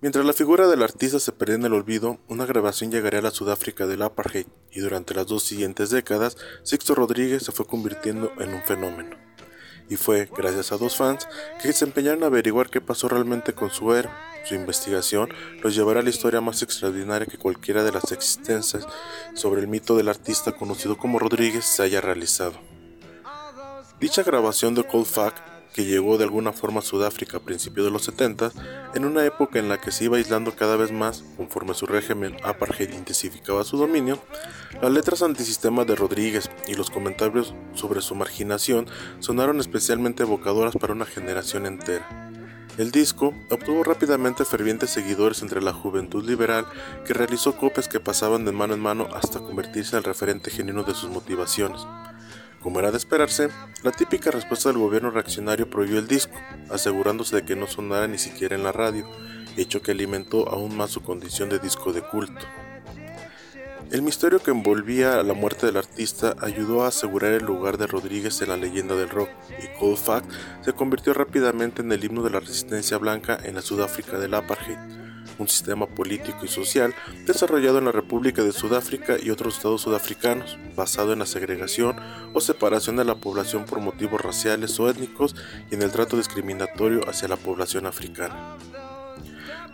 Mientras 0.00 0.24
la 0.24 0.32
figura 0.32 0.68
del 0.68 0.82
artista 0.82 1.20
se 1.20 1.32
perdía 1.32 1.56
en 1.56 1.66
el 1.66 1.74
olvido, 1.74 2.18
una 2.28 2.46
grabación 2.46 2.90
llegaría 2.90 3.20
a 3.20 3.24
la 3.24 3.30
Sudáfrica 3.30 3.86
del 3.86 4.00
apartheid 4.00 4.46
y 4.70 4.80
durante 4.80 5.14
las 5.14 5.26
dos 5.26 5.42
siguientes 5.42 5.90
décadas, 5.90 6.38
Sixto 6.62 6.94
Rodríguez 6.94 7.42
se 7.42 7.52
fue 7.52 7.66
convirtiendo 7.66 8.32
en 8.38 8.54
un 8.54 8.62
fenómeno. 8.62 9.31
Y 9.92 9.96
fue 9.96 10.26
gracias 10.34 10.72
a 10.72 10.78
dos 10.78 10.96
fans 10.96 11.28
que 11.60 11.70
se 11.74 11.84
empeñaron 11.84 12.22
a 12.22 12.28
averiguar 12.28 12.70
qué 12.70 12.80
pasó 12.80 13.10
realmente 13.10 13.52
con 13.52 13.70
su 13.70 13.92
héroe. 13.92 14.10
Su 14.42 14.54
investigación 14.54 15.28
los 15.62 15.74
llevará 15.74 16.00
a 16.00 16.02
la 16.02 16.08
historia 16.08 16.40
más 16.40 16.62
extraordinaria 16.62 17.26
que 17.26 17.36
cualquiera 17.36 17.84
de 17.84 17.92
las 17.92 18.10
existencias 18.10 18.86
sobre 19.34 19.60
el 19.60 19.68
mito 19.68 19.94
del 19.94 20.08
artista 20.08 20.52
conocido 20.52 20.96
como 20.96 21.18
Rodríguez 21.18 21.66
se 21.66 21.82
haya 21.82 22.00
realizado. 22.00 22.54
Dicha 24.00 24.22
grabación 24.22 24.74
de 24.74 24.82
Cold 24.82 25.04
Fact 25.04 25.51
que 25.72 25.84
llegó 25.84 26.18
de 26.18 26.24
alguna 26.24 26.52
forma 26.52 26.80
a 26.80 26.82
Sudáfrica 26.82 27.38
a 27.38 27.40
principios 27.40 27.86
de 27.86 27.90
los 27.90 28.04
70, 28.04 28.52
en 28.94 29.04
una 29.04 29.24
época 29.24 29.58
en 29.58 29.68
la 29.68 29.80
que 29.80 29.90
se 29.90 30.04
iba 30.04 30.16
aislando 30.16 30.54
cada 30.54 30.76
vez 30.76 30.92
más 30.92 31.24
conforme 31.36 31.74
su 31.74 31.86
régimen 31.86 32.36
apartheid 32.44 32.90
intensificaba 32.90 33.64
su 33.64 33.76
dominio, 33.76 34.18
las 34.80 34.92
letras 34.92 35.22
antisistema 35.22 35.84
de 35.84 35.96
Rodríguez 35.96 36.50
y 36.66 36.74
los 36.74 36.90
comentarios 36.90 37.54
sobre 37.74 38.00
su 38.02 38.14
marginación 38.14 38.86
sonaron 39.20 39.60
especialmente 39.60 40.22
evocadoras 40.22 40.76
para 40.76 40.92
una 40.92 41.06
generación 41.06 41.66
entera. 41.66 42.32
El 42.78 42.90
disco 42.90 43.34
obtuvo 43.50 43.84
rápidamente 43.84 44.46
fervientes 44.46 44.88
seguidores 44.88 45.42
entre 45.42 45.60
la 45.60 45.74
juventud 45.74 46.24
liberal 46.24 46.64
que 47.06 47.12
realizó 47.12 47.54
copias 47.54 47.86
que 47.86 48.00
pasaban 48.00 48.46
de 48.46 48.52
mano 48.52 48.72
en 48.72 48.80
mano 48.80 49.08
hasta 49.14 49.40
convertirse 49.40 49.94
en 49.94 49.98
el 49.98 50.04
referente 50.04 50.50
genuino 50.50 50.82
de 50.82 50.94
sus 50.94 51.10
motivaciones. 51.10 51.82
Como 52.62 52.78
era 52.78 52.92
de 52.92 52.96
esperarse, 52.96 53.48
la 53.82 53.90
típica 53.90 54.30
respuesta 54.30 54.68
del 54.68 54.78
gobierno 54.78 55.10
reaccionario 55.10 55.68
prohibió 55.68 55.98
el 55.98 56.06
disco, 56.06 56.36
asegurándose 56.70 57.36
de 57.36 57.44
que 57.44 57.56
no 57.56 57.66
sonara 57.66 58.06
ni 58.06 58.18
siquiera 58.18 58.54
en 58.54 58.62
la 58.62 58.70
radio, 58.70 59.04
hecho 59.56 59.82
que 59.82 59.90
alimentó 59.90 60.48
aún 60.48 60.76
más 60.76 60.92
su 60.92 61.02
condición 61.02 61.48
de 61.48 61.58
disco 61.58 61.92
de 61.92 62.02
culto. 62.02 62.46
El 63.90 64.02
misterio 64.02 64.38
que 64.38 64.52
envolvía 64.52 65.22
la 65.22 65.34
muerte 65.34 65.66
del 65.66 65.76
artista 65.76 66.36
ayudó 66.40 66.84
a 66.84 66.88
asegurar 66.88 67.32
el 67.32 67.44
lugar 67.44 67.78
de 67.78 67.88
Rodríguez 67.88 68.40
en 68.40 68.48
la 68.50 68.56
leyenda 68.56 68.94
del 68.94 69.10
rock, 69.10 69.28
y 69.62 69.78
Cold 69.78 69.98
Fact 69.98 70.30
se 70.62 70.72
convirtió 70.72 71.12
rápidamente 71.14 71.82
en 71.82 71.90
el 71.90 72.04
himno 72.04 72.22
de 72.22 72.30
la 72.30 72.40
resistencia 72.40 72.96
blanca 72.96 73.38
en 73.42 73.56
la 73.56 73.62
Sudáfrica 73.62 74.18
del 74.18 74.34
apartheid 74.34 74.78
un 75.42 75.48
sistema 75.48 75.86
político 75.86 76.44
y 76.44 76.48
social 76.48 76.94
desarrollado 77.26 77.78
en 77.78 77.84
la 77.84 77.92
República 77.92 78.42
de 78.42 78.52
Sudáfrica 78.52 79.16
y 79.22 79.30
otros 79.30 79.56
estados 79.56 79.82
sudafricanos, 79.82 80.58
basado 80.76 81.12
en 81.12 81.18
la 81.18 81.26
segregación 81.26 81.96
o 82.32 82.40
separación 82.40 82.96
de 82.96 83.04
la 83.04 83.16
población 83.16 83.64
por 83.64 83.80
motivos 83.80 84.20
raciales 84.20 84.78
o 84.80 84.88
étnicos 84.88 85.34
y 85.70 85.74
en 85.74 85.82
el 85.82 85.90
trato 85.90 86.16
discriminatorio 86.16 87.08
hacia 87.08 87.28
la 87.28 87.36
población 87.36 87.86
africana. 87.86 88.56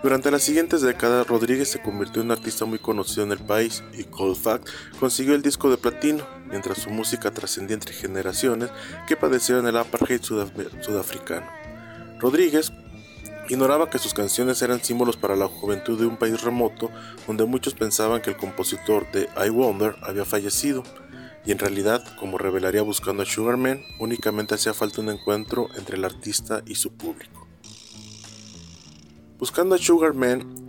Durante 0.03 0.31
las 0.31 0.45
siguientes 0.45 0.81
décadas, 0.81 1.27
Rodríguez 1.27 1.71
se 1.71 1.83
convirtió 1.83 2.23
en 2.23 2.29
un 2.29 2.33
artista 2.33 2.64
muy 2.64 2.79
conocido 2.79 3.25
en 3.25 3.33
el 3.33 3.39
país 3.39 3.83
y 3.93 4.05
Cold 4.05 4.37
Fact 4.37 4.69
consiguió 5.01 5.35
el 5.35 5.43
disco 5.43 5.71
de 5.71 5.77
platino, 5.77 6.25
mientras 6.49 6.79
su 6.79 6.91
música 6.91 7.33
trascendía 7.33 7.75
entre 7.75 7.95
generaciones 7.95 8.71
que 9.09 9.16
padecieron 9.16 9.66
el 9.66 9.77
apartheid 9.77 10.23
sudafricano. 10.23 11.47
Rodríguez 12.21 12.73
Ignoraba 13.49 13.89
que 13.89 13.99
sus 13.99 14.13
canciones 14.13 14.61
eran 14.61 14.85
símbolos 14.85 15.17
para 15.17 15.35
la 15.35 15.49
juventud 15.49 15.99
de 15.99 16.05
un 16.05 16.19
país 16.19 16.43
remoto 16.43 16.91
donde 17.27 17.47
muchos 17.47 17.73
pensaban 17.73 18.21
que 18.21 18.29
el 18.29 18.37
compositor 18.37 19.11
de 19.11 19.31
I 19.43 19.49
Wonder 19.49 19.97
había 20.03 20.27
fallecido, 20.27 20.83
y 21.47 21.53
en 21.53 21.59
realidad, 21.59 22.05
como 22.19 22.37
revelaría 22.37 22.83
buscando 22.83 23.23
a 23.23 23.27
Sugarman, 23.27 23.83
únicamente 24.01 24.55
hacía 24.55 24.75
falta 24.75 25.01
un 25.01 25.09
encuentro 25.09 25.69
entre 25.77 25.97
el 25.97 26.05
artista 26.05 26.63
y 26.67 26.75
su 26.75 26.93
público. 26.93 27.47
Buscando 29.39 29.77
a 29.77 29.79
Sugarman 29.79 30.67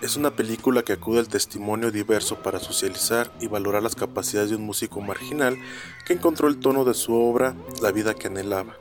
es 0.00 0.16
una 0.16 0.34
película 0.34 0.82
que 0.82 0.94
acude 0.94 1.18
al 1.18 1.28
testimonio 1.28 1.90
diverso 1.90 2.42
para 2.42 2.60
socializar 2.60 3.30
y 3.40 3.48
valorar 3.48 3.82
las 3.82 3.94
capacidades 3.94 4.50
de 4.50 4.56
un 4.56 4.64
músico 4.64 5.02
marginal 5.02 5.58
que 6.06 6.14
encontró 6.14 6.48
el 6.48 6.60
tono 6.60 6.86
de 6.86 6.94
su 6.94 7.12
obra, 7.12 7.54
la 7.82 7.92
vida 7.92 8.14
que 8.14 8.28
anhelaba 8.28 8.76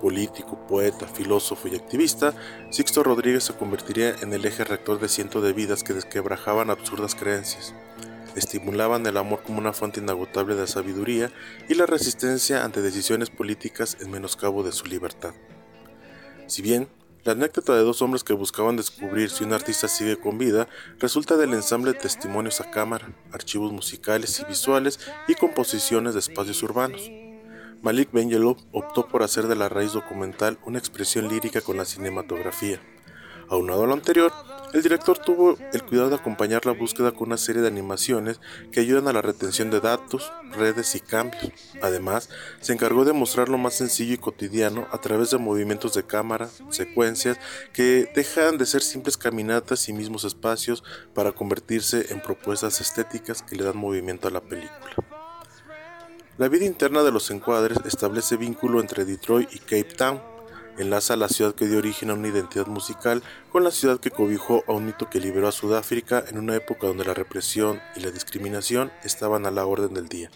político, 0.00 0.58
poeta, 0.68 1.06
filósofo 1.06 1.68
y 1.68 1.76
activista, 1.76 2.34
Sixto 2.70 3.02
Rodríguez 3.02 3.44
se 3.44 3.54
convertiría 3.54 4.14
en 4.20 4.32
el 4.32 4.44
eje 4.44 4.64
rector 4.64 4.98
de 5.00 5.08
cientos 5.08 5.42
de 5.42 5.52
vidas 5.52 5.82
que 5.82 5.94
desquebrajaban 5.94 6.70
absurdas 6.70 7.14
creencias, 7.14 7.74
estimulaban 8.36 9.06
el 9.06 9.16
amor 9.16 9.42
como 9.42 9.58
una 9.58 9.72
fuente 9.72 10.00
inagotable 10.00 10.54
de 10.54 10.66
sabiduría 10.66 11.30
y 11.68 11.74
la 11.74 11.86
resistencia 11.86 12.64
ante 12.64 12.82
decisiones 12.82 13.30
políticas 13.30 13.96
en 14.00 14.10
menoscabo 14.10 14.62
de 14.62 14.72
su 14.72 14.86
libertad. 14.86 15.34
Si 16.46 16.62
bien 16.62 16.88
la 17.24 17.32
anécdota 17.32 17.74
de 17.74 17.82
dos 17.82 18.00
hombres 18.00 18.24
que 18.24 18.32
buscaban 18.32 18.76
descubrir 18.76 19.28
si 19.28 19.44
un 19.44 19.52
artista 19.52 19.86
sigue 19.86 20.18
con 20.18 20.38
vida 20.38 20.68
resulta 20.98 21.36
del 21.36 21.52
ensamble 21.52 21.92
de 21.92 21.98
testimonios 21.98 22.60
a 22.60 22.70
cámara, 22.70 23.12
archivos 23.32 23.72
musicales 23.72 24.40
y 24.40 24.44
visuales 24.46 24.98
y 25.26 25.34
composiciones 25.34 26.14
de 26.14 26.20
espacios 26.20 26.62
urbanos. 26.62 27.10
Malik 27.82 28.10
Benjelloul 28.12 28.56
optó 28.72 29.06
por 29.06 29.22
hacer 29.22 29.46
de 29.46 29.54
la 29.54 29.68
raíz 29.68 29.92
documental 29.92 30.58
una 30.64 30.78
expresión 30.78 31.28
lírica 31.28 31.60
con 31.60 31.76
la 31.76 31.84
cinematografía. 31.84 32.80
Aunado 33.48 33.84
a 33.84 33.86
lo 33.86 33.94
anterior, 33.94 34.32
el 34.74 34.82
director 34.82 35.16
tuvo 35.16 35.56
el 35.72 35.82
cuidado 35.82 36.10
de 36.10 36.16
acompañar 36.16 36.66
la 36.66 36.72
búsqueda 36.72 37.12
con 37.12 37.28
una 37.28 37.38
serie 37.38 37.62
de 37.62 37.68
animaciones 37.68 38.40
que 38.70 38.80
ayudan 38.80 39.08
a 39.08 39.12
la 39.14 39.22
retención 39.22 39.70
de 39.70 39.80
datos, 39.80 40.30
redes 40.50 40.94
y 40.94 41.00
cambios. 41.00 41.52
Además, 41.80 42.28
se 42.60 42.74
encargó 42.74 43.06
de 43.06 43.14
mostrar 43.14 43.48
lo 43.48 43.56
más 43.56 43.74
sencillo 43.74 44.12
y 44.12 44.18
cotidiano 44.18 44.86
a 44.90 44.98
través 44.98 45.30
de 45.30 45.38
movimientos 45.38 45.94
de 45.94 46.02
cámara, 46.02 46.50
secuencias 46.68 47.38
que 47.72 48.10
dejan 48.14 48.58
de 48.58 48.66
ser 48.66 48.82
simples 48.82 49.16
caminatas 49.16 49.88
y 49.88 49.94
mismos 49.94 50.24
espacios 50.24 50.84
para 51.14 51.32
convertirse 51.32 52.12
en 52.12 52.20
propuestas 52.20 52.82
estéticas 52.82 53.42
que 53.42 53.56
le 53.56 53.64
dan 53.64 53.78
movimiento 53.78 54.28
a 54.28 54.32
la 54.32 54.42
película. 54.42 55.17
La 56.38 56.46
vida 56.46 56.66
interna 56.66 57.02
de 57.02 57.10
los 57.10 57.32
encuadres 57.32 57.78
establece 57.84 58.36
vínculo 58.36 58.78
entre 58.78 59.04
Detroit 59.04 59.52
y 59.52 59.58
Cape 59.58 59.92
Town. 59.96 60.22
Enlaza 60.78 61.16
la 61.16 61.28
ciudad 61.28 61.52
que 61.52 61.66
dio 61.66 61.78
origen 61.78 62.10
a 62.10 62.14
una 62.14 62.28
identidad 62.28 62.68
musical 62.68 63.24
con 63.50 63.64
la 63.64 63.72
ciudad 63.72 63.98
que 63.98 64.12
cobijó 64.12 64.62
a 64.68 64.72
un 64.72 64.86
mito 64.86 65.10
que 65.10 65.18
liberó 65.18 65.48
a 65.48 65.52
Sudáfrica 65.52 66.24
en 66.28 66.38
una 66.38 66.54
época 66.54 66.86
donde 66.86 67.04
la 67.04 67.12
represión 67.12 67.80
y 67.96 68.00
la 68.00 68.12
discriminación 68.12 68.92
estaban 69.02 69.46
a 69.46 69.50
la 69.50 69.66
orden 69.66 69.94
del 69.94 70.08
día. 70.08 70.30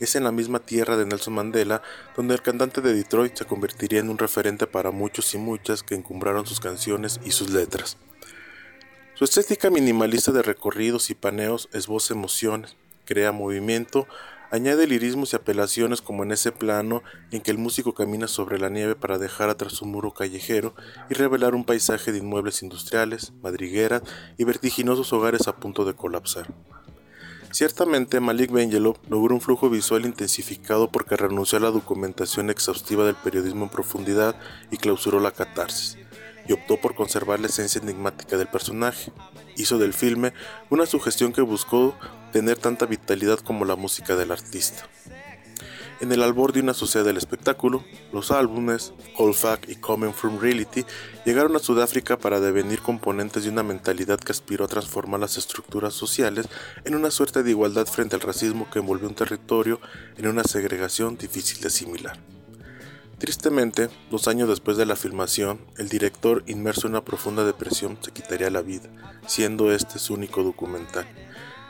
es 0.00 0.16
en 0.16 0.24
la 0.24 0.32
misma 0.32 0.60
tierra 0.60 0.96
de 0.96 1.04
Nelson 1.04 1.34
Mandela 1.34 1.82
donde 2.16 2.32
el 2.32 2.40
cantante 2.40 2.80
de 2.80 2.94
Detroit 2.94 3.36
se 3.36 3.44
convertiría 3.44 4.00
en 4.00 4.08
un 4.08 4.16
referente 4.16 4.66
para 4.66 4.92
muchos 4.92 5.34
y 5.34 5.38
muchas 5.38 5.82
que 5.82 5.94
encumbraron 5.94 6.46
sus 6.46 6.58
canciones 6.58 7.20
y 7.22 7.32
sus 7.32 7.50
letras. 7.50 7.98
Su 9.12 9.24
estética 9.24 9.68
minimalista 9.68 10.32
de 10.32 10.40
recorridos 10.40 11.10
y 11.10 11.14
paneos 11.14 11.68
esboza 11.74 12.14
emociones, 12.14 12.76
crea 13.04 13.32
movimiento, 13.32 14.06
añade 14.50 14.86
lirismos 14.86 15.32
y 15.32 15.36
apelaciones 15.36 16.00
como 16.00 16.22
en 16.22 16.32
ese 16.32 16.52
plano 16.52 17.02
en 17.30 17.40
que 17.40 17.50
el 17.50 17.58
músico 17.58 17.94
camina 17.94 18.28
sobre 18.28 18.58
la 18.58 18.68
nieve 18.68 18.94
para 18.94 19.18
dejar 19.18 19.50
atrás 19.50 19.82
un 19.82 19.90
muro 19.90 20.12
callejero 20.12 20.74
y 21.10 21.14
revelar 21.14 21.54
un 21.54 21.64
paisaje 21.64 22.12
de 22.12 22.18
inmuebles 22.18 22.62
industriales, 22.62 23.32
madrigueras 23.42 24.02
y 24.36 24.44
vertiginosos 24.44 25.12
hogares 25.12 25.48
a 25.48 25.56
punto 25.56 25.84
de 25.84 25.94
colapsar. 25.94 26.46
Ciertamente 27.50 28.20
Malik 28.20 28.50
Benjelov 28.52 28.98
logró 29.08 29.34
un 29.34 29.40
flujo 29.40 29.70
visual 29.70 30.04
intensificado 30.04 30.90
porque 30.90 31.16
renunció 31.16 31.56
a 31.58 31.62
la 31.62 31.70
documentación 31.70 32.50
exhaustiva 32.50 33.06
del 33.06 33.14
periodismo 33.14 33.64
en 33.64 33.70
profundidad 33.70 34.36
y 34.70 34.76
clausuró 34.76 35.18
la 35.18 35.30
catarsis, 35.30 35.96
y 36.48 36.52
optó 36.54 36.78
por 36.78 36.94
conservar 36.94 37.38
la 37.38 37.46
esencia 37.46 37.80
enigmática 37.80 38.36
del 38.36 38.48
personaje. 38.48 39.12
Hizo 39.56 39.78
del 39.78 39.92
filme 39.92 40.32
una 40.70 40.86
sugestión 40.86 41.32
que 41.32 41.42
buscó 41.42 41.94
tener 42.32 42.58
tanta 42.58 42.86
vitalidad 42.86 43.38
como 43.38 43.64
la 43.64 43.76
música 43.76 44.16
del 44.16 44.32
artista. 44.32 44.88
En 46.00 46.12
el 46.12 46.22
albor 46.22 46.52
de 46.52 46.60
una 46.60 46.74
sociedad 46.74 47.04
del 47.04 47.16
espectáculo, 47.16 47.84
los 48.12 48.30
álbumes 48.30 48.92
All 49.16 49.34
Fact 49.34 49.68
y 49.68 49.74
Coming 49.74 50.12
From 50.12 50.38
Reality 50.38 50.84
llegaron 51.24 51.56
a 51.56 51.58
Sudáfrica 51.58 52.16
para 52.16 52.38
devenir 52.38 52.80
componentes 52.82 53.42
de 53.42 53.50
una 53.50 53.64
mentalidad 53.64 54.20
que 54.20 54.30
aspiró 54.30 54.64
a 54.64 54.68
transformar 54.68 55.18
las 55.18 55.36
estructuras 55.36 55.94
sociales 55.94 56.46
en 56.84 56.94
una 56.94 57.10
suerte 57.10 57.42
de 57.42 57.50
igualdad 57.50 57.86
frente 57.86 58.14
al 58.14 58.22
racismo 58.22 58.70
que 58.70 58.78
envolvió 58.78 59.08
un 59.08 59.16
territorio 59.16 59.80
en 60.16 60.28
una 60.28 60.44
segregación 60.44 61.18
difícil 61.18 61.60
de 61.60 61.66
asimilar. 61.66 62.37
Tristemente, 63.18 63.88
dos 64.10 64.28
años 64.28 64.48
después 64.48 64.76
de 64.76 64.86
la 64.86 64.96
filmación, 64.96 65.60
el 65.76 65.88
director, 65.88 66.44
inmerso 66.46 66.86
en 66.86 66.92
una 66.92 67.04
profunda 67.04 67.44
depresión, 67.44 67.98
se 68.00 68.12
quitaría 68.12 68.50
la 68.50 68.62
vida, 68.62 68.88
siendo 69.26 69.72
este 69.72 69.98
su 69.98 70.14
único 70.14 70.42
documental 70.42 71.06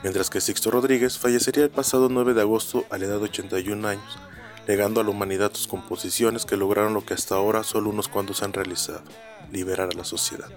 mientras 0.03 0.31
que 0.31 0.41
Sixto 0.41 0.71
Rodríguez 0.71 1.19
fallecería 1.19 1.65
el 1.65 1.71
pasado 1.71 2.09
9 2.09 2.35
de 2.35 2.43
agosto 2.43 2.85
a 2.91 2.99
la 2.99 3.07
edad 3.07 3.19
de 3.19 3.25
81 3.25 3.89
años, 3.89 4.19
legando 4.67 5.01
a 5.01 5.05
la 5.05 5.11
humanidad 5.11 5.53
sus 5.55 5.67
composiciones 5.67 6.45
que 6.45 6.57
lograron 6.57 6.95
lo 6.95 7.05
que 7.05 7.15
hasta 7.15 7.35
ahora 7.35 7.65
solo 7.65 7.91
unos 7.91 8.09
cuantos 8.09 8.43
han 8.43 8.53
realizado, 8.53 9.03
liberar 9.51 9.91
a 9.93 9.97
la 9.97 10.05
sociedad. 10.05 10.49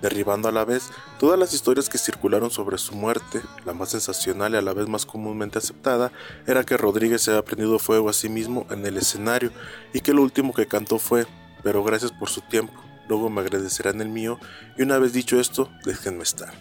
Derribando 0.00 0.48
a 0.48 0.52
la 0.52 0.64
vez 0.64 0.90
todas 1.18 1.38
las 1.38 1.52
historias 1.52 1.88
que 1.88 1.98
circularon 1.98 2.50
sobre 2.50 2.78
su 2.78 2.94
muerte, 2.94 3.42
la 3.64 3.74
más 3.74 3.90
sensacional 3.90 4.54
y 4.54 4.56
a 4.56 4.62
la 4.62 4.72
vez 4.72 4.88
más 4.88 5.04
comúnmente 5.06 5.58
aceptada 5.58 6.10
era 6.46 6.64
que 6.64 6.76
Rodríguez 6.76 7.22
se 7.22 7.30
había 7.30 7.44
prendido 7.44 7.78
fuego 7.78 8.08
a 8.08 8.14
sí 8.14 8.28
mismo 8.28 8.66
en 8.70 8.86
el 8.86 8.96
escenario 8.96 9.52
y 9.92 10.00
que 10.00 10.14
lo 10.14 10.22
último 10.22 10.54
que 10.54 10.66
cantó 10.66 10.98
fue, 10.98 11.26
pero 11.62 11.84
gracias 11.84 12.12
por 12.12 12.30
su 12.30 12.40
tiempo, 12.40 12.74
luego 13.08 13.28
me 13.28 13.42
agradecerán 13.42 14.00
el 14.00 14.08
mío 14.08 14.38
y 14.78 14.82
una 14.82 14.98
vez 14.98 15.12
dicho 15.12 15.38
esto, 15.38 15.70
déjenme 15.84 16.22
estar 16.22 16.54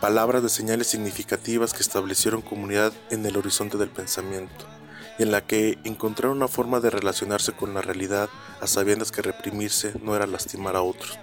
palabras 0.00 0.42
de 0.42 0.48
señales 0.48 0.86
significativas 0.86 1.72
que 1.72 1.82
establecieron 1.82 2.40
comunidad 2.40 2.92
en 3.10 3.26
el 3.26 3.36
horizonte 3.36 3.78
del 3.78 3.88
pensamiento, 3.88 4.66
y 5.18 5.24
en 5.24 5.32
la 5.32 5.40
que 5.40 5.78
encontraron 5.84 6.36
una 6.36 6.48
forma 6.48 6.80
de 6.80 6.90
relacionarse 6.90 7.52
con 7.52 7.74
la 7.74 7.82
realidad 7.82 8.28
a 8.60 8.66
sabiendas 8.66 9.10
que 9.10 9.22
reprimirse 9.22 9.92
no 10.02 10.14
era 10.14 10.26
lastimar 10.26 10.76
a 10.76 10.82
otros. 10.82 11.18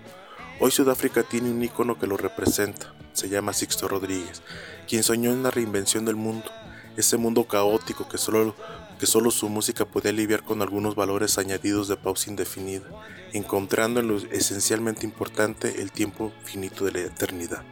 Hoy 0.57 0.71
Sudáfrica 0.71 1.23
tiene 1.23 1.51
un 1.51 1.61
ícono 1.61 1.99
que 1.99 2.07
lo 2.07 2.15
representa, 2.15 2.93
se 3.11 3.27
llama 3.27 3.51
Sixto 3.51 3.89
Rodríguez, 3.89 4.41
quien 4.87 5.03
soñó 5.03 5.33
en 5.33 5.43
la 5.43 5.51
reinvención 5.51 6.05
del 6.05 6.15
mundo, 6.15 6.49
ese 6.95 7.17
mundo 7.17 7.43
caótico 7.43 8.07
que 8.07 8.17
solo, 8.17 8.55
que 8.97 9.05
solo 9.05 9.31
su 9.31 9.49
música 9.49 9.83
podía 9.83 10.11
aliviar 10.11 10.43
con 10.43 10.61
algunos 10.61 10.95
valores 10.95 11.37
añadidos 11.37 11.89
de 11.89 11.97
pausa 11.97 12.29
indefinida, 12.29 12.85
encontrando 13.33 13.99
en 13.99 14.07
lo 14.07 14.15
esencialmente 14.15 15.05
importante 15.05 15.81
el 15.81 15.91
tiempo 15.91 16.31
finito 16.45 16.85
de 16.85 16.91
la 16.93 16.99
eternidad. 16.99 17.63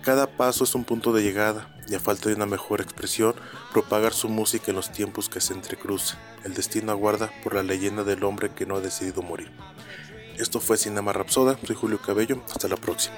Cada 0.00 0.26
paso 0.26 0.64
es 0.64 0.74
un 0.74 0.84
punto 0.84 1.12
de 1.12 1.22
llegada 1.22 1.68
y 1.86 1.96
a 1.96 2.00
falta 2.00 2.30
de 2.30 2.34
una 2.34 2.46
mejor 2.46 2.80
expresión, 2.80 3.34
propagar 3.72 4.14
su 4.14 4.30
música 4.30 4.70
en 4.70 4.76
los 4.76 4.90
tiempos 4.90 5.28
que 5.28 5.42
se 5.42 5.52
entrecrucen. 5.52 6.18
El 6.44 6.54
destino 6.54 6.92
aguarda 6.92 7.30
por 7.42 7.54
la 7.54 7.62
leyenda 7.62 8.04
del 8.04 8.24
hombre 8.24 8.50
que 8.54 8.64
no 8.64 8.76
ha 8.76 8.80
decidido 8.80 9.20
morir. 9.20 9.52
Esto 10.38 10.60
fue 10.60 10.76
Cinema 10.76 11.12
Rapsoda, 11.12 11.58
soy 11.66 11.74
Julio 11.74 11.98
Cabello, 11.98 12.42
hasta 12.46 12.68
la 12.68 12.76
próxima. 12.76 13.16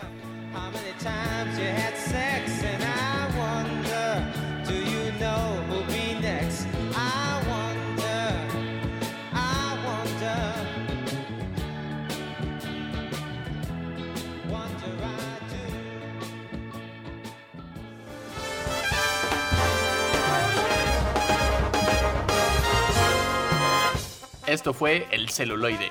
Esto 24.46 24.72
fue 24.72 25.06
El 25.10 25.28
Celuloide. 25.28 25.90